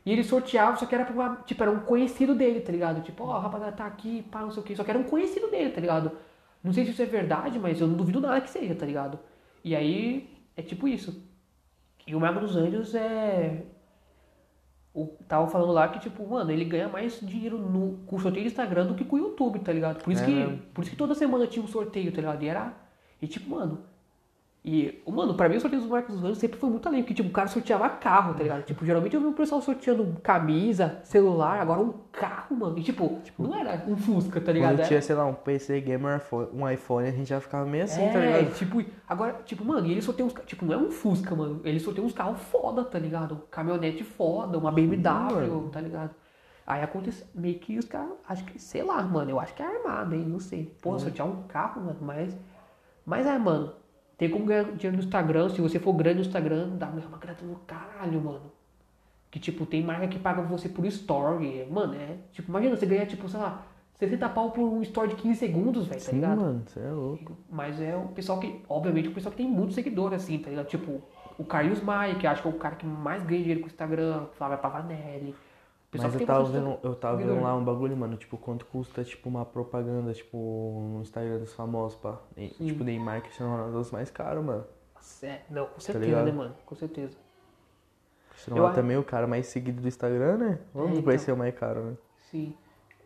E 0.07 0.13
ele 0.13 0.25
sorteava, 0.25 0.77
só 0.77 0.87
que 0.87 0.95
era 0.95 1.05
pra 1.05 1.37
tipo, 1.45 1.63
era 1.63 1.71
um 1.71 1.81
conhecido 1.81 2.35
dele, 2.35 2.61
tá 2.61 2.73
ligado? 2.73 3.03
Tipo, 3.03 3.25
ó, 3.25 3.39
rapaziada, 3.39 3.73
tá 3.77 3.87
aqui, 3.87 4.23
pá, 4.31 4.41
não 4.41 4.51
sei 4.51 4.63
o 4.63 4.67
que, 4.67 4.77
só 4.77 4.85
que 4.85 4.91
era 4.91 4.99
um 4.99 5.05
conhecido 5.05 5.51
dele, 5.51 5.71
tá 5.71 5.81
ligado? 5.81 6.13
Não 6.63 6.73
sei 6.73 6.85
se 6.85 6.91
isso 6.93 7.03
é 7.03 7.07
verdade, 7.07 7.59
mas 7.59 7.81
eu 7.81 7.87
não 7.87 7.97
duvido 7.97 8.21
nada 8.21 8.41
que 8.41 8.51
seja, 8.51 8.75
tá 8.75 8.87
ligado? 8.87 9.19
E 9.63 9.77
aí, 9.77 10.31
é 10.57 10.63
tipo 10.63 10.89
isso. 10.89 11.23
E 12.07 12.15
o 12.15 12.21
Mago 12.21 12.41
dos 12.41 12.57
Anjos 12.57 12.95
é. 12.95 13.67
O, 14.95 15.07
tava 15.29 15.47
falando 15.47 15.73
lá 15.73 15.89
que, 15.89 16.01
tipo, 16.01 16.27
mano, 16.27 16.51
ele 16.51 16.65
ganha 16.65 16.89
mais 16.89 17.21
dinheiro 17.21 17.59
no, 17.59 17.99
com 18.07 18.17
o 18.17 18.21
sorteio 18.21 18.45
do 18.45 18.49
Instagram 18.49 18.87
do 18.87 18.95
que 18.95 19.05
com 19.05 19.17
o 19.17 19.19
YouTube, 19.19 19.61
tá 19.61 19.73
ligado? 19.73 20.03
Por 20.03 20.13
isso, 20.13 20.23
É 20.23 20.27
que, 20.27 20.57
por 20.75 20.83
isso 20.83 20.91
que 20.91 20.97
toda 20.97 21.15
semana 21.15 21.47
tinha 21.47 21.63
um 21.65 21.69
sorteio, 21.69 22.11
tá 22.11 22.19
ligado? 22.21 22.43
E 22.43 22.49
era. 22.49 22.75
E 23.21 23.27
tipo, 23.29 23.51
mano. 23.51 23.85
E, 24.71 25.03
mano, 25.11 25.33
pra 25.35 25.49
mim 25.49 25.57
o 25.57 25.61
sorteio 25.63 25.81
dos 25.81 25.91
Marcos 25.91 26.15
dos 26.15 26.23
Anjos 26.25 26.37
sempre 26.37 26.59
foi 26.59 26.69
muito 26.69 26.87
além, 26.87 27.01
porque, 27.03 27.15
tipo, 27.15 27.31
o 27.31 27.33
cara 27.33 27.49
sorteava 27.49 27.89
carro, 27.89 28.35
tá 28.35 28.43
ligado? 28.43 28.65
Tipo, 28.65 28.85
geralmente 28.85 29.15
eu 29.17 29.21
vi 29.23 29.27
o 29.29 29.33
pessoal 29.33 29.63
sorteando 29.63 30.15
camisa, 30.23 31.01
celular, 31.05 31.59
agora 31.59 31.81
um 31.81 31.95
carro, 32.13 32.55
mano. 32.55 32.79
E, 32.79 32.83
tipo, 32.83 33.19
não 33.39 33.55
era 33.55 33.83
um 33.89 33.97
Fusca, 33.97 34.39
tá 34.43 34.53
ligado? 34.53 34.77
Quando 34.77 34.87
tinha, 34.87 35.01
sei 35.01 35.17
lá, 35.17 35.25
um 35.25 35.33
PC 35.33 35.81
gamer, 35.81 36.21
um 36.53 36.69
iPhone, 36.69 37.09
a 37.09 37.13
gente 37.13 37.29
já 37.31 37.41
ficava 37.41 37.65
meio 37.65 37.85
assim, 37.85 38.03
é, 38.03 38.13
tá 38.13 38.19
ligado? 38.21 38.55
tipo, 38.57 38.85
agora, 39.09 39.41
tipo, 39.47 39.65
mano, 39.65 39.87
e 39.87 39.93
ele 39.93 40.03
sorteia 40.03 40.27
uns, 40.27 40.35
tipo, 40.45 40.67
não 40.67 40.75
é 40.75 40.77
um 40.77 40.91
Fusca, 40.91 41.35
mano, 41.35 41.63
ele 41.65 41.81
sorteia 41.81 42.07
uns 42.07 42.13
carros 42.13 42.39
foda, 42.39 42.85
tá 42.85 42.99
ligado? 42.99 43.41
Caminhonete 43.51 44.05
foda, 44.05 44.59
uma 44.59 44.71
BMW, 44.71 45.01
mano. 45.49 45.71
tá 45.71 45.81
ligado? 45.81 46.11
Aí 46.67 46.83
acontece, 46.83 47.25
meio 47.35 47.59
que 47.59 47.79
os 47.79 47.87
caras, 47.87 48.11
acho 48.29 48.45
que, 48.45 48.59
sei 48.59 48.83
lá, 48.83 49.01
mano, 49.01 49.31
eu 49.31 49.41
acho 49.41 49.55
que 49.55 49.63
é 49.63 49.67
armado, 49.67 50.15
hein, 50.15 50.27
não 50.29 50.39
sei. 50.39 50.77
Pô, 50.83 50.91
Uhum. 50.91 50.99
sortear 50.99 51.27
um 51.27 51.45
carro, 51.45 51.81
mano, 51.81 51.97
mas, 52.03 52.37
mas 53.07 53.27
é, 53.27 53.39
mano, 53.39 53.73
tem 54.19 54.29
como 54.29 54.45
ganhar 54.45 54.65
dinheiro 54.65 54.97
no 54.97 55.03
Instagram, 55.03 55.49
se 55.49 55.61
você 55.61 55.79
for 55.79 55.93
grande 55.93 56.17
no 56.17 56.27
Instagram, 56.27 56.71
dá 56.77 56.89
uma 56.89 57.19
grana 57.19 57.39
no 57.43 57.57
caralho, 57.61 58.21
mano. 58.21 58.53
Que, 59.31 59.39
tipo, 59.39 59.65
tem 59.65 59.83
marca 59.83 60.09
que 60.09 60.19
paga 60.19 60.43
você 60.43 60.69
por 60.69 60.85
story, 60.87 61.65
mano, 61.71 61.95
é, 61.95 62.17
tipo, 62.33 62.51
imagina, 62.51 62.77
você 62.77 62.85
ganha, 62.85 63.07
tipo, 63.07 63.29
sei 63.29 63.39
lá, 63.39 63.65
60 63.95 64.29
pau 64.31 64.51
por 64.51 64.63
um 64.63 64.83
story 64.83 65.11
de 65.11 65.17
15 65.17 65.39
segundos, 65.39 65.87
velho, 65.87 66.01
tá 66.01 66.11
Sim, 66.11 66.17
ligado? 66.17 66.41
mano, 66.41 66.63
você 66.67 66.81
é 66.81 66.91
louco. 66.91 67.37
Mas 67.49 67.81
é 67.81 67.97
o 67.97 68.09
pessoal 68.09 68.41
que, 68.41 68.61
obviamente, 68.69 69.09
o 69.09 69.13
pessoal 69.13 69.31
que 69.31 69.39
tem 69.43 69.49
muito 69.49 69.73
seguidor, 69.75 70.13
assim, 70.13 70.39
tá 70.39 70.51
ligado? 70.51 70.67
Tipo, 70.67 71.01
o 71.39 71.45
Carlos 71.45 71.81
Maia, 71.81 72.17
que 72.17 72.27
acho 72.27 72.43
que 72.43 72.49
é 72.49 72.51
o 72.51 72.55
cara 72.55 72.75
que 72.75 72.87
mais 72.87 73.23
ganha 73.23 73.41
dinheiro 73.41 73.61
com 73.61 73.67
o 73.67 73.71
Instagram, 73.71 74.27
Flávia 74.37 74.59
Pavanelli. 74.59 75.35
Pessoal 75.91 76.11
Mas 76.11 76.17
que 76.19 76.23
eu 76.23 76.27
tava 76.27 76.45
vendo, 76.45 76.79
eu 76.83 76.95
tava 76.95 77.17
vendo 77.17 77.41
lá 77.41 77.57
um 77.57 77.65
bagulho, 77.65 77.97
mano, 77.97 78.17
tipo, 78.19 78.37
quanto 78.37 78.67
custa, 78.67 79.03
tipo, 79.03 79.27
uma 79.27 79.45
propaganda, 79.47 80.13
tipo, 80.13 80.37
no 80.93 81.01
Instagram 81.01 81.39
dos 81.39 81.55
famosos, 81.55 81.99
pá. 81.99 82.21
E, 82.37 82.49
tipo, 82.49 82.85
Neymar, 82.85 83.23
Cristiano 83.23 83.53
Ronaldo, 83.53 83.79
os 83.79 83.91
mais 83.91 84.11
caros, 84.11 84.45
mano. 84.45 84.67
É, 85.23 85.41
não, 85.49 85.65
com 85.65 85.81
certeza, 85.81 86.05
ligado? 86.05 86.27
né, 86.27 86.33
mano? 86.33 86.55
Com 86.67 86.75
certeza. 86.75 87.17
Cristiano 88.31 88.61
Ronaldo 88.61 88.81
também, 88.81 88.99
o 88.99 89.03
cara 89.03 89.27
mais 89.27 89.47
seguido 89.47 89.81
do 89.81 89.89
Instagram, 89.89 90.37
né? 90.37 90.59
Vamos 90.75 90.91
então. 90.91 91.05
conhecer 91.05 91.33
o 91.33 91.37
mais 91.39 91.55
caro, 91.55 91.83
né? 91.83 91.97
Sim. 92.31 92.55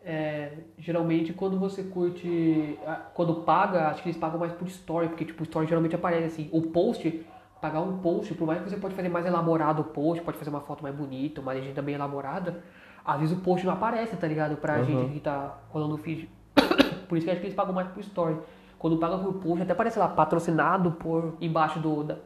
É, 0.03 0.51
geralmente, 0.77 1.31
quando 1.31 1.57
você 1.57 1.83
curte. 1.83 2.77
Quando 3.13 3.43
paga, 3.43 3.87
acho 3.87 4.03
que 4.03 4.09
eles 4.09 4.19
pagam 4.19 4.37
mais 4.37 4.51
por 4.51 4.67
story, 4.67 5.07
porque, 5.07 5.23
tipo, 5.23 5.43
story 5.43 5.67
geralmente 5.67 5.95
aparece 5.95 6.25
assim. 6.25 6.49
O 6.51 6.63
post, 6.63 7.25
pagar 7.63 7.79
um 7.79 7.97
post, 7.99 8.33
por 8.35 8.45
mais 8.45 8.61
que 8.61 8.69
você 8.69 8.75
pode 8.75 8.93
fazer 8.93 9.07
mais 9.07 9.25
elaborado 9.25 9.79
o 9.81 9.85
post, 9.85 10.21
pode 10.21 10.37
fazer 10.37 10.49
uma 10.49 10.59
foto 10.59 10.83
mais 10.83 10.93
bonita, 10.93 11.39
uma 11.39 11.53
legenda 11.53 11.81
bem 11.81 11.95
elaborada, 11.95 12.61
às 13.05 13.21
vezes 13.21 13.37
o 13.37 13.39
post 13.39 13.65
não 13.65 13.71
aparece, 13.71 14.17
tá 14.17 14.27
ligado? 14.27 14.57
Pra 14.57 14.75
Aham. 14.75 14.83
gente 14.85 15.13
que 15.13 15.19
tá 15.21 15.59
rolando 15.69 15.95
o 15.95 15.97
feed. 15.97 16.29
por 17.07 17.17
isso 17.17 17.23
que 17.25 17.31
acho 17.31 17.39
que 17.39 17.45
eles 17.47 17.55
pagam 17.55 17.73
mais 17.73 17.87
por 17.87 18.01
story. 18.01 18.37
Quando 18.77 18.97
paga 18.97 19.17
por 19.17 19.35
post, 19.35 19.63
até 19.63 19.71
aparece 19.71 19.97
lá, 19.97 20.09
patrocinado 20.09 20.91
por 20.91 21.35
embaixo 21.39 21.79
do, 21.79 22.03
da- 22.03 22.17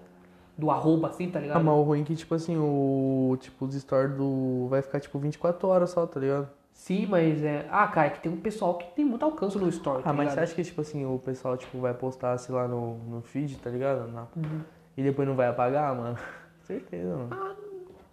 do 0.57 0.71
arroba, 0.71 1.09
assim, 1.09 1.29
tá 1.29 1.39
ligado? 1.39 1.57
Ah, 1.57 1.59
mas 1.63 1.75
o 1.75 1.83
ruim 1.83 2.01
é 2.01 2.03
que, 2.03 2.15
tipo 2.15 2.33
assim, 2.33 2.57
o. 2.57 3.37
Tipo, 3.39 3.65
os 3.65 3.75
stories 3.75 4.15
do. 4.17 4.65
Vai 4.69 4.81
ficar, 4.81 4.99
tipo, 4.99 5.19
24 5.19 5.67
horas 5.67 5.91
só, 5.91 6.07
tá 6.07 6.19
ligado? 6.19 6.49
Sim, 6.73 7.05
mas 7.05 7.43
é. 7.43 7.67
Ah, 7.71 7.85
cara, 7.87 8.07
é 8.07 8.09
que 8.09 8.21
tem 8.21 8.31
um 8.31 8.37
pessoal 8.41 8.73
que 8.75 8.87
tem 8.95 9.05
muito 9.05 9.23
alcance 9.23 9.55
no 9.55 9.67
story. 9.69 10.01
tá 10.01 10.09
Ah, 10.09 10.13
mas 10.13 10.21
ligado? 10.29 10.33
você 10.33 10.39
acha 10.41 10.55
que, 10.55 10.63
tipo 10.63 10.81
assim, 10.81 11.05
o 11.05 11.19
pessoal, 11.19 11.55
tipo, 11.57 11.77
vai 11.79 11.93
postar, 11.93 12.35
sei 12.39 12.55
lá, 12.55 12.67
no, 12.67 12.95
no 13.07 13.21
feed, 13.21 13.57
tá 13.59 13.69
ligado? 13.69 14.07
Na- 14.11 14.25
Uhum. 14.35 14.61
E 14.97 15.03
depois 15.03 15.27
não 15.27 15.35
vai 15.35 15.47
apagar, 15.47 15.95
mano? 15.95 16.17
Certeza, 16.65 17.15
mano. 17.15 17.29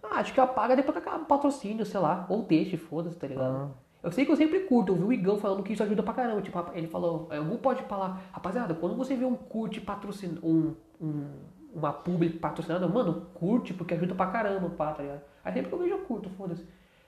Ah, 0.03 0.19
acho 0.19 0.33
que 0.33 0.39
apaga 0.39 0.75
depois 0.75 0.95
que 0.95 1.03
acaba 1.03 1.23
o 1.23 1.25
patrocínio, 1.25 1.85
sei 1.85 1.99
lá. 1.99 2.25
Ou 2.29 2.43
deixa, 2.43 2.77
foda-se, 2.77 3.17
tá 3.17 3.27
ligado? 3.27 3.55
Ah. 3.55 3.85
Eu 4.03 4.11
sei 4.11 4.23
que 4.23 4.31
eu 4.31 4.35
sempre 4.35 4.59
curto, 4.61 4.91
eu 4.91 4.95
vi 4.95 5.03
o 5.03 5.11
Igão 5.11 5.39
falando 5.39 5.63
que 5.63 5.73
isso 5.73 5.81
ajuda 5.81 6.03
pra 6.03 6.13
caramba. 6.13 6.39
Tipo, 6.41 6.63
ele 6.75 6.87
falou, 6.87 7.27
algum 7.31 7.57
pode 7.57 7.81
falar, 7.83 8.21
rapaziada, 8.31 8.75
quando 8.75 8.95
você 8.95 9.15
vê 9.15 9.25
um 9.25 9.35
curte 9.35 9.81
patrocin... 9.81 10.37
um, 10.43 10.75
um, 11.01 11.25
uma 11.73 11.91
public 11.91 12.37
patrocinada, 12.37 12.87
mano, 12.87 13.25
curte 13.33 13.73
porque 13.73 13.95
ajuda 13.95 14.13
pra 14.13 14.27
caramba, 14.27 14.69
pá, 14.69 14.93
tá 14.93 15.01
ligado? 15.01 15.21
Aí 15.43 15.53
sempre 15.53 15.69
que 15.69 15.75
eu 15.75 15.79
vejo 15.79 15.93
eu 15.93 15.99
curto, 15.99 16.29
foda-se. 16.29 16.63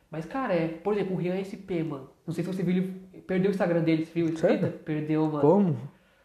Mas, 0.10 0.26
cara, 0.26 0.54
é, 0.54 0.68
por 0.68 0.94
exemplo, 0.94 1.16
o 1.16 1.20
Rian 1.20 1.38
SP, 1.44 1.84
mano. 1.84 2.10
Não 2.26 2.34
sei 2.34 2.44
se 2.44 2.52
você 2.52 2.64
viu, 2.64 2.76
ele 2.76 3.22
perdeu 3.28 3.52
o 3.52 3.54
Instagram 3.54 3.84
dele, 3.84 4.06
você 4.06 4.14
viu? 4.14 4.36
Sério? 4.36 4.72
Perdeu, 4.72 5.26
mano. 5.28 5.42
Como? 5.42 5.78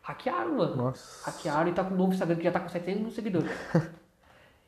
Hackearam, 0.02 0.56
mano. 0.56 0.76
Nossa. 0.76 1.30
Hackearam 1.30 1.70
e 1.70 1.74
tá 1.74 1.84
com 1.84 1.94
um 1.94 1.96
novo 1.96 2.12
Instagram 2.12 2.36
que 2.36 2.42
já 2.44 2.50
tá 2.52 2.60
com 2.60 2.68
700 2.68 3.02
mil 3.02 3.10
seguidores. 3.10 3.50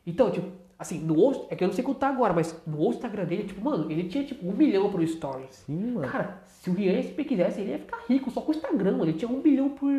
então, 0.06 0.30
tipo, 0.30 0.48
assim, 0.78 1.00
no 1.00 1.16
outro, 1.16 1.46
é 1.50 1.56
que 1.56 1.64
eu 1.64 1.68
não 1.68 1.74
sei 1.74 1.84
tá 1.94 2.08
agora, 2.08 2.32
mas 2.32 2.62
no 2.66 2.78
outro 2.78 2.96
Instagram 2.96 3.24
dele, 3.24 3.44
tipo, 3.44 3.60
mano, 3.64 3.90
ele 3.90 4.08
tinha 4.08 4.24
tipo 4.24 4.46
um 4.46 4.52
milhão 4.52 4.90
por 4.90 5.02
story. 5.02 5.46
Sim, 5.50 5.92
mano. 5.92 6.08
Cara, 6.08 6.40
se 6.46 6.70
o 6.70 6.72
Rian 6.72 7.02
SP 7.02 7.24
quisesse, 7.24 7.60
ele 7.60 7.70
ia 7.72 7.78
ficar 7.78 7.98
rico 8.08 8.30
só 8.30 8.40
com 8.40 8.52
o 8.52 8.54
Instagram, 8.54 8.92
mano. 8.92 9.04
Ele 9.04 9.18
tinha 9.18 9.28
um 9.30 9.42
milhão 9.42 9.70
por, 9.70 9.90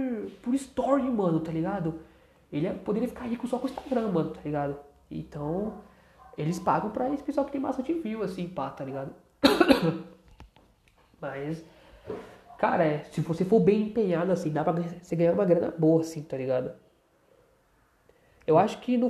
por 0.42 0.54
story, 0.56 1.04
mano, 1.04 1.40
tá 1.42 1.52
ligado? 1.52 2.00
Ele 2.52 2.66
ia- 2.66 2.74
poderia 2.74 3.08
ficar 3.10 3.26
rico 3.26 3.48
só 3.48 3.58
com 3.58 3.68
o 3.68 3.70
Instagram, 3.70 4.12
mano, 4.12 4.30
tá 4.30 4.40
ligado? 4.44 4.78
Então, 5.12 5.74
eles 6.38 6.60
pagam 6.60 6.90
pra 6.92 7.14
esse 7.14 7.24
pessoal 7.24 7.46
que 7.46 7.52
tem 7.52 7.62
bastante 7.62 7.94
view, 7.94 8.24
assim, 8.24 8.48
pá, 8.48 8.70
tá 8.70 8.86
ligado? 8.86 9.14
Mas, 11.20 11.64
cara, 12.58 12.86
é, 12.86 13.04
se 13.06 13.22
você 13.22 13.46
for 13.46 13.60
bem 13.60 13.84
empenhado, 13.84 14.32
assim, 14.32 14.52
dá 14.52 14.64
pra 14.64 14.74
você 14.74 15.16
ganhar 15.16 15.34
uma 15.34 15.46
grana 15.46 15.74
boa, 15.78 16.02
assim, 16.02 16.22
tá 16.22 16.38
ligado? 16.38 16.72
Eu 18.46 18.58
acho 18.58 18.80
que 18.80 18.98
no 18.98 19.10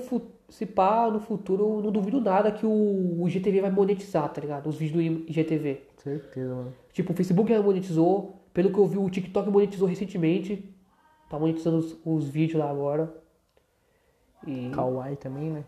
se 0.50 0.66
pá, 0.66 1.10
no 1.10 1.20
futuro, 1.20 1.78
eu 1.78 1.84
não 1.84 1.92
duvido 1.92 2.22
nada 2.22 2.52
que 2.52 2.66
o, 2.66 3.22
o 3.22 3.28
IGTV 3.28 3.62
vai 3.62 3.72
monetizar, 3.72 4.32
tá 4.32 4.40
ligado? 4.40 4.68
Os 4.68 4.78
vídeos 4.78 4.94
do 4.94 5.32
IGTV. 5.32 5.82
Certeza, 5.98 6.54
mano. 6.54 6.74
Tipo, 6.94 7.14
o 7.14 7.16
Facebook 7.16 7.52
já 7.52 7.62
monetizou. 7.62 8.42
Pelo 8.54 8.72
que 8.72 8.78
eu 8.78 8.88
vi, 8.88 8.98
o 8.98 9.10
TikTok 9.10 9.50
monetizou 9.50 9.88
recentemente. 9.88 10.74
Tá 11.30 11.40
monetizando 11.40 11.78
os, 11.78 11.98
os 12.06 12.30
vídeos 12.30 12.60
lá 12.60 12.70
agora. 12.70 13.14
E... 14.46 14.70
Kawaii 14.70 15.16
também, 15.18 15.50
né? 15.50 15.66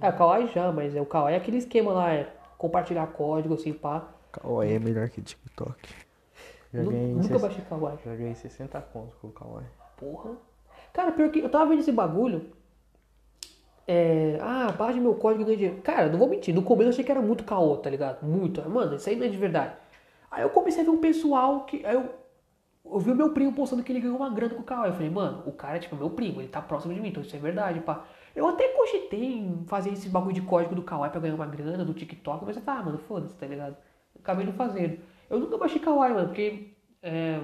É, 0.00 0.10
o 0.10 0.16
Kawaii 0.16 0.48
já, 0.48 0.70
mas 0.70 0.94
é 0.94 1.00
o 1.00 1.06
Kawaii 1.06 1.34
é 1.34 1.38
aquele 1.38 1.56
esquema 1.56 1.92
lá, 1.92 2.12
é 2.12 2.32
compartilhar 2.56 3.06
código, 3.08 3.54
assim, 3.54 3.72
pá. 3.72 4.08
Kawaii 4.30 4.74
é 4.74 4.78
melhor 4.78 5.08
que 5.08 5.22
TikTok. 5.22 5.88
Ganhei, 6.72 7.12
Nunca 7.14 7.28
ses- 7.28 7.40
baixei 7.42 7.64
Kawaii. 7.64 7.98
já 8.04 8.14
ganhei 8.14 8.34
60 8.34 8.80
contos 8.80 9.14
com 9.16 9.28
o 9.28 9.32
Kawaii. 9.32 9.66
Porra. 9.96 10.32
Cara, 10.92 11.12
pior 11.12 11.30
que 11.30 11.38
eu 11.40 11.48
tava 11.48 11.66
vendo 11.66 11.80
esse 11.80 11.92
bagulho. 11.92 12.50
É. 13.86 14.38
Ah, 14.42 14.70
baixe 14.76 15.00
meu 15.00 15.14
código 15.14 15.42
e 15.42 15.44
ganha 15.46 15.56
dinheiro. 15.56 15.80
Cara, 15.82 16.08
não 16.08 16.18
vou 16.18 16.28
mentir. 16.28 16.54
No 16.54 16.62
começo 16.62 16.88
eu 16.88 16.90
achei 16.90 17.04
que 17.04 17.10
era 17.10 17.22
muito 17.22 17.44
caô, 17.44 17.76
tá 17.78 17.88
ligado? 17.88 18.22
Muito. 18.24 18.60
Mano, 18.68 18.96
isso 18.96 19.08
aí 19.08 19.16
não 19.16 19.24
é 19.26 19.28
de 19.28 19.36
verdade. 19.36 19.74
Aí 20.30 20.42
eu 20.42 20.50
comecei 20.50 20.82
a 20.82 20.84
ver 20.84 20.90
um 20.90 20.98
pessoal 21.00 21.64
que. 21.64 21.84
Aí 21.86 21.94
eu, 21.94 22.04
eu 22.84 22.98
vi 22.98 23.10
o 23.10 23.14
meu 23.14 23.32
primo 23.32 23.52
postando 23.54 23.82
que 23.82 23.90
ele 23.90 24.00
ganhou 24.00 24.16
uma 24.18 24.28
grana 24.28 24.54
com 24.54 24.60
o 24.60 24.64
Kawaii. 24.64 24.90
Eu 24.90 24.94
falei, 24.94 25.10
mano, 25.10 25.42
o 25.46 25.52
cara 25.52 25.76
é 25.76 25.80
tipo 25.80 25.96
meu 25.96 26.10
primo, 26.10 26.40
ele 26.40 26.48
tá 26.48 26.60
próximo 26.60 26.92
de 26.92 27.00
mim, 27.00 27.08
então 27.08 27.22
isso 27.22 27.34
é 27.34 27.38
verdade, 27.38 27.80
pá. 27.80 28.04
Eu 28.36 28.46
até 28.46 28.68
cogitei 28.68 29.38
em 29.38 29.64
fazer 29.66 29.90
esse 29.90 30.08
bagulho 30.10 30.34
de 30.34 30.42
código 30.42 30.74
do 30.74 30.82
Kawaii 30.82 31.10
pra 31.10 31.20
ganhar 31.20 31.34
uma 31.34 31.46
grana 31.46 31.84
do 31.84 31.94
TikTok, 31.94 32.44
mas 32.44 32.56
eu 32.56 32.62
falei, 32.62 32.80
ah, 32.80 32.84
mano, 32.84 32.98
foda-se, 32.98 33.34
tá 33.34 33.46
ligado? 33.46 33.74
Acabei 34.18 34.44
não 34.44 34.52
fazendo. 34.52 34.98
Eu 35.30 35.38
nunca 35.40 35.58
baixei 35.58 35.80
Kawaii, 35.80 36.14
mano, 36.14 36.28
porque. 36.28 36.74
É, 37.02 37.40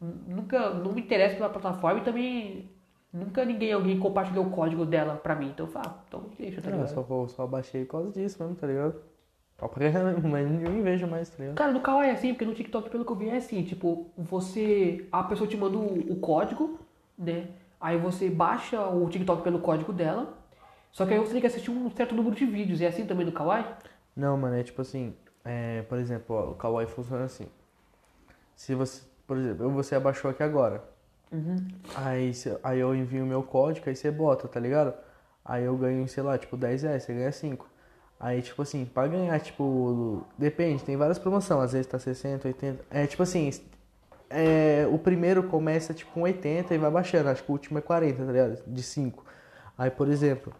nunca 0.00 0.70
não 0.70 0.92
me 0.92 1.00
interessa 1.00 1.36
pela 1.36 1.48
plataforma 1.48 2.00
e 2.00 2.04
também 2.04 2.70
nunca 3.12 3.44
ninguém 3.44 3.72
alguém 3.72 3.98
compartilhou 3.98 4.46
o 4.46 4.50
código 4.50 4.84
dela 4.84 5.16
pra 5.16 5.34
mim 5.34 5.50
então 5.50 5.66
eu 5.66 5.72
falo, 5.72 5.86
ah, 5.88 6.02
então 6.08 6.24
deixa 6.38 6.60
tá 6.60 6.70
Não, 6.70 6.78
ligado? 6.78 6.94
só, 6.94 7.02
vou- 7.02 7.28
só 7.28 7.46
baixei 7.46 7.84
por 7.84 7.92
causa 7.92 8.10
disso 8.12 8.42
mesmo, 8.42 8.56
tá 8.56 8.66
ligado? 8.66 8.96
Só 9.58 9.70
mas 10.28 10.50
eu 10.50 10.70
nem 10.70 10.82
vejo 10.82 11.06
mais, 11.06 11.30
tá 11.30 11.36
ligado? 11.38 11.54
Cara, 11.56 11.72
no 11.72 11.80
Kawaii 11.80 12.10
é 12.10 12.12
assim, 12.12 12.32
porque 12.32 12.44
no 12.44 12.54
TikTok, 12.54 12.90
pelo 12.90 13.04
que 13.04 13.12
eu 13.12 13.16
vi, 13.16 13.28
é 13.28 13.36
assim, 13.36 13.62
tipo, 13.62 14.10
você. 14.16 15.06
A 15.12 15.22
pessoa 15.22 15.48
te 15.48 15.56
manda 15.56 15.78
o, 15.78 16.12
o 16.12 16.16
código, 16.16 16.80
né? 17.16 17.46
Aí 17.80 17.96
você 17.96 18.28
baixa 18.28 18.84
o 18.88 19.08
TikTok 19.08 19.42
pelo 19.42 19.60
código 19.60 19.92
dela. 19.92 20.36
Só 20.90 21.06
que 21.06 21.14
aí 21.14 21.20
você 21.20 21.32
tem 21.32 21.40
que 21.40 21.46
assistir 21.46 21.70
um 21.70 21.88
certo 21.90 22.16
número 22.16 22.34
de 22.34 22.44
vídeos. 22.44 22.80
É 22.80 22.88
assim 22.88 23.06
também 23.06 23.24
no 23.24 23.30
Kawaii? 23.32 23.64
Não, 24.16 24.36
mano, 24.36 24.56
é 24.56 24.62
tipo 24.64 24.80
assim, 24.82 25.14
é, 25.44 25.82
por 25.82 25.98
exemplo, 25.98 26.34
ó, 26.36 26.50
o 26.50 26.54
Kawaii 26.54 26.86
funciona 26.88 27.24
assim. 27.24 27.46
Se 28.54 28.74
você, 28.74 29.02
por 29.26 29.36
exemplo, 29.36 29.70
você 29.70 29.94
abaixou 29.94 30.30
aqui 30.30 30.42
agora. 30.42 30.82
Aí, 31.94 32.32
cê- 32.34 32.58
aí 32.62 32.78
eu 32.78 32.94
envio 32.94 33.24
o 33.24 33.26
meu 33.26 33.42
código, 33.42 33.88
aí 33.88 33.96
você 33.96 34.10
bota, 34.10 34.46
tá 34.48 34.60
ligado? 34.60 34.94
Aí 35.44 35.64
eu 35.64 35.76
ganho, 35.76 36.06
sei 36.08 36.22
lá, 36.22 36.38
tipo 36.38 36.56
10 36.56 36.82
reais, 36.82 37.02
você 37.02 37.12
ganha 37.14 37.32
5. 37.32 37.68
Aí, 38.18 38.40
tipo 38.40 38.62
assim, 38.62 38.84
pra 38.86 39.06
ganhar, 39.06 39.38
tipo, 39.40 40.24
depende, 40.38 40.84
tem 40.84 40.96
várias 40.96 41.18
promoções, 41.18 41.60
às 41.64 41.72
vezes 41.72 41.86
tá 41.86 41.98
60, 41.98 42.48
80. 42.48 42.84
É 42.90 43.06
tipo 43.06 43.22
assim, 43.22 43.50
é, 44.30 44.86
o 44.90 44.98
primeiro 44.98 45.42
começa 45.44 45.92
tipo 45.92 46.12
com 46.12 46.22
80 46.22 46.74
e 46.74 46.78
vai 46.78 46.90
baixando, 46.90 47.28
acho 47.28 47.42
que 47.44 47.50
o 47.50 47.52
último 47.52 47.78
é 47.78 47.82
40, 47.82 48.24
tá 48.24 48.32
ligado? 48.32 48.62
De 48.66 48.82
5. 48.82 49.24
Aí, 49.76 49.90
por 49.90 50.08
exemplo, 50.08 50.54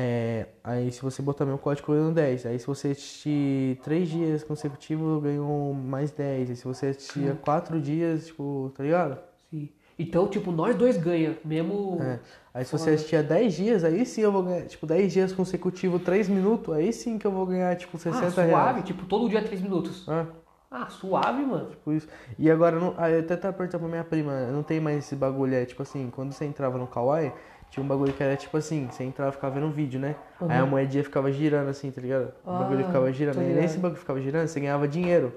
é, 0.00 0.46
aí 0.62 0.92
se 0.92 1.02
você 1.02 1.20
botar 1.20 1.44
meu 1.44 1.58
código 1.58 1.92
eu 1.92 2.02
ganho 2.02 2.14
10. 2.14 2.46
Aí 2.46 2.56
se 2.60 2.66
você 2.68 2.88
assistir 2.88 3.80
3 3.82 4.08
dias 4.08 4.44
consecutivos 4.44 5.04
eu 5.08 5.20
ganho 5.20 5.74
mais 5.74 6.12
10. 6.12 6.50
E 6.50 6.56
se 6.56 6.64
você 6.64 6.86
assistir 6.86 7.34
4 7.38 7.80
dias, 7.80 8.26
tipo, 8.28 8.72
tá 8.76 8.84
ligado? 8.84 9.18
Sim. 9.50 9.68
Então, 9.98 10.28
tipo, 10.28 10.52
nós 10.52 10.76
dois 10.76 10.96
ganha, 10.96 11.36
mesmo. 11.44 11.98
É. 12.00 12.20
Aí 12.54 12.64
se 12.64 12.70
você 12.70 12.90
assistir 12.90 13.20
10 13.24 13.54
dias, 13.54 13.82
aí 13.82 14.06
sim 14.06 14.20
eu 14.20 14.30
vou 14.30 14.44
ganhar, 14.44 14.66
tipo, 14.66 14.86
10 14.86 15.12
dias 15.12 15.32
consecutivos, 15.32 16.00
3 16.02 16.28
minutos, 16.28 16.72
aí 16.72 16.92
sim 16.92 17.18
que 17.18 17.26
eu 17.26 17.32
vou 17.32 17.44
ganhar, 17.44 17.74
tipo, 17.74 17.98
60 17.98 18.24
ah, 18.24 18.30
suave, 18.30 18.50
reais. 18.52 18.84
tipo, 18.84 19.04
todo 19.06 19.28
dia 19.28 19.42
3 19.42 19.60
minutos. 19.60 20.08
Ah, 20.08 20.26
Ah, 20.70 20.88
suave, 20.88 21.44
mano. 21.44 21.70
tipo 21.70 21.92
isso. 21.92 22.06
E 22.38 22.48
agora, 22.48 22.78
não, 22.78 22.94
aí 22.98 23.14
eu 23.14 23.20
até 23.20 23.36
tava 23.36 23.54
perguntando 23.56 23.80
pra 23.80 23.88
minha 23.90 24.04
prima, 24.04 24.46
não 24.52 24.62
tem 24.62 24.78
mais 24.78 24.98
esse 24.98 25.16
bagulho, 25.16 25.54
é 25.54 25.64
tipo 25.64 25.82
assim, 25.82 26.08
quando 26.14 26.32
você 26.32 26.44
entrava 26.44 26.78
no 26.78 26.86
Kawaii, 26.86 27.32
tinha 27.70 27.84
um 27.84 27.86
bagulho 27.88 28.12
que 28.12 28.22
era 28.22 28.36
tipo 28.36 28.56
assim, 28.56 28.88
você 28.90 29.04
entrava 29.04 29.30
e 29.30 29.34
ficava 29.34 29.54
vendo 29.54 29.66
um 29.66 29.70
vídeo, 29.70 30.00
né? 30.00 30.16
Aí 30.40 30.58
a 30.58 30.66
moedinha 30.66 31.04
ficava 31.04 31.30
girando 31.30 31.68
assim, 31.68 31.90
tá 31.90 32.00
ligado? 32.00 32.32
O 32.44 32.50
Ah, 32.50 32.58
bagulho 32.58 32.84
ficava 32.84 33.12
girando. 33.12 33.38
ligado. 33.40 33.60
nesse 33.60 33.78
bagulho 33.78 34.00
ficava 34.00 34.20
girando, 34.20 34.48
você 34.48 34.60
ganhava 34.60 34.88
dinheiro. 34.88 35.34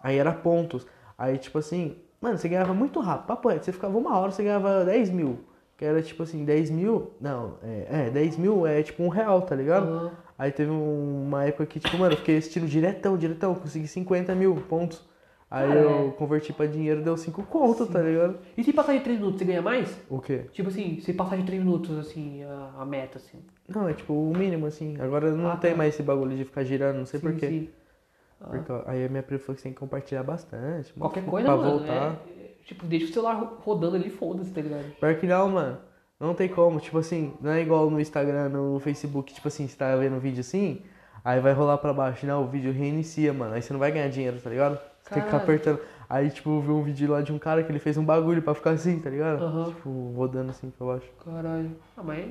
Aí 0.00 0.18
era 0.18 0.32
pontos. 0.32 0.86
Aí 1.18 1.38
tipo 1.38 1.58
assim, 1.58 1.96
mano, 2.20 2.36
você 2.38 2.48
ganhava 2.48 2.74
muito 2.74 3.00
rápido. 3.00 3.26
Papo 3.26 3.48
reto, 3.48 3.64
você 3.64 3.72
ficava 3.72 3.96
uma 3.96 4.18
hora, 4.18 4.30
você 4.30 4.42
ganhava 4.42 4.84
10 4.84 5.10
mil. 5.10 5.40
Que 5.76 5.84
era 5.86 6.02
tipo 6.02 6.22
assim, 6.22 6.44
10 6.44 6.70
mil. 6.70 7.12
Não, 7.20 7.54
é, 7.62 8.06
é 8.08 8.10
10 8.10 8.36
mil 8.36 8.66
é 8.66 8.82
tipo 8.82 9.02
um 9.02 9.08
real, 9.08 9.40
tá 9.42 9.54
ligado? 9.54 9.86
Aham. 9.88 10.10
Aí 10.38 10.50
teve 10.52 10.70
um- 10.70 11.24
uma 11.26 11.44
época 11.44 11.66
que, 11.66 11.78
tipo, 11.78 11.98
mano, 11.98 12.12
eu 12.14 12.16
fiquei 12.16 12.38
assistindo 12.38 12.66
diretão, 12.66 13.16
diretão, 13.16 13.54
consegui 13.54 13.86
50 13.86 14.34
mil 14.34 14.54
pontos. 14.68 15.02
Aí 15.50 15.68
eu 15.68 16.08
é. 16.08 16.10
converti 16.12 16.52
pra 16.52 16.66
dinheiro, 16.66 17.02
deu 17.02 17.16
5 17.16 17.42
conto, 17.42 17.84
tá 17.86 18.00
ligado? 18.00 18.38
E 18.56 18.62
se 18.62 18.72
passar 18.72 18.92
de 18.96 19.00
3 19.00 19.18
minutos, 19.18 19.40
você 19.40 19.44
ganha 19.44 19.60
mais? 19.60 20.00
O 20.08 20.20
quê? 20.20 20.44
Tipo 20.52 20.68
assim, 20.68 21.00
se 21.00 21.12
passar 21.12 21.36
de 21.36 21.42
3 21.42 21.60
minutos, 21.60 21.98
assim, 21.98 22.44
a, 22.44 22.74
a 22.82 22.84
meta, 22.84 23.18
assim. 23.18 23.40
Não, 23.68 23.88
é 23.88 23.92
tipo 23.92 24.12
o 24.12 24.32
mínimo, 24.36 24.66
assim. 24.66 24.96
Agora 25.00 25.32
não 25.32 25.50
Ah, 25.50 25.56
tem 25.56 25.72
tá. 25.72 25.76
mais 25.76 25.94
esse 25.94 26.02
bagulho 26.04 26.36
de 26.36 26.44
ficar 26.44 26.62
girando, 26.62 26.98
não 26.98 27.06
sei 27.06 27.18
Sim, 27.18 27.26
porquê. 27.30 27.48
sim. 27.48 27.68
Ah. 28.40 28.46
Porque 28.50 28.72
aí 28.86 29.04
a 29.04 29.08
minha 29.08 29.22
prima 29.24 29.40
falou 29.40 29.54
que 29.56 29.60
você 29.60 29.64
tem 29.64 29.72
que 29.72 29.80
compartilhar 29.80 30.22
bastante. 30.22 30.92
Qualquer 30.92 31.22
pra 31.22 31.30
coisa, 31.30 31.48
mano. 31.56 31.62
voltar. 31.78 31.92
é- 32.28 32.30
é, 32.30 32.54
tipo, 32.64 32.86
deixa 32.86 33.06
o 33.06 33.08
celular 33.08 33.34
ro- 33.34 33.56
rodando 33.60 33.96
ali, 33.96 34.08
foda-se, 34.08 34.50
tá 34.52 34.60
ligado? 34.60 34.84
Pior 35.00 35.14
que 35.16 35.26
não, 35.26 35.48
mano. 35.50 35.78
Não 36.20 36.32
tem 36.32 36.48
como. 36.48 36.78
Tipo 36.78 36.98
assim, 36.98 37.32
não 37.40 37.50
é 37.50 37.60
igual 37.60 37.90
no 37.90 38.00
Instagram, 38.00 38.50
no 38.50 38.78
Facebook, 38.78 39.34
tipo 39.34 39.48
assim, 39.48 39.66
você 39.66 39.76
tá 39.76 39.96
vendo 39.96 40.14
um 40.14 40.20
vídeo 40.20 40.40
assim, 40.40 40.82
aí 41.24 41.40
vai 41.40 41.52
rolar 41.52 41.78
pra 41.78 41.92
baixo. 41.92 42.24
Não, 42.24 42.44
o 42.44 42.46
vídeo 42.46 42.72
reinicia, 42.72 43.32
mano. 43.32 43.54
Aí 43.54 43.62
você 43.62 43.72
não 43.72 43.80
vai 43.80 43.90
ganhar 43.90 44.08
dinheiro, 44.08 44.38
tá 44.40 44.48
ligado? 44.48 44.78
Tem 45.12 45.22
que 45.22 45.28
ficar 45.28 45.36
apertando. 45.42 45.80
Aí, 46.08 46.28
tipo, 46.30 46.50
eu 46.50 46.60
vi 46.60 46.70
um 46.70 46.82
vídeo 46.82 47.10
lá 47.12 47.20
de 47.22 47.32
um 47.32 47.38
cara 47.38 47.62
que 47.62 47.70
ele 47.70 47.78
fez 47.78 47.96
um 47.96 48.04
bagulho 48.04 48.42
pra 48.42 48.54
ficar 48.54 48.70
assim, 48.70 48.98
tá 48.98 49.08
ligado? 49.10 49.42
Aham. 49.44 49.64
Tipo, 49.66 50.12
rodando 50.16 50.50
assim 50.50 50.70
pra 50.70 50.86
baixo. 50.86 51.06
Caralho. 51.24 51.70
Ah, 51.96 52.02
mas. 52.02 52.30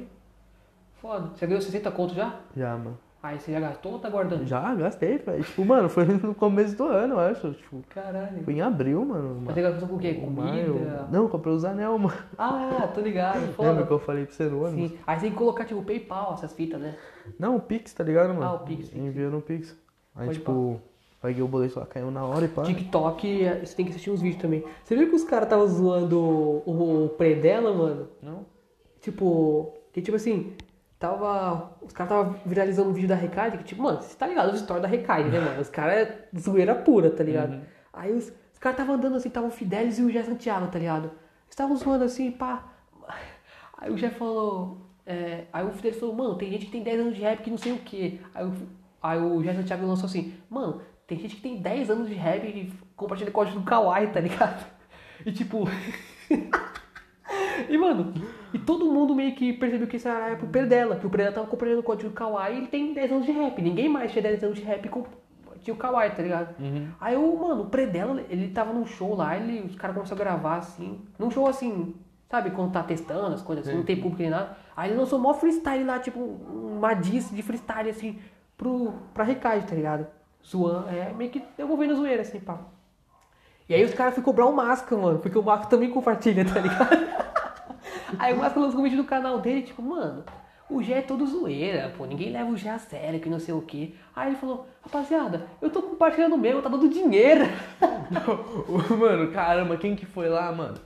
Foda. 1.01 1.29
Você 1.33 1.47
ganhou 1.47 1.61
60 1.61 1.89
conto 1.91 2.13
já? 2.13 2.39
Já, 2.55 2.75
mano. 2.75 2.97
Aí 3.21 3.37
você 3.37 3.51
já 3.51 3.59
gastou 3.59 3.93
ou 3.93 3.99
tá 3.99 4.09
guardando? 4.09 4.45
Já, 4.45 4.73
gastei, 4.75 5.17
velho. 5.17 5.43
Tipo, 5.43 5.65
mano, 5.65 5.89
foi 5.89 6.05
no 6.23 6.33
começo 6.33 6.75
do 6.77 6.85
ano, 6.85 7.15
eu 7.15 7.19
acho. 7.19 7.53
Tipo, 7.53 7.83
Caralho. 7.89 8.43
foi 8.43 8.53
em 8.53 8.61
abril, 8.61 9.03
mano. 9.03 9.41
Mas 9.45 9.55
você 9.55 9.61
gastou 9.61 9.87
com 9.89 9.95
o 9.95 9.99
quê? 9.99 10.13
Comida? 10.13 10.41
maio. 10.41 11.07
Não, 11.11 11.27
comprei 11.27 11.53
os 11.53 11.65
anel, 11.65 11.97
mano. 11.97 12.17
Ah, 12.37 12.89
tô 12.93 13.01
ligado. 13.01 13.39
Lembra 13.39 13.53
Foda. 13.55 13.83
que 13.85 13.91
eu 13.91 13.99
falei 13.99 14.25
pra 14.25 14.33
você 14.33 14.43
no 14.45 14.65
ônibus? 14.65 14.91
Sim. 14.91 14.97
Aí 15.05 15.15
você 15.17 15.21
tem 15.23 15.31
que 15.31 15.37
colocar, 15.37 15.65
tipo, 15.65 15.81
PayPal, 15.83 16.33
essas 16.33 16.53
fitas, 16.53 16.79
né? 16.79 16.95
Não, 17.37 17.57
o 17.57 17.59
Pix, 17.61 17.93
tá 17.93 18.03
ligado, 18.05 18.29
mano? 18.29 18.43
Ah, 18.43 18.53
o 18.53 18.59
Pix. 18.59 18.93
Enviou 18.95 19.31
no 19.31 19.41
Pix. 19.41 19.75
Aí, 20.15 20.27
Pode 20.27 20.39
tipo, 20.39 20.81
paguei 21.21 21.41
o 21.41 21.47
boleto 21.47 21.79
lá, 21.79 21.85
caiu 21.85 22.09
na 22.11 22.25
hora 22.25 22.45
e 22.45 22.47
pá. 22.47 22.63
TikTok, 22.63 23.43
é, 23.43 23.65
você 23.65 23.75
tem 23.75 23.85
que 23.85 23.91
assistir 23.91 24.09
uns 24.09 24.21
vídeos 24.21 24.41
também. 24.41 24.63
Você 24.83 24.95
viu 24.95 25.09
que 25.09 25.15
os 25.15 25.23
caras 25.23 25.45
estavam 25.45 25.67
zoando 25.67 26.19
o, 26.19 27.05
o 27.05 27.09
pré 27.09 27.35
dela, 27.35 27.73
mano? 27.73 28.09
Não? 28.21 28.45
Tipo, 29.01 29.73
que 29.91 30.01
tipo 30.01 30.15
assim, 30.15 30.53
tava. 30.97 31.77
Os 31.81 31.93
caras 31.93 32.09
tava 32.13 32.39
viralizando 32.45 32.89
um 32.89 32.93
vídeo 32.93 33.09
da 33.09 33.15
Recaide, 33.15 33.57
que 33.57 33.63
tipo, 33.63 33.81
mano, 33.81 34.01
você 34.01 34.15
tá 34.15 34.27
ligado 34.27 34.53
os 34.53 34.59
stories 34.59 34.81
da 34.81 34.87
Recaide, 34.87 35.29
né, 35.29 35.39
mano? 35.39 35.61
Os 35.61 35.69
caras 35.69 35.95
é 35.95 36.27
zoeira 36.37 36.75
pura, 36.75 37.09
tá 37.09 37.23
ligado? 37.23 37.61
Aí 37.93 38.11
os, 38.13 38.31
os 38.53 38.59
caras 38.59 38.77
estavam 38.77 38.95
andando 38.95 39.15
assim, 39.15 39.29
tava 39.29 39.47
o 39.47 39.51
Fidelis 39.51 39.97
e 39.99 40.03
o 40.03 40.09
Jé 40.11 40.23
Santiago, 40.23 40.67
tá 40.67 40.77
ligado? 40.79 41.11
Estavam 41.49 41.75
zoando 41.75 42.03
assim, 42.03 42.31
pá. 42.31 42.73
Aí 43.77 43.89
o 43.91 43.97
Jé 43.97 44.09
falou. 44.09 44.77
é, 45.05 45.45
aí 45.53 45.65
o 45.65 45.71
Fidelis 45.71 45.99
falou, 45.99 46.13
mano, 46.13 46.35
tem 46.37 46.51
gente 46.51 46.65
que 46.65 46.71
tem 46.71 46.83
10 46.83 46.99
anos 46.99 47.15
de 47.15 47.21
rap 47.21 47.41
que 47.41 47.49
não 47.49 47.57
sei 47.57 47.71
o 47.71 47.79
quê. 47.79 48.19
Aí 48.33 48.45
o, 48.45 48.53
aí 49.01 49.19
o 49.19 49.41
Jé 49.41 49.53
Santiago 49.53 49.85
lançou 49.85 50.05
assim, 50.05 50.33
mano, 50.49 50.81
tem 51.09 51.17
gente 51.17 51.35
que 51.35 51.41
tem 51.41 51.57
10 51.57 51.89
anos 51.89 52.07
de 52.07 52.13
rap 52.13 52.45
e 52.45 52.71
compartilha 52.95 53.31
código 53.31 53.59
do 53.59 53.65
Kawaii, 53.65 54.07
tá 54.07 54.19
ligado? 54.19 54.65
E 55.25 55.31
tipo. 55.33 55.67
E, 57.67 57.77
mano, 57.77 58.11
e 58.51 58.57
todo 58.57 58.91
mundo 58.91 59.13
meio 59.13 59.35
que 59.35 59.53
percebeu 59.53 59.85
que 59.85 59.97
esse 59.97 60.07
era 60.07 60.35
pro 60.35 60.47
Pedro 60.47 60.67
dela, 60.67 60.95
que 60.95 61.05
o 61.05 61.09
Pedro 61.09 61.25
dela 61.25 61.35
tava 61.35 61.47
compartilhando 61.47 61.81
o 61.81 61.83
código 61.83 62.09
do 62.09 62.15
Kawaii 62.15 62.55
e 62.55 62.57
ele 62.57 62.67
tem 62.67 62.93
10 62.93 63.11
anos 63.11 63.25
de 63.25 63.31
rap. 63.31 63.61
Ninguém 63.61 63.87
mais 63.87 64.11
tinha 64.11 64.23
10 64.23 64.43
anos 64.45 64.57
de 64.57 64.63
rap 64.63 64.89
com 64.89 65.05
tinha 65.61 65.73
o 65.73 65.77
Kawaii, 65.77 66.11
tá 66.11 66.23
ligado? 66.23 66.55
Aí 66.99 67.15
o, 67.15 67.37
mano, 67.37 67.63
o 67.63 67.65
Predella, 67.69 68.23
ele 68.29 68.49
tava 68.49 68.73
num 68.73 68.85
show 68.85 69.13
lá, 69.15 69.37
ele, 69.37 69.61
os 69.61 69.75
caras 69.75 69.95
começaram 69.95 70.21
a 70.21 70.25
gravar 70.25 70.57
assim, 70.57 71.01
num 71.19 71.29
show 71.29 71.47
assim, 71.47 71.93
sabe, 72.29 72.51
quando 72.51 72.71
tá 72.71 72.81
testando 72.81 73.35
as 73.35 73.41
coisas 73.41 73.67
assim, 73.67 73.77
não 73.77 73.83
tem 73.83 73.97
público 73.97 74.21
nem 74.21 74.31
nada. 74.31 74.57
Aí 74.75 74.89
ele 74.89 74.97
lançou 74.97 75.19
mó 75.19 75.33
freestyle 75.33 75.83
lá, 75.83 75.99
tipo, 75.99 76.19
uma 76.19 76.93
diss 76.93 77.29
de 77.29 77.43
freestyle 77.43 77.89
assim, 77.89 78.17
pro, 78.57 78.93
pra 79.13 79.23
Recade, 79.23 79.67
tá 79.67 79.75
ligado? 79.75 80.07
Zoando, 80.45 80.89
é, 80.89 81.13
meio 81.13 81.29
que 81.29 81.43
devolvendo 81.57 81.95
zoeira, 81.95 82.21
assim, 82.21 82.39
pá. 82.39 82.59
E 83.67 83.73
aí 83.73 83.83
os 83.83 83.93
caras 83.93 84.15
foram 84.15 84.25
cobrar 84.25 84.45
o 84.47 84.55
Masca, 84.55 84.97
mano, 84.97 85.19
porque 85.19 85.37
o 85.37 85.43
Masca 85.43 85.67
também 85.67 85.89
compartilha, 85.89 86.43
tá 86.43 86.59
ligado? 86.59 86.89
Aí 88.17 88.33
o 88.33 88.37
Masca 88.37 88.59
lançou 88.59 88.79
um 88.79 88.83
vídeo 88.83 88.97
no 88.97 89.03
canal 89.03 89.39
dele, 89.39 89.61
tipo, 89.61 89.83
mano, 89.83 90.23
o 90.69 90.81
Gé 90.81 90.99
é 90.99 91.01
todo 91.01 91.27
zoeira, 91.27 91.93
pô, 91.95 92.05
ninguém 92.05 92.31
leva 92.31 92.49
o 92.49 92.57
Gé 92.57 92.71
a 92.71 92.79
sério, 92.79 93.19
que 93.19 93.29
não 93.29 93.39
sei 93.39 93.53
o 93.53 93.61
quê. 93.61 93.93
Aí 94.15 94.29
ele 94.29 94.37
falou, 94.37 94.67
rapaziada, 94.81 95.47
eu 95.61 95.69
tô 95.69 95.81
compartilhando 95.81 96.37
mesmo, 96.37 96.61
tá 96.61 96.69
dando 96.69 96.89
dinheiro. 96.89 97.45
mano, 98.97 99.31
caramba, 99.31 99.77
quem 99.77 99.95
que 99.95 100.05
foi 100.05 100.29
lá, 100.29 100.51
mano? 100.51 100.77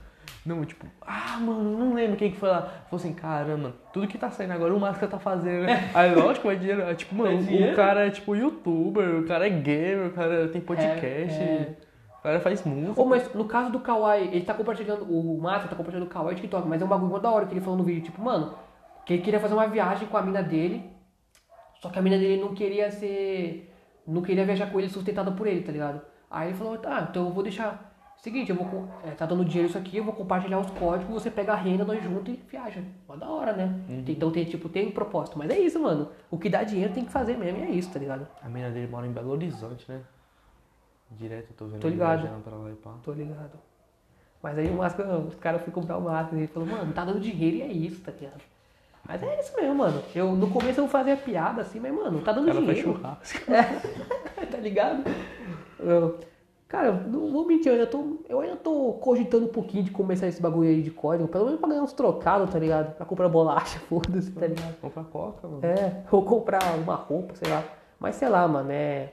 Não, 0.44 0.62
tipo, 0.64 0.86
ah, 1.00 1.38
mano, 1.40 1.78
não 1.78 1.94
lembro 1.94 2.16
quem 2.16 2.30
que 2.30 2.36
foi 2.36 2.50
lá. 2.50 2.60
Falou 2.60 2.96
assim, 3.00 3.14
caramba, 3.14 3.72
tudo 3.92 4.06
que 4.06 4.18
tá 4.18 4.30
saindo 4.30 4.52
agora 4.52 4.74
o 4.74 4.78
Máscara 4.80 5.10
tá 5.10 5.18
fazendo, 5.18 5.64
né? 5.64 5.90
Aí, 5.94 6.14
lógico, 6.14 6.48
vai 6.48 6.56
dinheiro. 6.56 6.84
Aí, 6.84 6.94
tipo, 6.94 7.14
mano, 7.14 7.38
É 7.38 7.42
dinheiro? 7.42 7.72
o 7.72 7.76
cara 7.76 8.06
é 8.06 8.10
tipo 8.10 8.36
youtuber, 8.36 9.20
o 9.20 9.26
cara 9.26 9.46
é 9.46 9.50
gamer, 9.50 10.08
o 10.08 10.10
cara 10.12 10.48
tem 10.48 10.60
podcast, 10.60 11.40
é. 11.40 11.76
o 12.18 12.22
cara 12.22 12.40
faz 12.40 12.62
música. 12.62 13.00
Ô, 13.00 13.06
mas 13.06 13.32
no 13.32 13.46
caso 13.46 13.70
do 13.70 13.80
Kawaii, 13.80 14.28
ele 14.32 14.44
tá 14.44 14.52
compartilhando, 14.52 15.04
o 15.04 15.40
Massa 15.40 15.66
tá 15.66 15.74
compartilhando 15.76 16.06
o 16.06 16.10
Kawaii 16.10 16.36
TikTok, 16.36 16.68
mas 16.68 16.82
é 16.82 16.84
um 16.84 16.88
bagulho 16.88 17.10
mó 17.10 17.18
da 17.18 17.30
hora 17.30 17.46
que 17.46 17.54
ele 17.54 17.60
falou 17.62 17.78
no 17.78 17.84
vídeo, 17.84 18.02
tipo, 18.02 18.20
mano, 18.22 18.54
que 19.06 19.14
ele 19.14 19.22
queria 19.22 19.40
fazer 19.40 19.54
uma 19.54 19.66
viagem 19.66 20.06
com 20.08 20.16
a 20.18 20.22
mina 20.22 20.42
dele, 20.42 20.84
só 21.80 21.88
que 21.88 21.98
a 21.98 22.02
mina 22.02 22.18
dele 22.18 22.40
não 22.40 22.54
queria 22.54 22.90
ser, 22.90 23.72
não 24.06 24.20
queria 24.20 24.44
viajar 24.44 24.70
com 24.70 24.78
ele 24.78 24.90
sustentada 24.90 25.30
por 25.32 25.46
ele, 25.46 25.62
tá 25.62 25.72
ligado? 25.72 26.02
Aí 26.30 26.48
ele 26.48 26.56
falou, 26.56 26.76
tá, 26.76 27.06
então 27.10 27.26
eu 27.26 27.32
vou 27.32 27.42
deixar, 27.42 27.93
seguinte, 28.24 28.50
eu 28.50 28.56
vou, 28.56 28.88
é, 29.04 29.10
tá 29.10 29.26
dando 29.26 29.44
dinheiro 29.44 29.68
isso 29.68 29.76
aqui, 29.78 29.98
eu 29.98 30.04
vou 30.04 30.14
compartilhar 30.14 30.58
os 30.58 30.70
códigos, 30.70 31.12
você 31.22 31.30
pega 31.30 31.52
a 31.52 31.56
renda, 31.56 31.84
nós 31.84 32.02
juntos 32.02 32.34
e 32.34 32.40
viaja. 32.50 32.82
Mó 33.06 33.14
da 33.16 33.28
hora, 33.28 33.52
né? 33.52 33.80
Então 34.08 34.30
tem, 34.30 34.44
tipo, 34.46 34.68
tem 34.68 34.88
um 34.88 34.92
propósito, 34.92 35.38
mas 35.38 35.50
é 35.50 35.58
isso, 35.58 35.78
mano, 35.78 36.08
o 36.30 36.38
que 36.38 36.48
dá 36.48 36.62
dinheiro 36.64 36.92
tem 36.92 37.04
que 37.04 37.12
fazer 37.12 37.36
mesmo, 37.36 37.58
e 37.60 37.62
é 37.62 37.70
isso, 37.70 37.90
tá 37.92 37.98
ligado? 37.98 38.26
A 38.42 38.48
mina 38.48 38.70
dele 38.70 38.86
mora 38.90 39.06
em 39.06 39.12
Belo 39.12 39.30
Horizonte, 39.30 39.84
né? 39.88 40.00
Direto 41.10 41.50
eu 41.50 41.56
tô 41.56 41.66
vendo 41.66 41.80
Tô 41.80 41.88
ligado. 41.88 42.26
pra 42.42 42.56
lá 42.56 42.70
e 42.70 42.74
pá. 42.74 42.94
Tô 43.02 43.12
ligado. 43.12 43.52
Mas 44.42 44.58
aí 44.58 44.68
o 44.68 44.74
Máscara, 44.78 45.18
os 45.18 45.34
caras 45.36 45.60
foram 45.60 45.72
comprar 45.74 45.96
o 45.98 46.00
Máscara 46.00 46.42
e 46.42 46.46
falou, 46.46 46.68
mano, 46.68 46.92
tá 46.92 47.04
dando 47.04 47.20
dinheiro 47.20 47.56
e 47.58 47.62
é 47.62 47.66
isso, 47.72 48.00
tá 48.00 48.10
ligado? 48.10 48.40
Mas 49.06 49.22
é 49.22 49.38
isso 49.38 49.54
mesmo, 49.54 49.74
mano. 49.74 50.02
Eu, 50.14 50.32
no 50.32 50.48
começo 50.50 50.80
eu 50.80 50.88
fazia 50.88 51.14
piada 51.16 51.60
assim, 51.60 51.78
mas, 51.78 51.92
mano, 51.94 52.20
tá 52.22 52.32
O 52.32 52.34
dando 52.36 52.46
cara 52.46 52.62
faz 52.62 52.78
dinheiro. 52.78 52.94
churrasco. 52.94 53.38
É, 54.40 54.46
tá 54.46 54.56
ligado? 54.58 55.04
Eu- 55.78 56.18
cara, 56.68 56.92
não 56.92 57.30
vou 57.30 57.46
mentir, 57.46 57.68
eu 57.68 57.74
ainda, 57.74 57.86
tô, 57.86 58.18
eu 58.28 58.40
ainda 58.40 58.56
tô 58.56 58.94
cogitando 58.94 59.46
um 59.46 59.48
pouquinho 59.52 59.84
de 59.84 59.90
começar 59.90 60.26
esse 60.26 60.40
bagulho 60.42 60.68
aí 60.68 60.82
de 60.82 60.90
código, 60.90 61.28
pelo 61.28 61.44
menos 61.46 61.60
pra 61.60 61.68
ganhar 61.68 61.82
uns 61.82 61.92
trocados, 61.92 62.50
tá 62.50 62.58
ligado? 62.58 62.94
Pra 62.96 63.06
comprar 63.06 63.28
bolacha, 63.28 63.78
foda-se, 63.88 64.30
tá 64.32 64.46
ligado? 64.46 64.76
Comprar 64.80 65.04
coca, 65.04 65.46
mano. 65.48 65.64
É, 65.64 66.02
ou 66.10 66.22
comprar 66.24 66.62
uma 66.76 66.94
roupa, 66.94 67.34
sei 67.36 67.50
lá. 67.50 67.62
Mas 68.00 68.16
sei 68.16 68.28
lá, 68.28 68.46
mano, 68.48 68.70
é. 68.70 69.10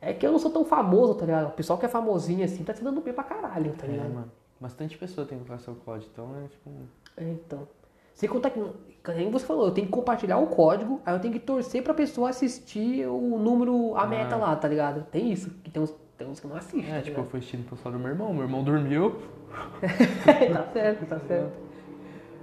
É 0.00 0.14
que 0.14 0.26
eu 0.26 0.32
não 0.32 0.38
sou 0.38 0.50
tão 0.50 0.64
famoso, 0.64 1.14
tá 1.14 1.26
ligado? 1.26 1.48
O 1.48 1.52
pessoal 1.52 1.78
que 1.78 1.84
é 1.84 1.88
famosinho 1.88 2.42
assim 2.44 2.64
tá 2.64 2.72
se 2.74 2.82
dando 2.82 3.00
bem 3.02 3.12
pra 3.12 3.22
caralho, 3.24 3.72
tá 3.74 3.86
É, 3.86 3.90
ligado? 3.90 4.08
mano. 4.14 4.32
Bastante 4.58 4.96
pessoa 4.96 5.26
tem 5.26 5.38
vocação 5.38 5.74
código, 5.74 6.10
então 6.12 6.28
é 6.44 6.48
tipo. 6.48 6.70
É, 7.16 7.24
então. 7.24 7.68
Sem 8.14 8.28
contar 8.28 8.50
que, 8.50 8.60
como 8.60 9.30
você 9.30 9.46
falou, 9.46 9.66
eu 9.66 9.72
tenho 9.72 9.86
que 9.86 9.92
compartilhar 9.92 10.38
o 10.38 10.46
código, 10.48 11.00
aí 11.04 11.14
eu 11.14 11.20
tenho 11.20 11.32
que 11.32 11.40
torcer 11.40 11.82
pra 11.82 11.94
pessoa 11.94 12.28
assistir 12.30 13.06
o 13.06 13.38
número, 13.38 13.94
a 13.96 14.06
meta 14.06 14.36
lá, 14.36 14.54
tá 14.56 14.68
ligado? 14.68 15.06
Tem 15.10 15.30
isso. 15.32 15.50
Que 15.64 15.70
tem 15.70 15.82
uns, 15.82 15.94
tem 16.20 16.28
uns 16.28 16.38
que 16.38 16.46
não 16.46 16.56
assistem. 16.56 16.84
É, 16.92 16.96
tá 16.96 17.02
tipo, 17.02 17.20
eu 17.20 17.24
fui 17.24 17.38
assistindo 17.38 17.66
pro 17.66 17.76
celular 17.78 17.96
do 17.96 18.02
meu 18.02 18.12
irmão, 18.12 18.34
meu 18.34 18.42
irmão 18.42 18.62
dormiu. 18.62 19.16
tá 20.52 20.66
certo, 20.70 21.06
tá 21.06 21.18
certo. 21.20 21.52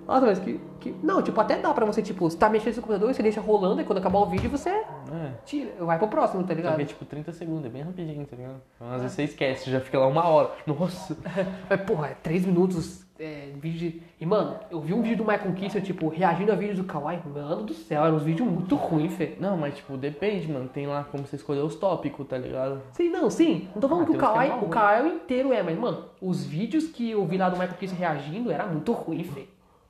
Nossa, 0.07 0.25
mas 0.25 0.39
que, 0.39 0.59
que. 0.79 0.95
Não, 1.03 1.21
tipo, 1.21 1.39
até 1.39 1.57
dá 1.57 1.71
pra 1.73 1.85
você, 1.85 2.01
tipo, 2.01 2.27
você 2.27 2.35
tá 2.35 2.49
mexendo 2.49 2.77
no 2.77 2.81
computador, 2.81 3.13
você 3.13 3.21
deixa 3.21 3.39
rolando, 3.39 3.79
e 3.79 3.85
quando 3.85 3.99
acabar 3.99 4.17
o 4.17 4.25
vídeo 4.25 4.49
você 4.49 4.83
É. 5.13 5.31
tira, 5.45 5.71
vai 5.85 5.97
pro 5.97 6.07
próximo, 6.07 6.43
tá 6.43 6.53
ligado? 6.53 6.79
é 6.79 6.85
tipo 6.85 7.05
30 7.05 7.31
segundos, 7.33 7.65
é 7.65 7.69
bem 7.69 7.81
rapidinho, 7.83 8.25
tá 8.25 8.35
ligado? 8.35 8.61
Então, 8.75 8.91
às 8.91 9.01
vezes 9.01 9.15
você 9.15 9.23
esquece, 9.23 9.69
já 9.69 9.79
fica 9.79 9.99
lá 9.99 10.07
uma 10.07 10.25
hora. 10.27 10.51
Nossa! 10.65 11.17
Mas, 11.69 11.81
porra, 11.81 12.07
é 12.07 12.13
3 12.15 12.45
minutos 12.45 13.07
é, 13.19 13.51
vídeo 13.55 13.91
de... 13.91 14.01
E, 14.19 14.25
mano, 14.25 14.59
eu 14.69 14.79
vi 14.79 14.93
um 14.93 15.01
vídeo 15.01 15.17
do 15.17 15.25
Michael 15.25 15.53
Kister, 15.53 15.81
tipo, 15.81 16.07
reagindo 16.07 16.51
a 16.51 16.55
vídeos 16.55 16.77
do 16.77 16.83
Kawaii. 16.83 17.19
Mano 17.25 17.63
do 17.63 17.73
céu, 17.73 18.05
eram 18.05 18.15
uns 18.15 18.23
vídeos 18.23 18.47
muito 18.47 18.75
ruins, 18.75 19.13
fê. 19.13 19.35
Não, 19.39 19.57
mas 19.57 19.75
tipo, 19.75 19.97
depende, 19.97 20.51
mano. 20.51 20.69
Tem 20.69 20.85
lá 20.85 21.03
como 21.03 21.25
você 21.25 21.35
escolher 21.35 21.61
os 21.61 21.75
tópicos, 21.75 22.27
tá 22.27 22.37
ligado? 22.37 22.81
Sim, 22.91 23.09
não, 23.09 23.29
sim. 23.29 23.67
Não 23.73 23.81
tô 23.81 23.89
falando 23.89 24.03
Ah, 24.03 24.05
que 24.05 24.11
o 24.11 24.15
é 24.15 24.19
Kawaii, 24.19 24.51
o 24.51 24.59
ruim. 24.59 24.69
Kawaii 24.69 25.15
inteiro 25.15 25.53
é, 25.53 25.63
mas, 25.63 25.77
mano, 25.77 26.05
os 26.21 26.45
vídeos 26.45 26.87
que 26.87 27.11
eu 27.11 27.25
vi 27.25 27.37
lá 27.37 27.49
do 27.49 27.57
Michael 27.57 27.77
Kister 27.77 27.97
reagindo 27.97 28.51
era 28.51 28.65
muito 28.65 28.91
ruim, 28.91 29.23
fê. 29.23 29.47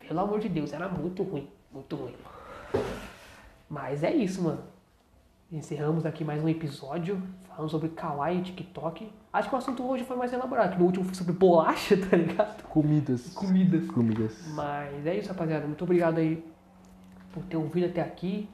Pelo 0.07 0.21
amor 0.21 0.39
de 0.39 0.47
Deus, 0.47 0.71
era 0.71 0.87
muito 0.87 1.23
ruim. 1.23 1.49
Muito 1.71 1.95
ruim. 1.95 2.13
Mas 3.69 4.03
é 4.03 4.13
isso, 4.13 4.41
mano. 4.41 4.59
Encerramos 5.49 6.05
aqui 6.05 6.25
mais 6.25 6.43
um 6.43 6.49
episódio 6.49 7.23
falando 7.47 7.69
sobre 7.69 7.87
Kawaii 7.87 8.39
e 8.39 8.41
TikTok. 8.41 9.09
Acho 9.31 9.47
que 9.47 9.55
o 9.55 9.57
assunto 9.57 9.81
hoje 9.81 10.03
foi 10.03 10.17
mais 10.17 10.33
elaborado, 10.33 10.73
que 10.73 10.77
no 10.77 10.83
último 10.83 11.05
foi 11.05 11.15
sobre 11.15 11.31
bolacha, 11.31 11.95
tá 12.05 12.17
ligado? 12.17 12.63
Comidas. 12.63 13.33
Comidas. 13.33 13.89
Comidas. 13.89 14.45
Mas 14.53 15.05
é 15.07 15.17
isso, 15.17 15.29
rapaziada. 15.29 15.65
Muito 15.65 15.81
obrigado 15.85 16.17
aí 16.17 16.43
por 17.31 17.45
ter 17.45 17.55
ouvido 17.55 17.85
até 17.85 18.01
aqui. 18.01 18.49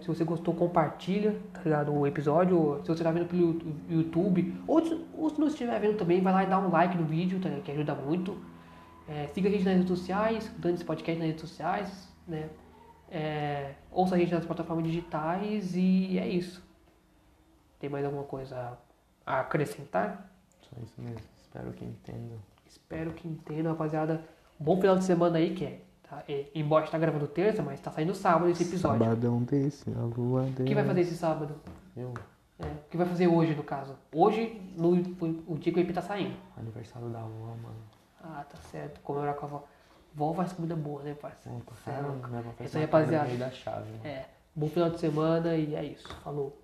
Se 0.00 0.08
você 0.08 0.24
gostou, 0.24 0.52
compartilha, 0.52 1.36
tá 1.52 1.60
ligado? 1.62 1.94
O 1.94 2.04
episódio. 2.08 2.80
Se 2.82 2.88
você 2.88 3.04
tá 3.04 3.12
vendo 3.12 3.26
pelo 3.26 3.60
YouTube, 3.88 4.60
ou 4.66 4.84
se, 4.84 5.00
ou 5.16 5.30
se 5.30 5.38
não 5.38 5.46
estiver 5.46 5.78
vendo 5.78 5.96
também, 5.96 6.20
vai 6.20 6.32
lá 6.32 6.42
e 6.42 6.46
dá 6.48 6.58
um 6.58 6.72
like 6.72 6.98
no 6.98 7.04
vídeo, 7.04 7.38
tá 7.38 7.48
ligado? 7.48 7.62
Que 7.62 7.70
ajuda 7.70 7.94
muito. 7.94 8.36
É, 9.08 9.28
siga 9.28 9.48
a 9.48 9.52
gente 9.52 9.64
nas 9.64 9.74
redes 9.74 9.88
sociais, 9.88 10.52
dando 10.58 10.74
esse 10.74 10.84
podcast 10.84 11.20
nas 11.20 11.28
redes 11.28 11.40
sociais, 11.40 12.12
né? 12.26 12.48
É, 13.14 13.74
ouça 13.90 14.14
a 14.14 14.18
gente 14.18 14.32
nas 14.32 14.46
plataformas 14.46 14.86
digitais 14.86 15.76
e 15.76 16.18
é 16.18 16.26
isso. 16.26 16.64
Tem 17.78 17.90
mais 17.90 18.06
alguma 18.06 18.24
coisa 18.24 18.78
a 19.26 19.40
acrescentar? 19.40 20.32
Só 20.62 20.80
isso 20.82 20.94
mesmo. 20.96 21.20
Espero 21.42 21.72
que 21.72 21.84
entendam. 21.84 22.38
Espero 22.66 23.12
que 23.12 23.28
entendam, 23.28 23.72
rapaziada. 23.72 24.24
Bom 24.58 24.80
final 24.80 24.96
de 24.96 25.04
semana 25.04 25.36
aí, 25.36 25.54
que 25.54 25.62
é. 25.66 25.80
Tá, 26.08 26.24
é 26.26 26.46
embora 26.54 26.86
está 26.86 26.96
gravando 26.96 27.26
terça, 27.26 27.62
mas 27.62 27.80
tá 27.80 27.90
saindo 27.90 28.14
sábado 28.14 28.50
esse 28.50 28.62
episódio. 28.62 29.04
Sabadão 29.04 29.42
desse, 29.42 29.90
a 29.90 30.00
lua 30.02 30.44
desse. 30.44 30.62
O 30.62 30.64
que 30.64 30.74
vai 30.74 30.84
fazer 30.84 31.00
esse 31.02 31.14
sábado? 31.14 31.54
Eu, 31.94 32.14
É, 32.58 32.64
o 32.64 32.88
que 32.88 32.96
vai 32.96 33.06
fazer 33.06 33.28
hoje, 33.28 33.54
no 33.54 33.62
caso? 33.62 33.94
Hoje, 34.10 34.58
no, 34.74 34.92
o 34.92 35.58
dia 35.58 35.70
que 35.70 35.78
o 35.78 35.82
EP 35.82 35.92
tá 35.92 36.00
saindo. 36.00 36.34
aniversário 36.56 37.10
da 37.10 37.18
avó, 37.18 37.56
mano. 37.62 37.76
Ah, 38.22 38.44
tá 38.48 38.56
certo. 38.70 39.00
Comemorar 39.00 39.34
com 39.34 39.44
a 39.44 39.48
avó. 39.48 39.64
Vó 40.14 40.32
faz 40.34 40.52
comida 40.52 40.76
boa, 40.76 41.02
né, 41.02 41.14
parceiro? 41.14 41.58
É 41.58 41.62
avó 42.38 42.50
faz 42.52 42.68
Isso 42.68 42.78
aí, 42.78 42.84
rapaziada. 42.84 43.28
né? 43.80 44.00
É. 44.04 44.24
Bom 44.54 44.68
final 44.68 44.90
de 44.90 44.98
semana 45.00 45.54
e 45.56 45.74
é 45.74 45.84
isso. 45.84 46.08
Falou. 46.22 46.61